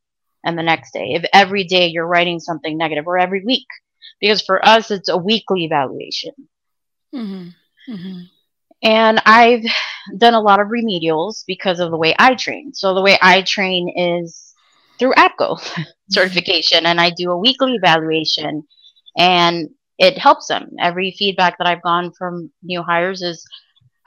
and 0.44 0.58
the 0.58 0.64
next 0.64 0.92
day? 0.92 1.14
If 1.14 1.24
every 1.32 1.64
day 1.64 1.88
you're 1.88 2.08
writing 2.08 2.40
something 2.40 2.76
negative 2.76 3.08
or 3.08 3.20
every 3.20 3.44
week, 3.46 3.68
because 4.20 4.42
for 4.42 4.66
us, 4.66 4.90
it's 4.90 5.10
a 5.10 5.18
weekly 5.18 5.64
evaluation. 5.66 6.32
Mm-hmm. 7.14 7.94
Mm-hmm. 7.94 8.20
And 8.82 9.22
I've 9.26 9.64
done 10.18 10.34
a 10.34 10.42
lot 10.42 10.60
of 10.60 10.68
remedials 10.68 11.44
because 11.46 11.80
of 11.80 11.92
the 11.92 11.98
way 11.98 12.16
I 12.18 12.34
train. 12.36 12.74
So 12.74 12.94
the 12.94 13.02
way 13.02 13.18
I 13.22 13.44
train 13.44 13.94
is 13.96 14.56
through 14.98 15.14
APCO 15.14 15.60
certification, 16.10 16.86
and 16.86 17.00
I 17.00 17.12
do 17.12 17.32
a 17.32 17.38
weekly 17.38 17.76
evaluation. 17.76 18.64
And 19.18 19.70
it 20.00 20.18
helps 20.18 20.48
them. 20.48 20.72
Every 20.80 21.12
feedback 21.12 21.58
that 21.58 21.68
I've 21.68 21.84
gone 21.84 22.12
from 22.18 22.52
new 22.64 22.82
hires 22.82 23.22
is 23.22 23.46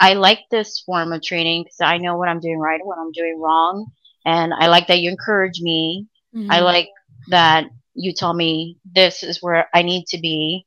I 0.00 0.14
like 0.14 0.40
this 0.50 0.80
form 0.80 1.12
of 1.12 1.22
training 1.22 1.64
because 1.64 1.80
I 1.80 1.98
know 1.98 2.16
what 2.16 2.28
I'm 2.28 2.40
doing 2.40 2.58
right 2.58 2.80
and 2.80 2.88
what 2.88 2.98
I'm 2.98 3.12
doing 3.12 3.38
wrong. 3.38 3.86
And 4.24 4.54
I 4.54 4.68
like 4.68 4.86
that 4.88 5.00
you 5.00 5.10
encourage 5.10 5.60
me. 5.60 6.06
Mm-hmm. 6.34 6.50
I 6.50 6.60
like 6.60 6.88
that 7.28 7.66
you 7.94 8.14
tell 8.14 8.32
me 8.32 8.78
this 8.94 9.22
is 9.22 9.42
where 9.42 9.68
I 9.74 9.82
need 9.82 10.06
to 10.08 10.18
be 10.18 10.66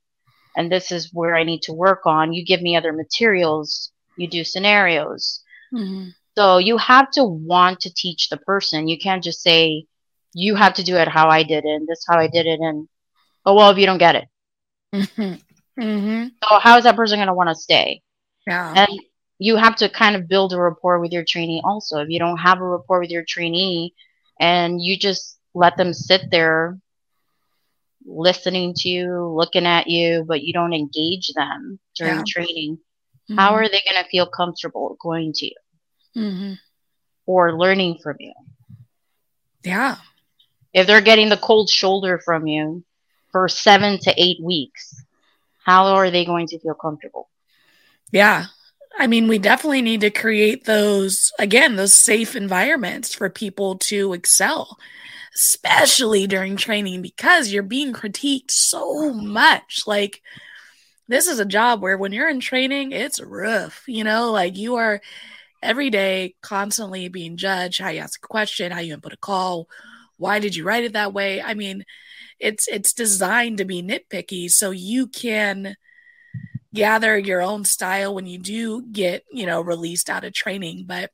and 0.56 0.72
this 0.72 0.92
is 0.92 1.10
where 1.12 1.36
I 1.36 1.44
need 1.44 1.64
to 1.64 1.74
work 1.74 2.06
on. 2.06 2.32
You 2.32 2.46
give 2.46 2.62
me 2.62 2.78
other 2.78 2.94
materials, 2.94 3.92
you 4.18 4.28
do 4.28 4.44
scenarios. 4.44 5.42
Mm-hmm. 5.74 6.10
So 6.38 6.60
you 6.60 6.78
have 6.78 7.10
to 7.12 7.24
want 7.24 7.80
to 7.82 7.94
teach 7.94 8.30
the 8.30 8.38
person. 8.38 8.88
You 8.88 9.00
can't 9.00 9.24
just 9.24 9.42
say, 9.42 9.86
you 10.34 10.54
have 10.56 10.76
to 10.76 10.84
do 10.84 10.98
it 10.98 11.08
how 11.08 11.30
I 11.30 11.44
did 11.44 11.66
it 11.66 11.76
and 11.76 11.88
this 11.88 12.06
how 12.08 12.20
I 12.20 12.28
did 12.28 12.46
it. 12.46 12.60
And, 12.60 12.88
oh, 13.46 13.56
well, 13.56 13.72
if 13.72 13.78
you 13.78 13.86
don't 13.86 13.98
get 13.98 14.16
it, 14.16 14.28
Mm-hmm. 15.02 15.82
Mm-hmm. 15.82 16.28
So 16.44 16.60
how 16.60 16.78
is 16.78 16.84
that 16.86 16.96
person 16.96 17.18
going 17.18 17.28
to 17.28 17.34
want 17.34 17.50
to 17.50 17.56
stay? 17.56 18.02
Yeah. 18.48 18.74
And 18.76 19.00
you 19.40 19.58
have 19.58 19.76
to 19.78 19.90
kind 19.90 20.16
of 20.16 20.28
build 20.28 20.54
a 20.54 20.60
rapport 20.60 21.00
with 21.00 21.12
your 21.12 21.26
trainee 21.26 21.62
also. 21.64 22.00
If 22.00 22.10
you 22.10 22.20
don't 22.20 22.38
have 22.38 22.62
a 22.62 22.64
rapport 22.64 23.02
with 23.02 23.10
your 23.10 23.26
trainee 23.28 23.94
and 24.40 24.82
you 24.82 24.98
just 24.98 25.38
let 25.54 25.78
them 25.78 25.94
sit 25.94 26.32
there 26.32 26.78
listening 28.06 28.74
to 28.76 28.90
you, 28.90 29.28
looking 29.28 29.66
at 29.66 29.88
you, 29.88 30.24
but 30.28 30.44
you 30.44 30.54
don't 30.54 30.74
engage 30.74 31.34
them 31.34 31.80
during 31.96 32.18
yeah. 32.18 32.24
training, 32.28 32.78
mm-hmm. 32.78 33.38
how 33.38 33.54
are 33.56 33.68
they 33.68 33.82
going 33.90 34.02
to 34.02 34.10
feel 34.10 34.28
comfortable 34.28 34.98
going 35.02 35.34
to 35.34 35.46
you 35.48 35.56
mm-hmm. 36.16 36.54
or 37.26 37.58
learning 37.58 37.98
from 38.02 38.16
you? 38.20 38.34
Yeah. 39.64 39.98
If 40.74 40.88
they're 40.88 41.02
getting 41.02 41.30
the 41.30 41.38
cold 41.38 41.70
shoulder 41.70 42.22
from 42.24 42.48
you, 42.48 42.84
for 43.36 43.50
seven 43.50 44.00
to 44.00 44.14
eight 44.16 44.42
weeks, 44.42 45.04
how 45.66 45.88
are 45.88 46.10
they 46.10 46.24
going 46.24 46.48
to 46.48 46.58
feel 46.58 46.74
comfortable? 46.74 47.28
Yeah. 48.10 48.46
I 48.98 49.08
mean, 49.08 49.28
we 49.28 49.40
definitely 49.40 49.82
need 49.82 50.00
to 50.02 50.10
create 50.10 50.64
those, 50.64 51.34
again, 51.38 51.76
those 51.76 51.94
safe 51.94 52.38
environments 52.38 53.14
for 53.14 53.30
people 53.30 53.78
to 53.80 54.14
excel, 54.14 54.78
especially 55.36 56.28
during 56.28 56.56
training 56.56 57.02
because 57.02 57.52
you're 57.52 57.62
being 57.62 57.92
critiqued 57.92 58.52
so 58.52 59.12
much. 59.12 59.84
Like, 59.86 60.22
this 61.10 61.28
is 61.28 61.40
a 61.40 61.46
job 61.46 61.82
where 61.82 61.98
when 61.98 62.14
you're 62.14 62.30
in 62.30 62.40
training, 62.40 62.94
it's 62.94 63.20
rough, 63.20 63.84
you 63.86 64.06
know, 64.06 64.32
like 64.32 64.56
you 64.56 64.76
are 64.76 65.02
every 65.62 65.90
day 65.90 66.36
constantly 66.40 67.10
being 67.10 67.36
judged, 67.36 67.82
how 67.82 67.90
you 67.90 68.00
ask 68.00 68.24
a 68.24 68.28
question, 68.30 68.72
how 68.72 68.80
you 68.80 68.94
input 68.94 69.12
a 69.12 69.18
call, 69.18 69.68
why 70.16 70.40
did 70.40 70.56
you 70.56 70.64
write 70.64 70.86
it 70.86 70.94
that 70.94 71.12
way? 71.12 71.42
I 71.42 71.54
mean, 71.54 71.84
it's 72.40 72.68
it's 72.68 72.94
designed 72.94 73.58
to 73.58 73.66
be 73.66 73.82
nitpicky 73.82 74.50
so 74.50 74.72
you 74.72 75.08
can 75.08 75.76
gather 76.74 77.18
your 77.18 77.42
own 77.42 77.64
style 77.64 78.14
when 78.14 78.26
you 78.28 78.38
do 78.38 78.82
get 78.92 79.24
you 79.32 79.46
know 79.46 79.62
released 79.62 80.10
out 80.10 80.24
of 80.26 80.34
training 80.34 80.84
but 80.86 81.12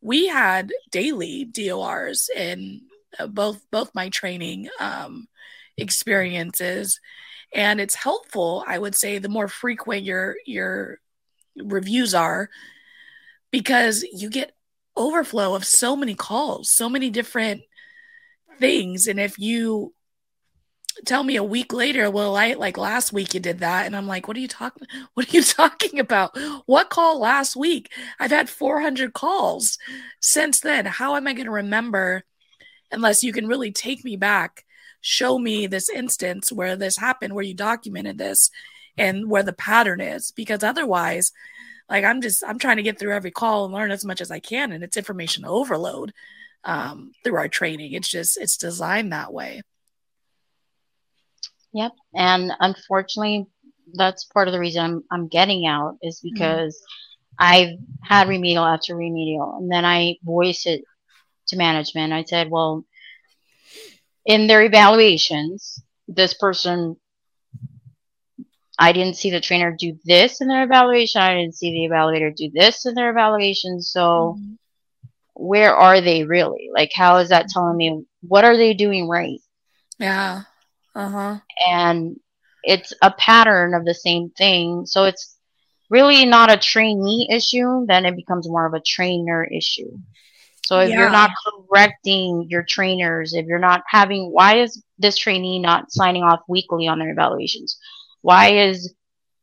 we 0.00 0.26
had 0.26 0.72
daily 0.90 1.44
DORs 1.44 2.30
in 2.34 2.80
uh, 3.18 3.26
both 3.26 3.64
both 3.70 3.94
my 3.94 4.08
training 4.08 4.68
um, 4.80 5.28
experiences 5.76 6.98
and 7.54 7.80
it's 7.80 7.94
helpful 7.94 8.64
i 8.66 8.78
would 8.78 8.94
say 8.94 9.18
the 9.18 9.28
more 9.28 9.48
frequent 9.48 10.02
your 10.02 10.36
your 10.46 10.98
reviews 11.56 12.14
are 12.14 12.48
because 13.50 14.02
you 14.12 14.30
get 14.30 14.54
overflow 14.96 15.54
of 15.54 15.64
so 15.64 15.94
many 15.94 16.14
calls 16.14 16.70
so 16.70 16.88
many 16.88 17.10
different 17.10 17.62
things 18.58 19.06
and 19.06 19.18
if 19.20 19.38
you 19.38 19.92
tell 21.06 21.22
me 21.24 21.36
a 21.36 21.44
week 21.44 21.72
later, 21.72 22.10
well, 22.10 22.36
I 22.36 22.54
like 22.54 22.76
last 22.78 23.12
week 23.12 23.34
you 23.34 23.40
did 23.40 23.58
that. 23.60 23.86
And 23.86 23.96
I'm 23.96 24.06
like, 24.06 24.28
what 24.28 24.36
are 24.36 24.40
you 24.40 24.48
talking? 24.48 24.86
What 25.14 25.28
are 25.32 25.36
you 25.36 25.42
talking 25.42 25.98
about? 26.00 26.36
What 26.66 26.90
call 26.90 27.20
last 27.20 27.56
week? 27.56 27.90
I've 28.18 28.30
had 28.30 28.48
400 28.50 29.12
calls 29.12 29.78
since 30.20 30.60
then. 30.60 30.86
How 30.86 31.16
am 31.16 31.26
I 31.26 31.32
going 31.34 31.46
to 31.46 31.52
remember 31.52 32.24
unless 32.92 33.22
you 33.24 33.32
can 33.32 33.46
really 33.46 33.72
take 33.72 34.04
me 34.04 34.16
back, 34.16 34.64
show 35.00 35.38
me 35.38 35.66
this 35.66 35.88
instance 35.90 36.52
where 36.52 36.76
this 36.76 36.96
happened, 36.98 37.34
where 37.34 37.44
you 37.44 37.54
documented 37.54 38.18
this 38.18 38.50
and 38.98 39.28
where 39.30 39.42
the 39.44 39.52
pattern 39.52 40.00
is? 40.00 40.32
Because 40.32 40.62
otherwise, 40.64 41.32
Like 41.88 42.04
I'm 42.04 42.20
just 42.22 42.44
I'm 42.46 42.58
trying 42.58 42.76
to 42.78 42.82
get 42.84 42.98
through 42.98 43.14
every 43.14 43.30
call 43.32 43.64
and 43.64 43.74
learn 43.74 43.90
as 43.90 44.04
much 44.04 44.20
as 44.20 44.30
I 44.30 44.40
can, 44.40 44.72
and 44.72 44.84
it's 44.84 44.96
information 44.96 45.44
overload 45.44 46.12
um, 46.64 47.12
through 47.24 47.36
our 47.36 47.48
training. 47.48 47.92
It's 47.94 48.08
just 48.10 48.38
it's 48.38 48.56
designed 48.56 49.12
that 49.12 49.32
way. 49.32 49.62
Yep. 51.72 51.92
And 52.14 52.52
unfortunately, 52.60 53.46
that's 53.94 54.24
part 54.24 54.48
of 54.48 54.52
the 54.52 54.60
reason 54.60 54.82
I'm, 54.84 55.04
I'm 55.10 55.28
getting 55.28 55.66
out 55.66 55.96
is 56.02 56.20
Mm-hmm. 56.32 56.34
because 56.34 56.80
I've 57.38 57.78
had 58.02 58.28
remedial 58.28 58.64
after 58.64 58.96
remedial. 58.96 59.56
And 59.58 59.70
then 59.70 59.84
I 59.84 60.16
voiced 60.24 60.66
it 60.66 60.82
to 61.48 61.56
management. 61.56 62.12
I 62.12 62.24
said, 62.24 62.50
well, 62.50 62.84
in 64.26 64.46
their 64.46 64.62
evaluations, 64.62 65.82
this 66.08 66.34
person, 66.34 66.96
I 68.78 68.92
didn't 68.92 69.16
see 69.16 69.30
the 69.30 69.40
trainer 69.40 69.74
do 69.76 69.98
this 70.04 70.40
in 70.40 70.48
their 70.48 70.62
evaluation. 70.64 71.20
I 71.20 71.34
didn't 71.34 71.54
see 71.54 71.70
the 71.72 71.92
evaluator 71.94 72.34
do 72.34 72.50
this 72.52 72.84
in 72.86 72.94
their 72.94 73.10
evaluation. 73.10 73.80
So 73.82 74.40
Mhm. 74.40 74.58
where 75.34 75.74
are 75.74 76.00
they 76.00 76.24
really? 76.24 76.70
Like, 76.74 76.90
how 76.94 77.16
is 77.18 77.28
that 77.30 77.48
telling 77.48 77.76
me 77.76 78.04
what 78.22 78.44
are 78.44 78.56
they 78.56 78.74
doing 78.74 79.08
right? 79.08 79.40
Yeah. 79.98 80.44
Uh 80.94 81.08
huh. 81.08 81.40
and 81.68 82.16
it's 82.62 82.92
a 83.02 83.10
pattern 83.12 83.74
of 83.74 83.84
the 83.84 83.94
same 83.94 84.30
thing. 84.36 84.84
So 84.86 85.04
it's 85.04 85.36
really 85.90 86.24
not 86.26 86.52
a 86.52 86.56
trainee 86.58 87.28
issue, 87.30 87.86
then 87.86 88.04
it 88.06 88.16
becomes 88.16 88.48
more 88.48 88.66
of 88.66 88.74
a 88.74 88.80
trainer 88.84 89.44
issue. 89.44 89.90
So 90.62 90.80
if 90.80 90.92
Yeah. 90.92 90.96
you're 90.96 91.10
not 91.10 91.30
correcting 91.70 92.46
your 92.48 92.64
trainers, 92.68 93.34
if 93.34 93.46
you're 93.46 93.58
not 93.58 93.82
having, 93.88 94.30
why 94.32 94.58
is 94.58 94.82
this 94.98 95.16
trainee 95.16 95.58
not 95.58 95.90
signing 95.90 96.22
off 96.22 96.40
weekly 96.48 96.86
on 96.88 96.98
their 96.98 97.10
evaluations? 97.10 97.78
Why 98.22 98.52
is 98.68 98.94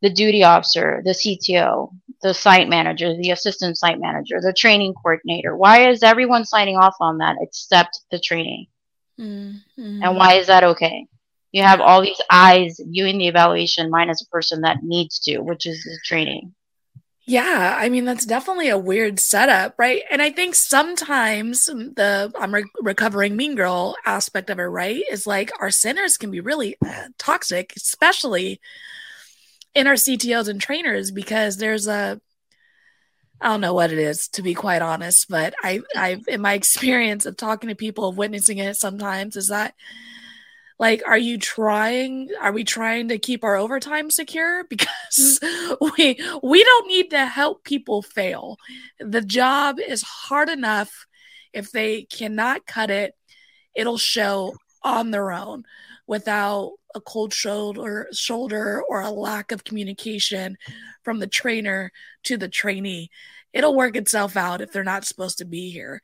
the 0.01 0.09
duty 0.09 0.43
officer, 0.43 1.01
the 1.03 1.13
CTO, 1.13 1.91
the 2.21 2.33
site 2.33 2.67
manager, 2.69 3.15
the 3.15 3.31
assistant 3.31 3.77
site 3.77 3.99
manager, 3.99 4.39
the 4.41 4.53
training 4.53 4.93
coordinator, 4.93 5.55
why 5.55 5.89
is 5.89 6.03
everyone 6.03 6.45
signing 6.45 6.77
off 6.77 6.95
on 7.01 7.17
that 7.19 7.35
except 7.41 8.01
the 8.11 8.19
trainee? 8.19 8.69
Mm-hmm. 9.19 10.01
And 10.01 10.15
why 10.17 10.33
is 10.35 10.47
that 10.47 10.63
okay? 10.63 11.07
You 11.51 11.63
have 11.63 11.81
all 11.81 12.01
these 12.01 12.21
eyes 12.29 12.79
viewing 12.85 13.17
the 13.17 13.27
evaluation 13.27 13.89
minus 13.89 14.21
a 14.21 14.27
person 14.27 14.61
that 14.61 14.83
needs 14.83 15.19
to, 15.19 15.39
which 15.39 15.65
is 15.65 15.83
the 15.83 15.97
training. 16.03 16.53
Yeah, 17.29 17.75
I 17.77 17.89
mean 17.89 18.05
that's 18.05 18.25
definitely 18.25 18.69
a 18.69 18.77
weird 18.77 19.19
setup, 19.19 19.75
right? 19.77 20.01
And 20.09 20.21
I 20.21 20.31
think 20.31 20.55
sometimes 20.55 21.65
the 21.65 22.31
I'm 22.39 22.53
re- 22.53 22.63
recovering 22.81 23.35
mean 23.35 23.55
girl 23.55 23.97
aspect 24.05 24.49
of 24.49 24.59
it, 24.59 24.63
right, 24.63 25.03
is 25.11 25.27
like 25.27 25.51
our 25.59 25.69
centers 25.69 26.17
can 26.17 26.31
be 26.31 26.39
really 26.39 26.77
uh, 26.85 27.09
toxic, 27.17 27.73
especially 27.75 28.61
in 29.75 29.87
our 29.87 29.95
CTOs 29.95 30.47
and 30.47 30.61
trainers, 30.61 31.11
because 31.11 31.57
there's 31.57 31.85
a 31.87 32.21
I 33.41 33.49
don't 33.49 33.61
know 33.61 33.73
what 33.73 33.91
it 33.91 33.99
is 33.99 34.29
to 34.29 34.41
be 34.41 34.53
quite 34.53 34.81
honest, 34.81 35.27
but 35.29 35.53
I 35.61 35.81
I 35.97 36.21
in 36.29 36.39
my 36.39 36.53
experience 36.55 37.25
of 37.25 37.35
talking 37.35 37.67
to 37.67 37.75
people, 37.75 38.07
of 38.07 38.17
witnessing 38.17 38.57
it 38.59 38.77
sometimes, 38.77 39.35
is 39.35 39.49
that 39.49 39.73
like 40.79 41.01
are 41.07 41.17
you 41.17 41.37
trying 41.37 42.29
are 42.39 42.51
we 42.51 42.63
trying 42.63 43.07
to 43.09 43.17
keep 43.17 43.43
our 43.43 43.55
overtime 43.55 44.11
secure? 44.11 44.63
Because 44.69 45.39
we 45.97 46.19
we 46.43 46.63
don't 46.63 46.87
need 46.87 47.09
to 47.11 47.25
help 47.25 47.63
people 47.63 48.01
fail. 48.01 48.57
The 48.99 49.21
job 49.21 49.79
is 49.79 50.01
hard 50.01 50.49
enough. 50.49 51.05
If 51.53 51.71
they 51.71 52.03
cannot 52.03 52.65
cut 52.65 52.91
it 52.91 53.13
it'll 53.75 53.97
show 53.97 54.55
on 54.83 55.11
their 55.11 55.31
own 55.31 55.63
without 56.07 56.73
a 56.95 57.01
cold 57.01 57.33
shoulder 57.33 58.07
shoulder 58.11 58.81
or 58.89 59.01
a 59.01 59.11
lack 59.11 59.51
of 59.51 59.63
communication 59.63 60.57
from 61.03 61.19
the 61.19 61.27
trainer 61.27 61.91
to 62.23 62.37
the 62.37 62.49
trainee. 62.49 63.09
It'll 63.53 63.75
work 63.75 63.95
itself 63.95 64.35
out 64.35 64.61
if 64.61 64.71
they're 64.71 64.83
not 64.83 65.05
supposed 65.05 65.37
to 65.37 65.45
be 65.45 65.69
here. 65.69 66.01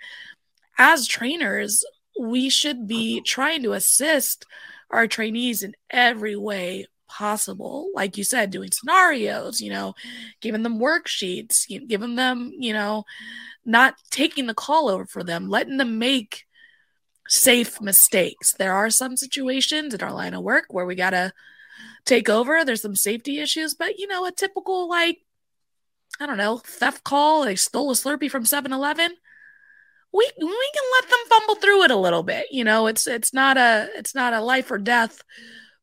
As 0.78 1.07
trainers 1.07 1.84
we 2.20 2.49
should 2.49 2.88
be 2.88 3.22
trying 3.22 3.64
to 3.64 3.74
assist 3.74 4.45
our 4.89 5.07
trainees 5.07 5.64
in 5.64 5.74
every 5.89 6.36
way 6.36 6.86
possible. 7.07 7.89
Like 7.93 8.18
you 8.18 8.24
said 8.24 8.49
doing 8.49 8.72
scenarios 8.72 9.61
you 9.61 9.70
know 9.72 9.93
giving 10.41 10.64
them 10.64 10.80
worksheets 10.80 11.68
giving 11.88 12.16
them 12.16 12.53
you 12.57 12.74
know 12.74 13.03
not 13.66 13.95
taking 14.09 14.47
the 14.47 14.53
call 14.53 14.89
over 14.89 15.05
for 15.05 15.24
them 15.24 15.47
letting 15.47 15.78
them 15.78 15.99
make 15.99 16.45
safe 17.28 17.80
mistakes. 17.82 18.53
There 18.53 18.74
are 18.74 18.89
some 18.89 19.16
situations 19.16 19.93
in 19.93 20.01
our 20.01 20.11
line 20.11 20.34
of 20.34 20.43
work 20.43 20.66
where 20.70 20.86
we 20.86 20.95
gotta 20.95 21.34
take 22.05 22.30
over. 22.30 22.66
There's 22.66 22.82
some 22.82 22.95
safety 22.95 23.39
issues 23.39 23.74
but 23.74 23.99
you 23.99 24.07
know 24.07 24.26
a 24.26 24.32
typical 24.32 24.89
like 24.89 25.20
i 26.20 26.26
don't 26.26 26.38
know 26.38 26.57
theft 26.57 27.03
call 27.03 27.43
they 27.43 27.55
stole 27.55 27.91
a 27.91 27.95
slurpee 27.95 28.30
from 28.30 28.43
7-eleven 28.43 29.16
we 30.14 30.30
we 30.38 30.72
can 30.74 30.84
let 31.01 31.09
them 31.09 31.20
fumble 31.30 31.55
through 31.55 31.84
it 31.84 31.91
a 31.91 31.97
little 31.97 32.24
bit. 32.24 32.47
You 32.51 32.64
know, 32.64 32.88
it's 32.88 33.07
it's 33.07 33.34
not 33.34 33.57
a 33.57 33.89
it's 33.95 34.14
not 34.14 34.34
a 34.34 34.41
life 34.41 34.70
or 34.70 34.78
death 34.78 35.22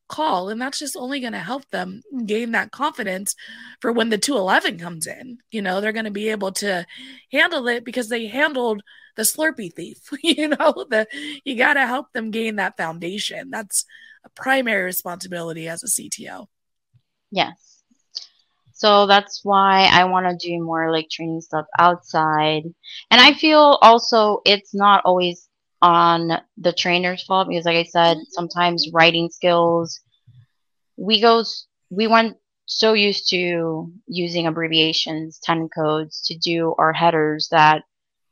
call, 0.07 0.49
and 0.49 0.61
that's 0.61 0.79
just 0.79 0.95
only 0.95 1.19
going 1.19 1.33
to 1.33 1.39
help 1.39 1.67
them 1.69 2.01
gain 2.25 2.51
that 2.51 2.71
confidence 2.71 3.35
for 3.81 3.91
when 3.91 4.09
the 4.09 4.17
211 4.17 4.79
comes 4.79 5.07
in. 5.07 5.39
You 5.51 5.61
know, 5.61 5.81
they're 5.81 5.91
going 5.91 6.05
to 6.05 6.11
be 6.11 6.29
able 6.29 6.53
to 6.53 6.85
handle 7.31 7.67
it 7.67 7.83
because 7.83 8.09
they 8.09 8.27
handled 8.27 8.83
the 9.15 9.23
Slurpee 9.23 9.73
thief. 9.73 9.97
you 10.23 10.47
know, 10.47 10.85
the 10.89 11.07
you 11.43 11.55
got 11.55 11.73
to 11.73 11.85
help 11.85 12.11
them 12.13 12.31
gain 12.31 12.55
that 12.55 12.77
foundation. 12.77 13.49
That's 13.49 13.85
a 14.23 14.29
primary 14.29 14.83
responsibility 14.83 15.67
as 15.67 15.83
a 15.83 15.87
CTO. 15.87 16.47
Yes. 17.31 17.70
So 18.81 19.07
that's 19.07 19.41
why 19.43 19.89
I 19.91 20.05
want 20.05 20.27
to 20.27 20.47
do 20.47 20.63
more 20.63 20.91
like 20.91 21.09
training 21.09 21.41
stuff 21.41 21.65
outside. 21.79 22.63
And 23.11 23.21
I 23.21 23.33
feel 23.33 23.79
also 23.81 24.41
it's 24.45 24.73
not 24.73 25.03
always 25.05 25.49
on 25.81 26.31
the 26.57 26.73
trainer's 26.73 27.23
fault 27.23 27.49
because 27.49 27.65
like 27.65 27.77
I 27.77 27.83
said, 27.83 28.17
sometimes 28.29 28.89
writing 28.93 29.29
skills 29.29 29.99
we 30.97 31.21
go 31.21 31.43
we 31.89 32.07
went 32.07 32.37
so 32.65 32.93
used 32.93 33.29
to 33.31 33.91
using 34.07 34.47
abbreviations, 34.47 35.39
ten 35.43 35.69
codes 35.69 36.21
to 36.27 36.37
do 36.37 36.75
our 36.77 36.93
headers 36.93 37.49
that 37.51 37.83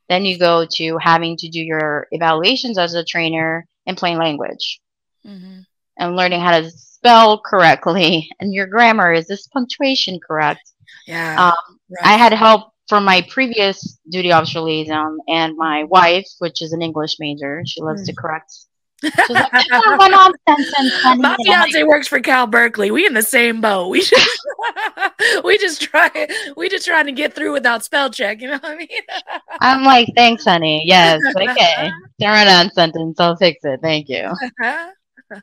then 0.09 0.25
you 0.25 0.37
go 0.39 0.65
to 0.77 0.97
having 0.97 1.37
to 1.37 1.49
do 1.49 1.61
your 1.61 2.07
evaluations 2.11 2.77
as 2.77 2.93
a 2.95 3.03
trainer 3.03 3.67
in 3.85 3.95
plain 3.95 4.17
language 4.17 4.79
Mm-hmm. 5.25 5.59
and 5.97 6.15
learning 6.15 6.39
how 6.41 6.59
to 6.59 6.71
spell 6.99 7.39
correctly 7.39 8.29
and 8.39 8.53
your 8.53 8.67
grammar 8.67 9.11
is 9.13 9.27
this 9.27 9.47
punctuation 9.47 10.19
correct 10.25 10.71
Yeah. 11.07 11.47
um, 11.47 11.77
right. 11.89 12.05
i 12.13 12.17
had 12.17 12.33
help 12.33 12.71
from 12.89 13.05
my 13.05 13.25
previous 13.29 13.99
duty 14.09 14.31
officer 14.31 14.59
liaison 14.61 15.17
and 15.27 15.55
my 15.57 15.83
wife 15.85 16.27
which 16.39 16.61
is 16.61 16.73
an 16.73 16.81
english 16.81 17.15
major 17.19 17.61
she 17.65 17.81
loves 17.81 18.05
to 18.05 18.13
correct 18.13 18.51
she's 19.01 19.13
like 19.29 19.49
"That's 19.51 19.69
not 19.69 19.97
one 19.97 20.11
nonsense 20.11 20.73
and 20.77 20.91
funny." 21.01 21.01
My 21.03 21.11
And 21.13 21.25
I'm 21.25 21.37
like, 21.37 21.37
fiance 21.45 21.83
works 21.83 22.07
for 22.09 22.19
Cal 22.19 22.47
Berkeley. 22.47 22.91
We 22.91 23.05
in 23.07 23.13
the 23.13 23.21
same 23.23 23.61
boat. 23.61 23.87
We 23.87 24.01
just 24.01 24.39
we 25.45 25.57
just 25.57 25.81
try 25.81 26.09
we 26.57 26.67
just 26.67 26.85
trying 26.85 27.05
to 27.05 27.13
get 27.13 27.33
through 27.33 27.53
without 27.53 27.85
spell 27.85 28.09
check. 28.09 28.41
You 28.41 28.47
know 28.49 28.59
what 28.59 28.65
I 28.65 28.75
mean? 28.75 28.89
i'm 29.61 29.83
like 29.85 30.09
thanks 30.17 30.43
honey 30.43 30.83
yes 30.85 31.21
okay 31.35 31.89
Turn 32.21 32.39
on 32.39 32.45
non-sentence 32.47 33.17
i'll 33.21 33.37
fix 33.37 33.63
it 33.63 33.79
thank 33.81 34.09
you 34.09 34.33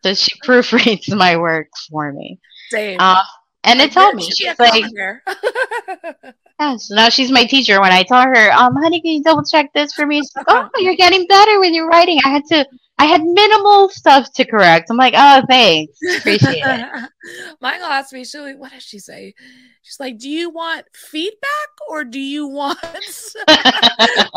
so 0.02 0.14
she 0.14 0.38
proofreads 0.40 1.14
my 1.16 1.36
work 1.36 1.68
for 1.90 2.12
me 2.12 2.38
Same. 2.70 2.96
uh, 3.00 3.22
and 3.64 3.80
it 3.80 3.92
told 3.92 4.14
me 4.14 4.22
should 4.30 4.56
be 4.58 4.64
a 4.64 4.72
she's 4.72 4.92
like. 4.92 6.34
Yeah, 6.58 6.76
so 6.76 6.94
now 6.94 7.08
she's 7.10 7.30
my 7.30 7.44
teacher. 7.44 7.80
When 7.82 7.92
I 7.92 8.02
tell 8.02 8.22
her, 8.22 8.52
um, 8.52 8.74
honey, 8.76 9.00
can 9.02 9.10
you 9.10 9.22
double 9.22 9.44
check 9.44 9.70
this 9.74 9.92
for 9.92 10.06
me? 10.06 10.18
She's 10.20 10.32
like, 10.36 10.46
oh, 10.48 10.70
you're 10.78 10.96
getting 10.96 11.26
better 11.26 11.60
when 11.60 11.74
you're 11.74 11.86
writing. 11.88 12.18
I 12.24 12.30
had 12.30 12.44
to, 12.46 12.66
I 12.98 13.04
had 13.04 13.22
minimal 13.22 13.90
stuff 13.90 14.32
to 14.34 14.44
correct. 14.46 14.88
I'm 14.90 14.96
like, 14.96 15.14
oh, 15.16 15.42
thanks. 15.48 15.98
Appreciate 16.18 16.62
it. 16.64 17.10
Michael 17.60 17.86
asked 17.86 18.12
me, 18.12 18.24
she 18.24 18.38
what 18.54 18.72
does 18.72 18.82
she 18.82 18.98
say? 18.98 19.34
She's 19.82 20.00
like, 20.00 20.18
Do 20.18 20.30
you 20.30 20.50
want 20.50 20.86
feedback 20.94 21.68
or 21.88 22.04
do 22.04 22.18
you 22.18 22.46
want 22.46 22.80
do 22.82 23.54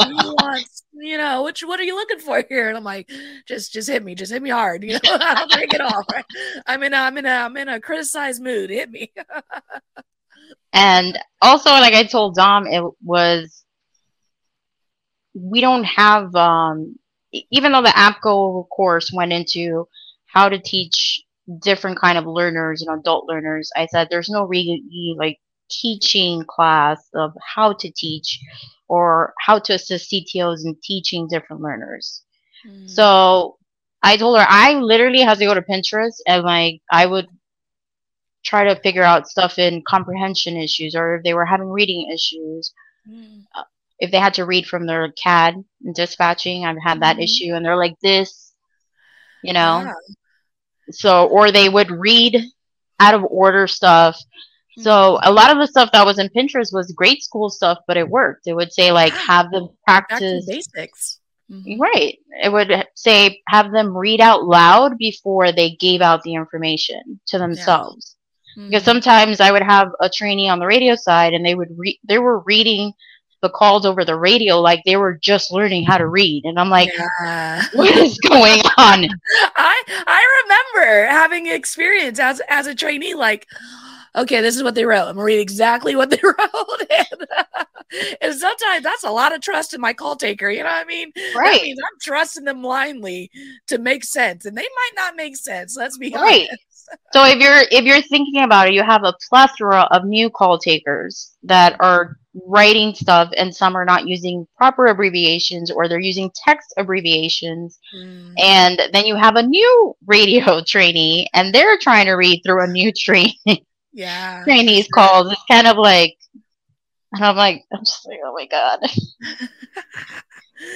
you 0.07 0.35
want 0.41 0.67
you 0.93 1.17
know, 1.17 1.43
which 1.43 1.61
what 1.61 1.79
are 1.79 1.83
you 1.83 1.95
looking 1.95 2.19
for 2.19 2.43
here? 2.49 2.67
And 2.67 2.77
I'm 2.77 2.83
like, 2.83 3.09
just 3.47 3.71
just 3.71 3.87
hit 3.87 4.03
me, 4.03 4.13
just 4.13 4.31
hit 4.31 4.41
me 4.43 4.49
hard, 4.49 4.83
you 4.83 4.93
know, 4.93 4.99
I'll 5.05 5.47
take 5.47 5.73
it 5.73 5.81
off. 5.81 6.05
Right? 6.11 6.25
I'm 6.67 6.83
in 6.83 6.93
a 6.93 6.97
I'm 6.97 7.17
in 7.17 7.25
a 7.25 7.29
I'm 7.29 7.55
in 7.55 7.69
a 7.69 7.79
criticized 7.79 8.43
mood. 8.43 8.69
Hit 8.69 8.91
me. 8.91 9.11
And 10.73 11.17
also, 11.41 11.69
like 11.71 11.93
I 11.93 12.03
told 12.03 12.35
Dom, 12.35 12.67
it 12.67 12.83
was, 13.03 13.63
we 15.33 15.61
don't 15.61 15.83
have, 15.83 16.35
um, 16.35 16.98
even 17.31 17.71
though 17.71 17.81
the 17.81 17.89
APCO 17.89 18.67
course 18.69 19.11
went 19.13 19.33
into 19.33 19.87
how 20.25 20.49
to 20.49 20.59
teach 20.59 21.23
different 21.61 21.99
kind 21.99 22.17
of 22.17 22.25
learners, 22.25 22.81
you 22.81 22.87
know, 22.87 22.99
adult 22.99 23.27
learners, 23.27 23.71
I 23.75 23.87
said 23.87 24.07
there's 24.09 24.29
no 24.29 24.43
really 24.43 25.15
like 25.17 25.39
teaching 25.69 26.43
class 26.47 27.07
of 27.13 27.33
how 27.55 27.73
to 27.73 27.91
teach 27.91 28.39
or 28.87 29.33
how 29.39 29.59
to 29.59 29.73
assist 29.73 30.11
CTOs 30.11 30.65
in 30.65 30.75
teaching 30.83 31.27
different 31.27 31.61
learners. 31.61 32.23
So 32.87 33.57
I 34.01 34.17
told 34.17 34.37
her 34.37 34.45
I 34.47 34.73
literally 34.73 35.21
had 35.21 35.37
to 35.39 35.45
go 35.45 35.53
to 35.53 35.61
Pinterest 35.61 36.19
and 36.27 36.43
like 36.43 36.81
I 36.91 37.05
would 37.05 37.27
try 38.43 38.63
to 38.65 38.81
figure 38.81 39.03
out 39.03 39.27
stuff 39.27 39.59
in 39.59 39.83
comprehension 39.87 40.57
issues 40.57 40.95
or 40.95 41.15
if 41.15 41.23
they 41.23 41.33
were 41.33 41.45
having 41.45 41.67
reading 41.69 42.09
issues. 42.11 42.73
Mm. 43.09 43.43
If 43.99 44.11
they 44.11 44.19
had 44.19 44.35
to 44.35 44.45
read 44.45 44.65
from 44.65 44.85
their 44.85 45.11
CAD 45.11 45.55
and 45.83 45.95
dispatching, 45.95 46.65
I've 46.65 46.81
had 46.81 47.01
that 47.01 47.17
Mhm. 47.17 47.23
issue 47.23 47.53
and 47.53 47.65
they're 47.65 47.75
like 47.77 47.99
this, 48.01 48.53
you 49.43 49.53
know. 49.53 49.83
Yeah. 49.85 49.93
So 50.91 51.27
or 51.27 51.51
they 51.51 51.69
would 51.69 51.91
read 51.91 52.41
out 52.99 53.13
of 53.13 53.23
order 53.29 53.67
stuff. 53.67 54.17
So 54.79 54.91
Mm-hmm. 54.91 55.27
a 55.27 55.31
lot 55.31 55.51
of 55.51 55.57
the 55.57 55.67
stuff 55.67 55.91
that 55.91 56.05
was 56.05 56.19
in 56.19 56.29
Pinterest 56.29 56.73
was 56.73 56.91
grade 56.93 57.21
school 57.21 57.49
stuff, 57.49 57.79
but 57.87 57.97
it 57.97 58.07
worked. 58.09 58.47
It 58.47 58.53
would 58.53 58.71
say 58.73 58.91
like 58.91 59.13
Yeah. 59.13 59.19
have 59.27 59.51
them 59.51 59.69
practice 59.85 60.45
basics. 60.45 61.19
Mhm. 61.51 61.79
Right. 61.79 62.19
It 62.43 62.51
would 62.51 62.87
say 62.95 63.41
have 63.47 63.71
them 63.71 63.97
read 63.97 64.21
out 64.21 64.45
loud 64.45 64.97
before 64.97 65.51
they 65.51 65.71
gave 65.71 66.01
out 66.01 66.21
the 66.23 66.35
information 66.35 67.19
to 67.27 67.37
themselves. 67.37 68.15
Because 68.55 68.83
Mhm. 68.83 68.85
sometimes 68.85 69.39
I 69.41 69.51
would 69.51 69.61
have 69.63 69.89
a 69.99 70.09
trainee 70.09 70.49
on 70.49 70.59
the 70.59 70.65
radio 70.65 70.95
side 70.95 71.33
and 71.33 71.45
they 71.45 71.55
would 71.55 71.69
read 71.77 71.97
they 72.07 72.17
were 72.19 72.39
reading 72.39 72.93
the 73.41 73.49
calls 73.49 73.85
over 73.85 74.03
the 74.03 74.15
radio 74.15 74.59
like 74.59 74.81
they 74.85 74.95
were 74.97 75.15
just 75.15 75.51
learning 75.51 75.83
how 75.85 75.97
to 75.97 76.07
read 76.07 76.43
and 76.45 76.59
I'm 76.59 76.69
like 76.69 76.91
yeah. 77.23 77.63
what 77.73 77.95
is 77.97 78.17
going 78.19 78.59
on? 78.77 79.07
I 79.55 79.83
I 80.07 80.43
remember 80.75 81.05
having 81.07 81.47
experience 81.47 82.19
as 82.19 82.41
as 82.49 82.67
a 82.67 82.75
trainee, 82.75 83.13
like, 83.15 83.47
okay, 84.15 84.41
this 84.41 84.55
is 84.57 84.63
what 84.63 84.75
they 84.75 84.85
wrote. 84.85 85.07
I'm 85.07 85.15
gonna 85.15 85.23
read 85.23 85.39
exactly 85.39 85.95
what 85.95 86.09
they 86.09 86.19
wrote. 86.23 86.81
and, 86.89 87.27
and 88.21 88.35
sometimes 88.35 88.83
that's 88.83 89.03
a 89.03 89.09
lot 89.11 89.33
of 89.33 89.41
trust 89.41 89.73
in 89.73 89.81
my 89.81 89.93
call 89.93 90.15
taker. 90.15 90.49
You 90.49 90.59
know 90.59 90.65
what 90.69 90.85
I 90.85 90.85
mean? 90.85 91.11
Right. 91.35 91.61
I'm 91.63 91.99
trusting 92.01 92.45
them 92.45 92.61
blindly 92.61 93.31
to 93.67 93.77
make 93.77 94.03
sense, 94.03 94.45
and 94.45 94.57
they 94.57 94.61
might 94.61 94.91
not 94.95 95.15
make 95.15 95.37
sense. 95.37 95.75
Let's 95.77 95.97
be 95.97 96.11
Right. 96.13 96.47
honest. 96.49 96.53
So 97.13 97.23
if 97.23 97.37
you're 97.37 97.61
if 97.69 97.85
you're 97.85 98.01
thinking 98.01 98.41
about 98.41 98.67
it, 98.69 98.73
you 98.73 98.81
have 98.81 99.03
a 99.03 99.13
plethora 99.29 99.87
of 99.91 100.05
new 100.05 100.27
call 100.27 100.57
takers 100.57 101.35
that 101.43 101.75
are 101.79 102.17
writing 102.45 102.93
stuff 102.93 103.29
and 103.37 103.55
some 103.55 103.75
are 103.75 103.85
not 103.85 104.07
using 104.07 104.47
proper 104.57 104.87
abbreviations 104.87 105.71
or 105.71 105.87
they're 105.87 105.99
using 105.99 106.31
text 106.35 106.73
abbreviations. 106.77 107.79
Mm, 107.95 108.33
and 108.39 108.81
then 108.93 109.05
you 109.05 109.15
have 109.15 109.35
a 109.35 109.43
new 109.43 109.95
radio 110.05 110.61
trainee 110.67 111.27
and 111.33 111.53
they're 111.53 111.77
trying 111.77 112.05
to 112.05 112.13
read 112.13 112.41
through 112.43 112.63
a 112.63 112.67
new 112.67 112.91
train 112.97 113.33
yeah. 113.93 114.43
trainee's 114.43 114.87
calls. 114.87 115.31
It's 115.31 115.43
kind 115.49 115.67
of 115.67 115.77
like 115.77 116.15
and 117.13 117.25
i'm 117.25 117.35
like 117.35 117.63
i'm 117.73 117.83
just 117.83 118.07
like 118.07 118.19
oh 118.23 118.33
my 118.33 118.45
god. 118.45 118.79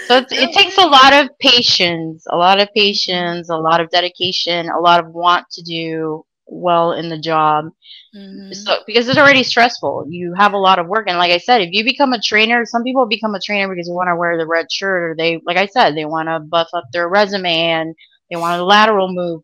So 0.07 0.17
it's, 0.17 0.31
it 0.31 0.51
takes 0.53 0.77
a 0.77 0.87
lot 0.87 1.13
of 1.13 1.37
patience 1.39 2.25
a 2.29 2.37
lot 2.37 2.59
of 2.59 2.69
patience 2.73 3.49
a 3.49 3.57
lot 3.57 3.81
of 3.81 3.89
dedication 3.89 4.69
a 4.69 4.79
lot 4.79 4.99
of 5.03 5.13
want 5.13 5.49
to 5.51 5.61
do 5.61 6.25
well 6.53 6.93
in 6.93 7.09
the 7.09 7.19
job. 7.19 7.65
Mhm. 8.15 8.53
so 8.55 8.79
because 8.85 9.07
it's 9.07 9.17
already 9.17 9.43
stressful. 9.43 10.05
You 10.09 10.33
have 10.37 10.53
a 10.53 10.57
lot 10.57 10.79
of 10.79 10.87
work 10.87 11.07
and 11.09 11.17
like 11.17 11.31
i 11.31 11.37
said 11.37 11.61
if 11.61 11.69
you 11.73 11.83
become 11.83 12.13
a 12.13 12.21
trainer 12.21 12.65
some 12.65 12.83
people 12.83 13.05
become 13.07 13.35
a 13.35 13.39
trainer 13.41 13.67
because 13.69 13.87
they 13.87 13.93
want 13.93 14.09
to 14.09 14.15
wear 14.15 14.37
the 14.37 14.47
red 14.47 14.71
shirt 14.71 15.03
or 15.11 15.15
they 15.17 15.41
like 15.45 15.57
i 15.57 15.65
said 15.67 15.95
they 15.95 16.05
want 16.05 16.29
to 16.29 16.39
buff 16.39 16.69
up 16.73 16.85
their 16.93 17.07
resume 17.09 17.45
and 17.47 17.95
they 18.29 18.37
want 18.37 18.59
a 18.61 18.65
lateral 18.65 19.09
move. 19.13 19.41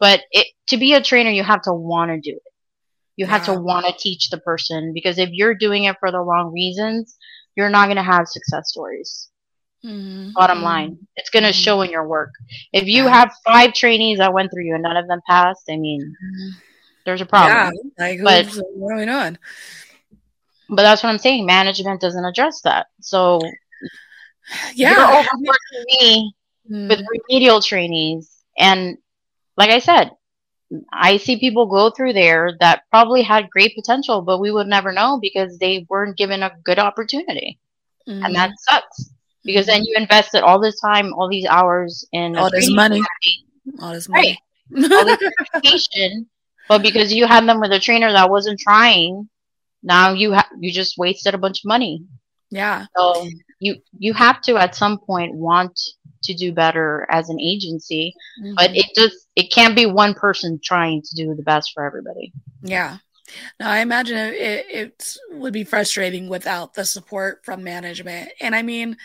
But 0.00 0.22
it, 0.32 0.46
to 0.68 0.78
be 0.78 0.94
a 0.94 1.02
trainer 1.02 1.30
you 1.30 1.44
have 1.44 1.62
to 1.62 1.72
want 1.74 2.10
to 2.10 2.20
do 2.20 2.36
it. 2.36 2.52
You 3.16 3.26
have 3.26 3.42
Yeah. 3.42 3.54
to 3.54 3.54
want 3.54 3.86
to 3.86 3.92
teach 3.98 4.30
the 4.30 4.38
person 4.38 4.92
because 4.94 5.18
if 5.18 5.30
you're 5.32 5.54
doing 5.54 5.84
it 5.84 5.96
for 6.00 6.10
the 6.12 6.20
wrong 6.20 6.52
reasons 6.52 7.16
you're 7.56 7.70
not 7.70 7.86
going 7.86 7.96
to 7.96 8.02
have 8.04 8.28
success 8.28 8.70
stories 8.70 9.30
Mhm. 9.84 10.32
bottom 10.32 10.58
Mhm. 10.58 10.62
line 10.62 10.98
it's 11.16 11.30
going 11.30 11.42
to 11.42 11.50
Mhm. 11.50 11.64
show 11.64 11.82
in 11.82 11.90
your 11.90 12.06
work 12.06 12.30
if 12.72 12.86
you 12.86 13.06
have 13.06 13.32
five 13.44 13.72
trainees 13.74 14.18
that 14.18 14.32
went 14.32 14.50
through 14.52 14.64
you 14.64 14.74
and 14.74 14.82
none 14.84 14.96
of 14.96 15.08
them 15.08 15.20
passed 15.28 15.68
i 15.70 15.76
mean 15.76 16.00
Mhm. 16.00 16.50
there's 17.04 17.20
a 17.20 17.26
problem 17.26 17.74
Yeah. 17.98 18.04
Like, 18.06 18.20
But- 18.22 18.46
who's, 18.46 18.62
what 18.74 18.94
are 18.94 18.98
we 18.98 19.06
doing? 19.06 19.38
But 20.68 20.82
that's 20.82 21.02
what 21.02 21.10
I'm 21.10 21.18
saying. 21.18 21.44
Management 21.44 22.00
doesn't 22.00 22.24
address 22.24 22.62
that. 22.62 22.86
So 23.00 23.40
Yeah. 24.74 24.92
you're 24.94 25.18
overworking 25.18 25.84
me 26.00 26.34
Mm. 26.70 26.88
with 26.88 27.04
remedial 27.10 27.60
trainees. 27.60 28.30
And 28.56 28.96
like 29.56 29.70
I 29.70 29.80
said, 29.80 30.12
I 30.92 31.18
see 31.18 31.36
people 31.38 31.66
go 31.66 31.90
through 31.90 32.14
there 32.14 32.56
that 32.60 32.84
probably 32.90 33.22
had 33.22 33.50
great 33.50 33.74
potential, 33.74 34.22
but 34.22 34.38
we 34.38 34.50
would 34.50 34.66
never 34.66 34.92
know 34.92 35.18
because 35.20 35.58
they 35.58 35.84
weren't 35.90 36.16
given 36.16 36.42
a 36.42 36.52
good 36.64 36.78
opportunity. 36.78 37.58
Mhm. 38.08 38.24
And 38.24 38.34
that 38.36 38.52
sucks. 38.58 39.10
Because 39.44 39.66
then 39.66 39.82
you 39.84 39.94
invested 39.96 40.42
all 40.42 40.60
this 40.60 40.80
time, 40.80 41.12
all 41.14 41.28
these 41.28 41.46
hours 41.46 42.06
in 42.12 42.36
a 42.36 42.40
all 42.42 42.50
this 42.50 42.70
money, 42.70 43.02
all 43.80 43.92
this 43.92 44.08
Right. 44.08 44.36
money. 44.72 44.92
all 44.92 45.04
this 45.04 45.18
education, 45.54 46.26
but 46.68 46.80
because 46.82 47.12
you 47.12 47.26
had 47.26 47.46
them 47.46 47.60
with 47.60 47.72
a 47.72 47.78
trainer 47.80 48.10
that 48.12 48.30
wasn't 48.30 48.58
trying, 48.60 49.28
now 49.82 50.12
you 50.12 50.32
ha- 50.34 50.48
you 50.58 50.70
just 50.72 50.96
wasted 50.96 51.34
a 51.34 51.38
bunch 51.38 51.58
of 51.60 51.68
money. 51.68 52.02
yeah. 52.50 52.86
So 52.96 53.28
you 53.60 53.76
you 53.98 54.12
have 54.14 54.40
to 54.42 54.56
at 54.56 54.74
some 54.74 54.98
point 54.98 55.34
want 55.34 55.78
to 56.24 56.34
do 56.34 56.52
better 56.52 57.06
as 57.10 57.28
an 57.28 57.40
agency, 57.40 58.14
but 58.56 58.70
Mhm. 58.70 58.76
it 58.76 58.86
just 58.94 59.16
it 59.34 59.50
can't 59.52 59.74
be 59.74 59.86
one 59.86 60.14
person 60.14 60.60
trying 60.62 61.02
to 61.02 61.14
do 61.16 61.34
the 61.34 61.42
best 61.42 61.72
for 61.74 61.84
everybody. 61.84 62.32
Yeah. 62.62 62.98
No, 63.60 63.66
I 63.66 63.78
imagine 63.80 64.16
it, 64.16 64.34
it, 64.34 64.66
it 64.70 65.16
would 65.30 65.52
be 65.52 65.64
frustrating 65.64 66.28
without 66.28 66.74
the 66.74 66.84
support 66.84 67.44
from 67.44 67.64
management. 67.64 68.30
And 68.40 68.54
I 68.54 68.62
mean, 68.62 68.96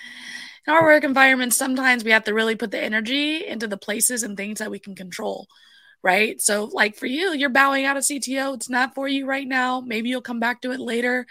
in 0.67 0.73
our 0.73 0.83
work 0.83 1.03
environment, 1.03 1.53
sometimes 1.53 2.03
we 2.03 2.11
have 2.11 2.25
to 2.25 2.33
really 2.33 2.55
put 2.55 2.71
the 2.71 2.81
energy 2.83 3.45
into 3.45 3.67
the 3.67 3.77
places 3.77 4.23
and 4.23 4.35
things 4.35 4.59
that 4.59 4.71
we 4.71 4.79
can 4.79 4.95
control. 4.95 5.47
Right. 6.03 6.39
So, 6.41 6.65
like 6.65 6.95
for 6.95 7.07
you, 7.07 7.33
you're 7.33 7.49
bowing 7.49 7.85
out 7.85 7.97
of 7.97 8.03
CTO. 8.03 8.53
It's 8.53 8.69
not 8.69 8.93
for 8.95 9.07
you 9.07 9.25
right 9.25 9.47
now. 9.47 9.81
Maybe 9.81 10.09
you'll 10.09 10.21
come 10.21 10.39
back 10.39 10.61
to 10.61 10.71
it 10.71 10.79
later, 10.79 11.25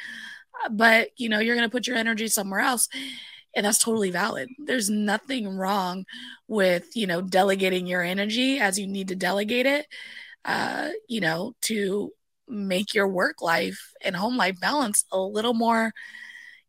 uh, 0.65 0.69
but 0.71 1.11
you 1.17 1.29
know, 1.29 1.39
you're 1.39 1.57
going 1.57 1.69
to 1.69 1.73
put 1.73 1.87
your 1.87 1.97
energy 1.97 2.29
somewhere 2.29 2.61
else. 2.61 2.89
And 3.55 3.65
that's 3.65 3.79
totally 3.79 4.11
valid. 4.11 4.51
There's 4.59 4.91
nothing 4.91 5.49
wrong 5.49 6.05
with, 6.47 6.95
you 6.95 7.07
know, 7.07 7.23
delegating 7.23 7.87
your 7.87 8.03
energy 8.03 8.59
as 8.59 8.79
you 8.79 8.87
need 8.87 9.09
to 9.09 9.17
delegate 9.17 9.65
it, 9.67 9.87
uh, 10.45 10.91
you 11.09 11.21
know, 11.21 11.55
to 11.63 12.13
make 12.49 12.95
your 12.95 13.09
work 13.09 13.43
life 13.43 13.93
and 14.03 14.17
home 14.17 14.37
life 14.37 14.59
balance 14.61 15.05
a 15.13 15.19
little 15.19 15.55
more 15.55 15.93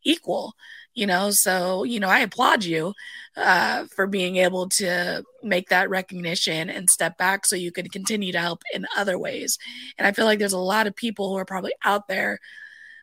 equal 0.04 0.54
you 0.98 1.06
know? 1.06 1.30
So 1.30 1.84
you 1.84 2.00
know 2.02 2.10
i 2.10 2.20
applaud 2.20 2.66
you 2.66 2.94
uh, 3.38 3.86
for 3.96 4.08
being 4.08 4.38
able 4.38 4.68
to 4.70 5.24
make 5.44 5.70
that 5.70 5.90
recognition 5.90 6.70
and 6.70 6.90
step 6.90 7.18
back 7.18 7.46
so 7.46 7.56
you 7.56 7.72
can 7.72 7.88
continue 7.88 8.32
to 8.32 8.40
help 8.40 8.64
in 8.74 8.88
other 8.98 9.18
ways. 9.18 9.58
And 9.98 10.08
i 10.08 10.12
feel 10.12 10.26
like 10.26 10.40
there's 10.40 10.54
a 10.54 10.58
lot 10.58 10.88
of 10.88 10.96
people 10.96 11.30
who 11.30 11.38
are 11.38 11.46
probably 11.46 11.74
out 11.86 12.08
there 12.08 12.40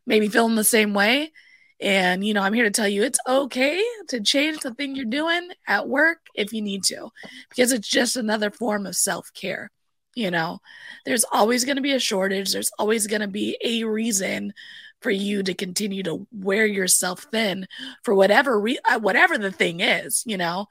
maybe 0.06 0.28
feeling 0.28 0.56
the 0.56 0.64
same 0.64 0.92
way. 0.92 1.32
And 1.80 2.24
you 2.24 2.34
know 2.34 2.42
i'm 2.42 2.52
here 2.52 2.64
to 2.64 2.70
tell 2.70 2.88
you 2.88 3.04
it's 3.04 3.20
okay 3.28 3.82
to 4.08 4.20
change 4.20 4.60
the 4.60 4.74
thing 4.74 4.96
you're 4.96 5.06
doing 5.06 5.50
at 5.66 5.88
work 5.88 6.18
if 6.34 6.52
you 6.52 6.62
need 6.62 6.84
to 6.84 7.10
because 7.48 7.72
it's 7.72 7.88
just 7.88 8.16
another 8.16 8.50
form 8.50 8.86
of 8.86 8.96
self-care 8.96 9.70
you 10.14 10.30
know 10.30 10.60
there's 11.04 11.24
always 11.32 11.64
going 11.64 11.76
to 11.76 11.82
be 11.82 11.92
a 11.92 11.98
shortage. 11.98 12.52
There's 12.52 12.72
always 12.78 13.06
going 13.06 13.20
to 13.20 13.28
be 13.28 13.56
a 13.62 13.84
reason 13.84 14.52
for 15.00 15.10
you 15.10 15.42
to 15.42 15.52
continue 15.52 16.02
to 16.02 16.26
wear 16.32 16.64
yourself 16.64 17.26
thin 17.30 17.66
for 18.02 18.14
whatever 18.14 18.58
re- 18.58 18.78
uh, 18.90 18.98
whatever 18.98 19.36
the 19.36 19.52
thing 19.52 19.80
is 19.80 20.22
you 20.26 20.38
know? 20.38 20.66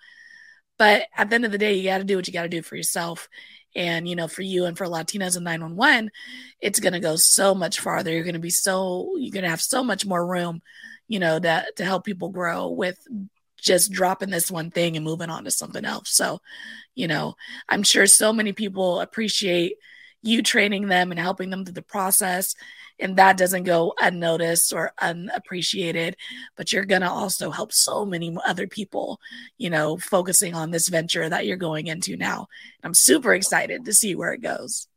But 0.80 1.04
at 1.16 1.30
the 1.30 1.36
end 1.36 1.46
of 1.46 1.52
the 1.52 1.60
day 1.60 1.76
you 1.76 1.84
got 1.84 2.00
to 2.00 2.04
do 2.04 2.16
what 2.16 2.28
you 2.28 2.34
got 2.34 2.44
to 2.44 2.50
do 2.50 2.64
for 2.64 2.76
yourself. 2.76 3.30
And 3.76 4.08
you 4.08 4.16
know 4.16 4.28
for 4.28 4.42
you 4.44 4.66
and 4.66 4.78
for 4.78 4.86
latinas 4.86 5.38
in 5.38 5.44
911 5.44 6.12
it's 6.62 6.80
going 6.80 6.94
to 6.94 7.00
go 7.00 7.16
so 7.16 7.56
much 7.56 7.80
farther. 7.80 8.12
You're 8.12 8.24
going 8.24 8.34
to 8.34 8.40
be 8.40 8.50
so 8.50 9.16
you're 9.18 9.32
going 9.32 9.44
to 9.44 9.50
have 9.50 9.62
so 9.62 9.84
much 9.84 10.06
more 10.06 10.26
room 10.26 10.62
you 11.08 11.20
know 11.20 11.40
to, 11.40 11.66
to 11.76 11.86
help 11.86 12.06
people 12.06 12.30
grow 12.30 12.70
with 12.70 12.98
just 13.64 13.92
dropping 13.92 14.30
this 14.30 14.52
one 14.52 14.70
thing 14.70 14.96
and 14.96 15.06
moving 15.06 15.30
on 15.30 15.46
to 15.46 15.52
something 15.52 15.86
else. 15.86 16.12
So 16.12 16.40
you 16.96 17.08
know 17.08 17.36
i'm 17.70 17.84
sure 17.84 18.08
so 18.08 18.34
many 18.34 18.54
people 18.54 19.00
appreciate 19.00 19.78
you 20.22 20.42
training 20.42 20.88
them 20.88 21.12
and 21.12 21.20
helping 21.20 21.50
them 21.50 21.66
through 21.66 21.74
the 21.74 21.82
process 21.82 22.56
and 23.00 23.18
that 23.18 23.38
doesn't 23.38 23.64
go 23.64 23.94
unnoticed 24.00 24.74
or 24.74 24.92
unappreciated 25.02 26.16
but 26.56 26.72
you're 26.72 26.86
going 26.86 27.02
to 27.02 27.10
also 27.10 27.52
help 27.52 27.74
so 27.74 28.06
many 28.06 28.36
other 28.46 28.68
people 28.68 29.20
you 29.58 29.70
know 29.70 29.98
focusing 29.98 30.54
on 30.54 30.72
this 30.72 30.88
venture 30.88 31.28
that 31.28 31.46
you're 31.46 31.58
going 31.58 31.88
into 31.88 32.16
now. 32.16 32.48
I'm 32.84 32.94
super 32.94 33.34
excited 33.34 33.86
to 33.86 33.94
see 33.94 34.16
where 34.16 34.34
it 34.34 34.42
goes. 34.42 34.88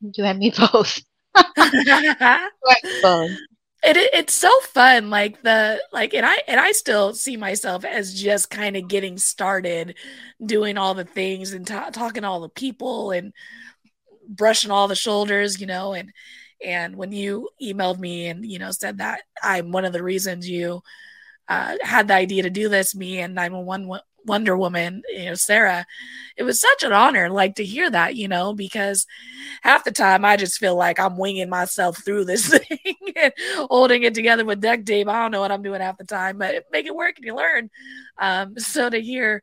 You 0.00 0.24
and 0.24 0.38
me 0.38 0.52
both. 0.56 1.00
it, 3.84 3.96
it- 3.96 4.10
it's 4.14 4.34
so 4.34 4.50
fun 4.62 5.10
like 5.10 5.42
the 5.42 5.80
like 5.92 6.14
and 6.14 6.26
i 6.26 6.36
and 6.48 6.60
i 6.60 6.72
still 6.72 7.14
see 7.14 7.36
myself 7.36 7.84
as 7.84 8.20
just 8.20 8.50
kind 8.50 8.76
of 8.76 8.88
getting 8.88 9.18
started 9.18 9.96
doing 10.44 10.78
all 10.78 10.94
the 10.94 11.04
things 11.04 11.52
and 11.52 11.66
ta 11.66 11.90
talking 11.90 12.22
to 12.22 12.28
all 12.28 12.40
the 12.40 12.48
people 12.48 13.10
and 13.10 13.32
brushing 14.28 14.70
all 14.70 14.88
the 14.88 14.94
shoulders 14.96 15.60
you 15.60 15.66
know 15.66 15.92
and 15.92 16.10
and 16.64 16.96
when 16.96 17.12
you 17.12 17.48
emailed 17.62 17.98
me 17.98 18.26
and 18.26 18.44
you 18.46 18.58
know 18.58 18.70
said 18.70 18.98
that 18.98 19.20
i'm 19.42 19.70
one 19.72 19.84
of 19.84 19.92
the 19.92 20.02
reasons 20.02 20.48
you 20.48 20.82
uh, 21.48 21.76
had 21.82 22.08
the 22.08 22.14
idea 22.14 22.44
to 22.44 22.50
do 22.50 22.68
this 22.68 22.94
me 22.94 23.20
and 23.20 23.34
911 23.34 23.90
Wonder 24.24 24.56
Woman, 24.56 25.02
you 25.08 25.26
know, 25.26 25.34
Sarah, 25.34 25.86
it 26.36 26.42
was 26.42 26.60
such 26.60 26.82
an 26.82 26.92
honor, 26.92 27.30
like 27.30 27.56
to 27.56 27.64
hear 27.64 27.90
that, 27.90 28.16
you 28.16 28.28
know, 28.28 28.54
because 28.54 29.06
half 29.62 29.84
the 29.84 29.92
time 29.92 30.24
I 30.24 30.36
just 30.36 30.58
feel 30.58 30.76
like 30.76 30.98
I'm 30.98 31.16
winging 31.16 31.48
myself 31.48 32.04
through 32.04 32.24
this 32.24 32.48
thing 32.58 32.96
and 33.16 33.32
holding 33.70 34.02
it 34.02 34.14
together 34.14 34.44
with 34.44 34.60
duct 34.60 34.86
tape. 34.86 35.08
I 35.08 35.22
don't 35.22 35.30
know 35.30 35.40
what 35.40 35.52
I'm 35.52 35.62
doing 35.62 35.80
half 35.80 35.98
the 35.98 36.04
time, 36.04 36.38
but 36.38 36.64
make 36.72 36.86
it 36.86 36.94
work 36.96 37.16
and 37.16 37.24
you 37.24 37.36
learn. 37.36 37.70
Um, 38.18 38.54
so 38.58 38.88
to 38.88 39.00
hear 39.00 39.42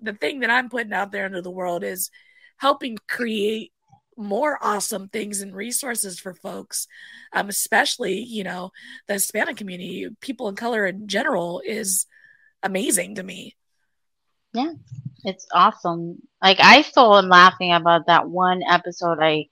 the 0.00 0.12
thing 0.12 0.40
that 0.40 0.50
I'm 0.50 0.68
putting 0.68 0.92
out 0.92 1.12
there 1.12 1.26
into 1.26 1.42
the 1.42 1.50
world 1.50 1.84
is 1.84 2.10
helping 2.56 2.98
create 3.08 3.72
more 4.16 4.58
awesome 4.60 5.08
things 5.08 5.40
and 5.40 5.54
resources 5.54 6.18
for 6.18 6.34
folks, 6.34 6.88
um, 7.32 7.48
especially, 7.48 8.18
you 8.20 8.42
know, 8.42 8.72
the 9.06 9.14
Hispanic 9.14 9.56
community, 9.56 10.08
people 10.20 10.48
of 10.48 10.56
color 10.56 10.86
in 10.86 11.06
general 11.06 11.62
is 11.64 12.06
amazing 12.62 13.14
to 13.14 13.22
me. 13.22 13.54
Yeah, 14.58 14.72
it's 15.24 15.46
awesome. 15.52 16.18
Like 16.42 16.58
I 16.60 16.82
still 16.82 17.16
am 17.16 17.28
laughing 17.28 17.72
about 17.72 18.06
that 18.06 18.28
one 18.28 18.62
episode 18.68 19.18
I 19.20 19.46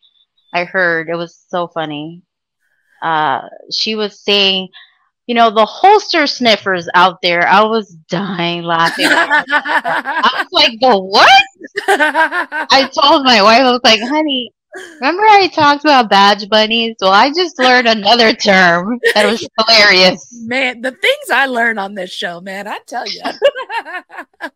I 0.54 0.64
heard. 0.64 1.08
It 1.10 1.16
was 1.16 1.36
so 1.48 1.68
funny. 1.68 2.22
Uh, 3.02 3.42
she 3.72 3.96
was 3.96 4.20
saying, 4.24 4.68
you 5.26 5.34
know, 5.34 5.50
the 5.50 5.66
holster 5.66 6.26
sniffers 6.26 6.88
out 6.94 7.22
there. 7.22 7.46
I 7.48 7.62
was 7.64 7.90
dying 8.10 8.64
laughing. 8.64 9.06
I 9.10 10.30
was 10.38 10.48
like, 10.52 10.72
the 10.80 10.98
what? 10.98 11.42
I 11.88 12.90
told 13.02 13.24
my 13.24 13.42
wife, 13.42 13.60
I 13.60 13.72
was 13.72 13.80
like, 13.84 14.00
honey, 14.02 14.52
remember 15.00 15.22
I 15.22 15.48
talked 15.48 15.84
about 15.84 16.10
badge 16.10 16.48
bunnies? 16.48 16.96
Well, 17.00 17.12
I 17.12 17.32
just 17.32 17.58
learned 17.58 17.88
another 17.88 18.32
term 18.32 18.98
that 19.14 19.26
was 19.26 19.46
hilarious. 19.58 20.28
Man, 20.46 20.80
the 20.80 20.92
things 20.92 21.30
I 21.32 21.46
learn 21.46 21.78
on 21.78 21.94
this 21.94 22.12
show, 22.12 22.40
man, 22.40 22.68
I 22.68 22.78
tell 22.86 23.06
you. 23.06 23.22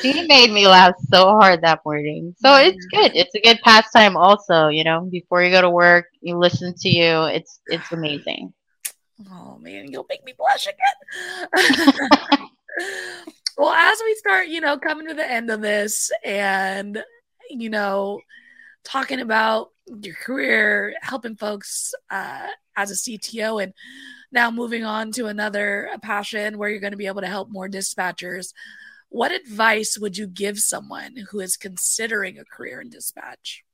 she 0.00 0.26
made 0.26 0.50
me 0.50 0.66
laugh 0.66 0.94
so 1.10 1.38
hard 1.38 1.62
that 1.62 1.80
morning. 1.84 2.34
So 2.38 2.56
it's 2.56 2.84
good. 2.86 3.12
It's 3.14 3.34
a 3.34 3.40
good 3.40 3.60
pastime 3.62 4.16
also, 4.16 4.68
you 4.68 4.84
know, 4.84 5.08
before 5.10 5.42
you 5.42 5.50
go 5.50 5.62
to 5.62 5.70
work, 5.70 6.06
you 6.20 6.36
listen 6.36 6.74
to 6.78 6.88
you. 6.88 7.24
It's 7.24 7.60
it's 7.66 7.92
amazing. 7.92 8.52
Oh 9.30 9.58
man, 9.60 9.90
you'll 9.90 10.06
make 10.08 10.24
me 10.24 10.34
blush 10.36 10.66
again. 10.66 11.56
well, 13.58 13.72
as 13.72 14.00
we 14.04 14.14
start, 14.16 14.48
you 14.48 14.60
know, 14.60 14.78
coming 14.78 15.08
to 15.08 15.14
the 15.14 15.30
end 15.30 15.50
of 15.50 15.60
this 15.60 16.10
and 16.24 17.02
you 17.50 17.70
know, 17.70 18.20
talking 18.84 19.20
about 19.20 19.70
your 19.86 20.14
career, 20.14 20.94
helping 21.00 21.36
folks 21.36 21.94
uh, 22.10 22.46
as 22.76 22.90
a 22.90 22.94
CTO, 22.94 23.62
and 23.62 23.72
now 24.32 24.50
moving 24.50 24.84
on 24.84 25.12
to 25.12 25.26
another 25.26 25.90
passion 26.02 26.58
where 26.58 26.68
you're 26.68 26.80
going 26.80 26.92
to 26.92 26.96
be 26.96 27.06
able 27.06 27.22
to 27.22 27.26
help 27.26 27.50
more 27.50 27.68
dispatchers. 27.68 28.52
What 29.08 29.32
advice 29.32 29.96
would 29.98 30.16
you 30.16 30.26
give 30.26 30.58
someone 30.58 31.16
who 31.30 31.40
is 31.40 31.56
considering 31.56 32.38
a 32.38 32.44
career 32.44 32.80
in 32.80 32.90
dispatch? 32.90 33.64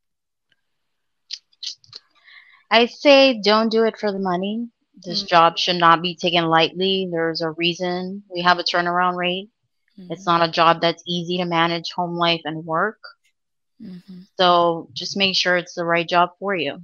I 2.70 2.86
say 2.86 3.40
don't 3.42 3.70
do 3.70 3.84
it 3.84 3.98
for 3.98 4.12
the 4.12 4.18
money. 4.18 4.68
This 5.02 5.20
mm-hmm. 5.20 5.28
job 5.28 5.58
should 5.58 5.76
not 5.76 6.02
be 6.02 6.14
taken 6.14 6.44
lightly. 6.44 7.08
There's 7.11 7.40
a 7.40 7.50
reason 7.52 8.22
we 8.32 8.42
have 8.42 8.58
a 8.58 8.62
turnaround 8.62 9.16
rate. 9.16 9.48
Mm-hmm. 9.98 10.12
It's 10.12 10.26
not 10.26 10.46
a 10.46 10.52
job 10.52 10.80
that's 10.80 11.02
easy 11.06 11.38
to 11.38 11.46
manage 11.46 11.90
home 11.92 12.16
life 12.16 12.42
and 12.44 12.64
work. 12.64 12.98
Mm-hmm. 13.83 14.20
So 14.39 14.89
just 14.93 15.16
make 15.16 15.35
sure 15.37 15.57
it's 15.57 15.74
the 15.74 15.85
right 15.85 16.09
job 16.09 16.31
for 16.39 16.55
you. 16.55 16.83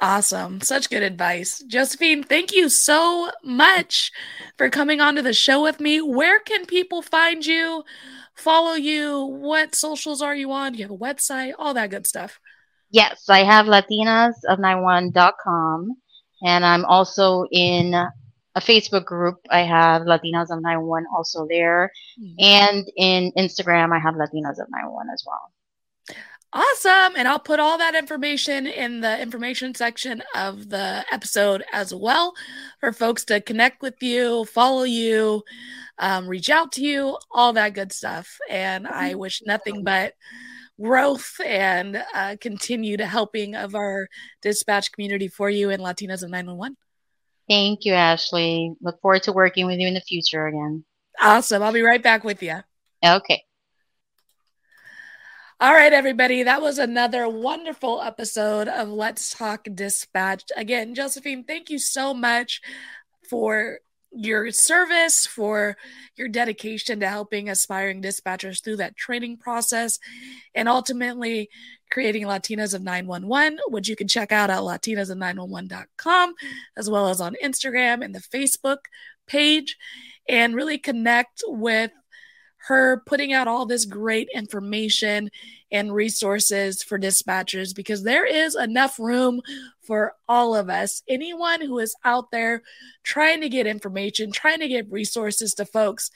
Awesome. 0.00 0.60
Such 0.60 0.88
good 0.90 1.02
advice. 1.02 1.64
Josephine, 1.66 2.22
thank 2.22 2.52
you 2.52 2.68
so 2.68 3.32
much 3.42 4.12
for 4.58 4.68
coming 4.68 5.00
onto 5.00 5.22
the 5.22 5.32
show 5.32 5.62
with 5.62 5.80
me. 5.80 6.02
Where 6.02 6.38
can 6.40 6.66
people 6.66 7.00
find 7.00 7.46
you, 7.46 7.82
follow 8.34 8.74
you? 8.74 9.24
What 9.24 9.74
socials 9.74 10.20
are 10.20 10.36
you 10.36 10.52
on? 10.52 10.72
Do 10.72 10.78
you 10.78 10.84
have 10.84 10.90
a 10.90 10.98
website? 10.98 11.54
All 11.58 11.72
that 11.74 11.88
good 11.88 12.06
stuff. 12.06 12.38
Yes, 12.90 13.30
I 13.30 13.44
have 13.44 13.64
latinasof911.com 13.66 15.96
and 16.42 16.64
I'm 16.64 16.84
also 16.84 17.46
in 17.50 18.06
a 18.56 18.60
Facebook 18.60 19.04
group. 19.04 19.36
I 19.50 19.60
have 19.60 20.02
Latinas 20.02 20.50
of 20.50 20.62
911 20.62 21.06
also 21.14 21.46
there. 21.48 21.92
Mm-hmm. 22.18 22.34
And 22.38 22.90
in 22.96 23.32
Instagram, 23.36 23.92
I 23.94 23.98
have 23.98 24.14
Latinas 24.14 24.58
of 24.58 24.68
911 24.70 25.12
as 25.12 25.22
well. 25.26 25.52
Awesome. 26.54 27.16
And 27.18 27.28
I'll 27.28 27.38
put 27.38 27.60
all 27.60 27.76
that 27.76 27.94
information 27.94 28.66
in 28.66 29.02
the 29.02 29.20
information 29.20 29.74
section 29.74 30.22
of 30.34 30.70
the 30.70 31.04
episode 31.12 31.64
as 31.70 31.92
well 31.94 32.32
for 32.80 32.92
folks 32.92 33.26
to 33.26 33.42
connect 33.42 33.82
with 33.82 34.02
you, 34.02 34.46
follow 34.46 34.84
you, 34.84 35.42
um, 35.98 36.26
reach 36.26 36.48
out 36.48 36.72
to 36.72 36.82
you, 36.82 37.18
all 37.30 37.52
that 37.52 37.74
good 37.74 37.92
stuff. 37.92 38.38
And 38.48 38.86
I 38.88 39.10
mm-hmm. 39.10 39.18
wish 39.18 39.42
nothing 39.44 39.84
but 39.84 40.14
growth 40.80 41.34
and 41.44 42.02
uh, 42.14 42.36
continued 42.40 43.00
helping 43.00 43.54
of 43.54 43.74
our 43.74 44.08
dispatch 44.40 44.92
community 44.92 45.28
for 45.28 45.50
you 45.50 45.68
in 45.68 45.80
Latinas 45.80 46.22
of 46.22 46.30
911. 46.30 46.76
Thank 47.48 47.84
you, 47.84 47.92
Ashley. 47.92 48.74
Look 48.80 49.00
forward 49.00 49.22
to 49.24 49.32
working 49.32 49.66
with 49.66 49.78
you 49.78 49.86
in 49.86 49.94
the 49.94 50.00
future 50.00 50.46
again. 50.46 50.84
Awesome. 51.20 51.62
I'll 51.62 51.72
be 51.72 51.82
right 51.82 52.02
back 52.02 52.24
with 52.24 52.42
you. 52.42 52.60
Okay. 53.04 53.42
All 55.58 55.72
right, 55.72 55.92
everybody. 55.92 56.42
That 56.42 56.60
was 56.60 56.78
another 56.78 57.28
wonderful 57.28 58.02
episode 58.02 58.68
of 58.68 58.88
Let's 58.88 59.30
Talk 59.30 59.66
Dispatch. 59.72 60.44
Again, 60.54 60.94
Josephine, 60.94 61.44
thank 61.44 61.70
you 61.70 61.78
so 61.78 62.12
much 62.12 62.60
for 63.30 63.78
your 64.16 64.50
service, 64.50 65.26
for 65.26 65.76
your 66.16 66.28
dedication 66.28 67.00
to 67.00 67.08
helping 67.08 67.48
aspiring 67.48 68.02
dispatchers 68.02 68.62
through 68.62 68.76
that 68.76 68.96
training 68.96 69.36
process, 69.36 69.98
and 70.54 70.68
ultimately 70.68 71.50
creating 71.90 72.24
Latinas 72.24 72.74
of 72.74 72.82
911, 72.82 73.58
which 73.68 73.88
you 73.88 73.96
can 73.96 74.08
check 74.08 74.32
out 74.32 74.50
at 74.50 74.60
latinasof911.com, 74.60 76.34
as 76.76 76.90
well 76.90 77.08
as 77.08 77.20
on 77.20 77.36
Instagram 77.42 78.04
and 78.04 78.14
the 78.14 78.20
Facebook 78.20 78.78
page, 79.26 79.76
and 80.28 80.54
really 80.54 80.78
connect 80.78 81.42
with 81.46 81.90
her 82.66 83.02
putting 83.06 83.32
out 83.32 83.46
all 83.46 83.64
this 83.64 83.84
great 83.84 84.28
information 84.34 85.30
and 85.70 85.94
resources 85.94 86.82
for 86.82 86.98
dispatchers 86.98 87.74
because 87.74 88.02
there 88.02 88.26
is 88.26 88.56
enough 88.56 88.98
room 88.98 89.40
for 89.82 90.14
all 90.28 90.56
of 90.56 90.68
us. 90.68 91.02
Anyone 91.08 91.60
who 91.60 91.78
is 91.78 91.94
out 92.04 92.32
there 92.32 92.62
trying 93.04 93.40
to 93.42 93.48
get 93.48 93.68
information, 93.68 94.32
trying 94.32 94.58
to 94.60 94.68
get 94.68 94.90
resources 94.90 95.54
to 95.54 95.64
folks, 95.64 96.10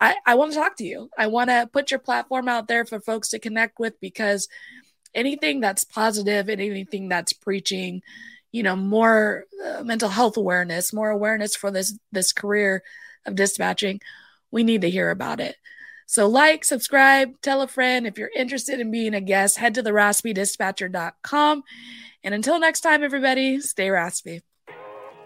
I, 0.00 0.16
I 0.26 0.34
want 0.34 0.52
to 0.52 0.58
talk 0.58 0.76
to 0.78 0.84
you. 0.84 1.08
I 1.16 1.28
want 1.28 1.50
to 1.50 1.70
put 1.72 1.92
your 1.92 2.00
platform 2.00 2.48
out 2.48 2.66
there 2.66 2.84
for 2.84 2.98
folks 2.98 3.28
to 3.28 3.38
connect 3.38 3.78
with 3.78 3.98
because 4.00 4.48
anything 5.14 5.60
that's 5.60 5.84
positive 5.84 6.48
and 6.48 6.60
anything 6.60 7.08
that's 7.08 7.32
preaching, 7.32 8.02
you 8.50 8.64
know, 8.64 8.74
more 8.74 9.44
uh, 9.64 9.84
mental 9.84 10.08
health 10.08 10.36
awareness, 10.36 10.92
more 10.92 11.10
awareness 11.10 11.54
for 11.54 11.70
this 11.70 11.96
this 12.10 12.32
career 12.32 12.82
of 13.24 13.36
dispatching, 13.36 14.00
we 14.50 14.64
need 14.64 14.82
to 14.82 14.90
hear 14.90 15.10
about 15.10 15.40
it. 15.40 15.56
So, 16.06 16.28
like, 16.28 16.64
subscribe, 16.64 17.40
tell 17.42 17.62
a 17.62 17.66
friend. 17.66 18.06
If 18.06 18.16
you're 18.16 18.30
interested 18.34 18.78
in 18.80 18.90
being 18.90 19.12
a 19.12 19.20
guest, 19.20 19.58
head 19.58 19.74
to 19.74 19.82
theraspydispatcher.com. 19.82 21.62
And 22.22 22.34
until 22.34 22.58
next 22.60 22.80
time, 22.80 23.02
everybody, 23.02 23.60
stay 23.60 23.90
raspy. 23.90 24.42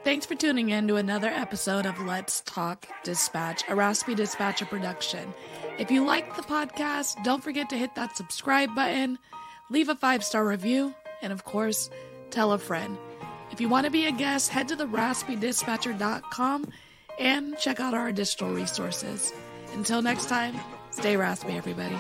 Thanks 0.03 0.25
for 0.25 0.35
tuning 0.35 0.71
in 0.71 0.89
to 0.89 0.97
another 0.97 1.29
episode 1.29 1.85
of 1.85 2.01
Let's 2.01 2.41
Talk 2.41 2.87
Dispatch, 3.05 3.63
a 3.69 3.75
Raspy 3.75 4.15
Dispatcher 4.15 4.65
production. 4.65 5.35
If 5.79 5.91
you 5.91 6.07
like 6.07 6.35
the 6.35 6.43
podcast, 6.43 7.23
don't 7.23 7.45
forget 7.45 7.69
to 7.69 7.77
hit 7.77 7.95
that 7.97 8.17
subscribe 8.17 8.75
button, 8.75 9.19
leave 9.69 9.91
a 9.91 9.95
five 9.95 10.25
star 10.25 10.47
review, 10.47 10.95
and 11.21 11.35
of 11.35 11.45
course, 11.45 11.91
tell 12.31 12.53
a 12.53 12.59
friend. 12.59 12.97
If 13.51 13.61
you 13.61 13.69
want 13.69 13.85
to 13.85 13.91
be 13.91 14.07
a 14.07 14.13
guest, 14.13 14.49
head 14.51 14.69
to 14.69 14.77
theraspydispatcher.com 14.77 16.73
and 17.19 17.59
check 17.59 17.81
out 17.81 17.93
our 17.93 18.09
additional 18.09 18.55
resources. 18.55 19.35
Until 19.75 20.03
next 20.03 20.27
time, 20.27 20.59
stay 20.91 21.17
raspy, 21.17 21.57
everybody. 21.57 21.97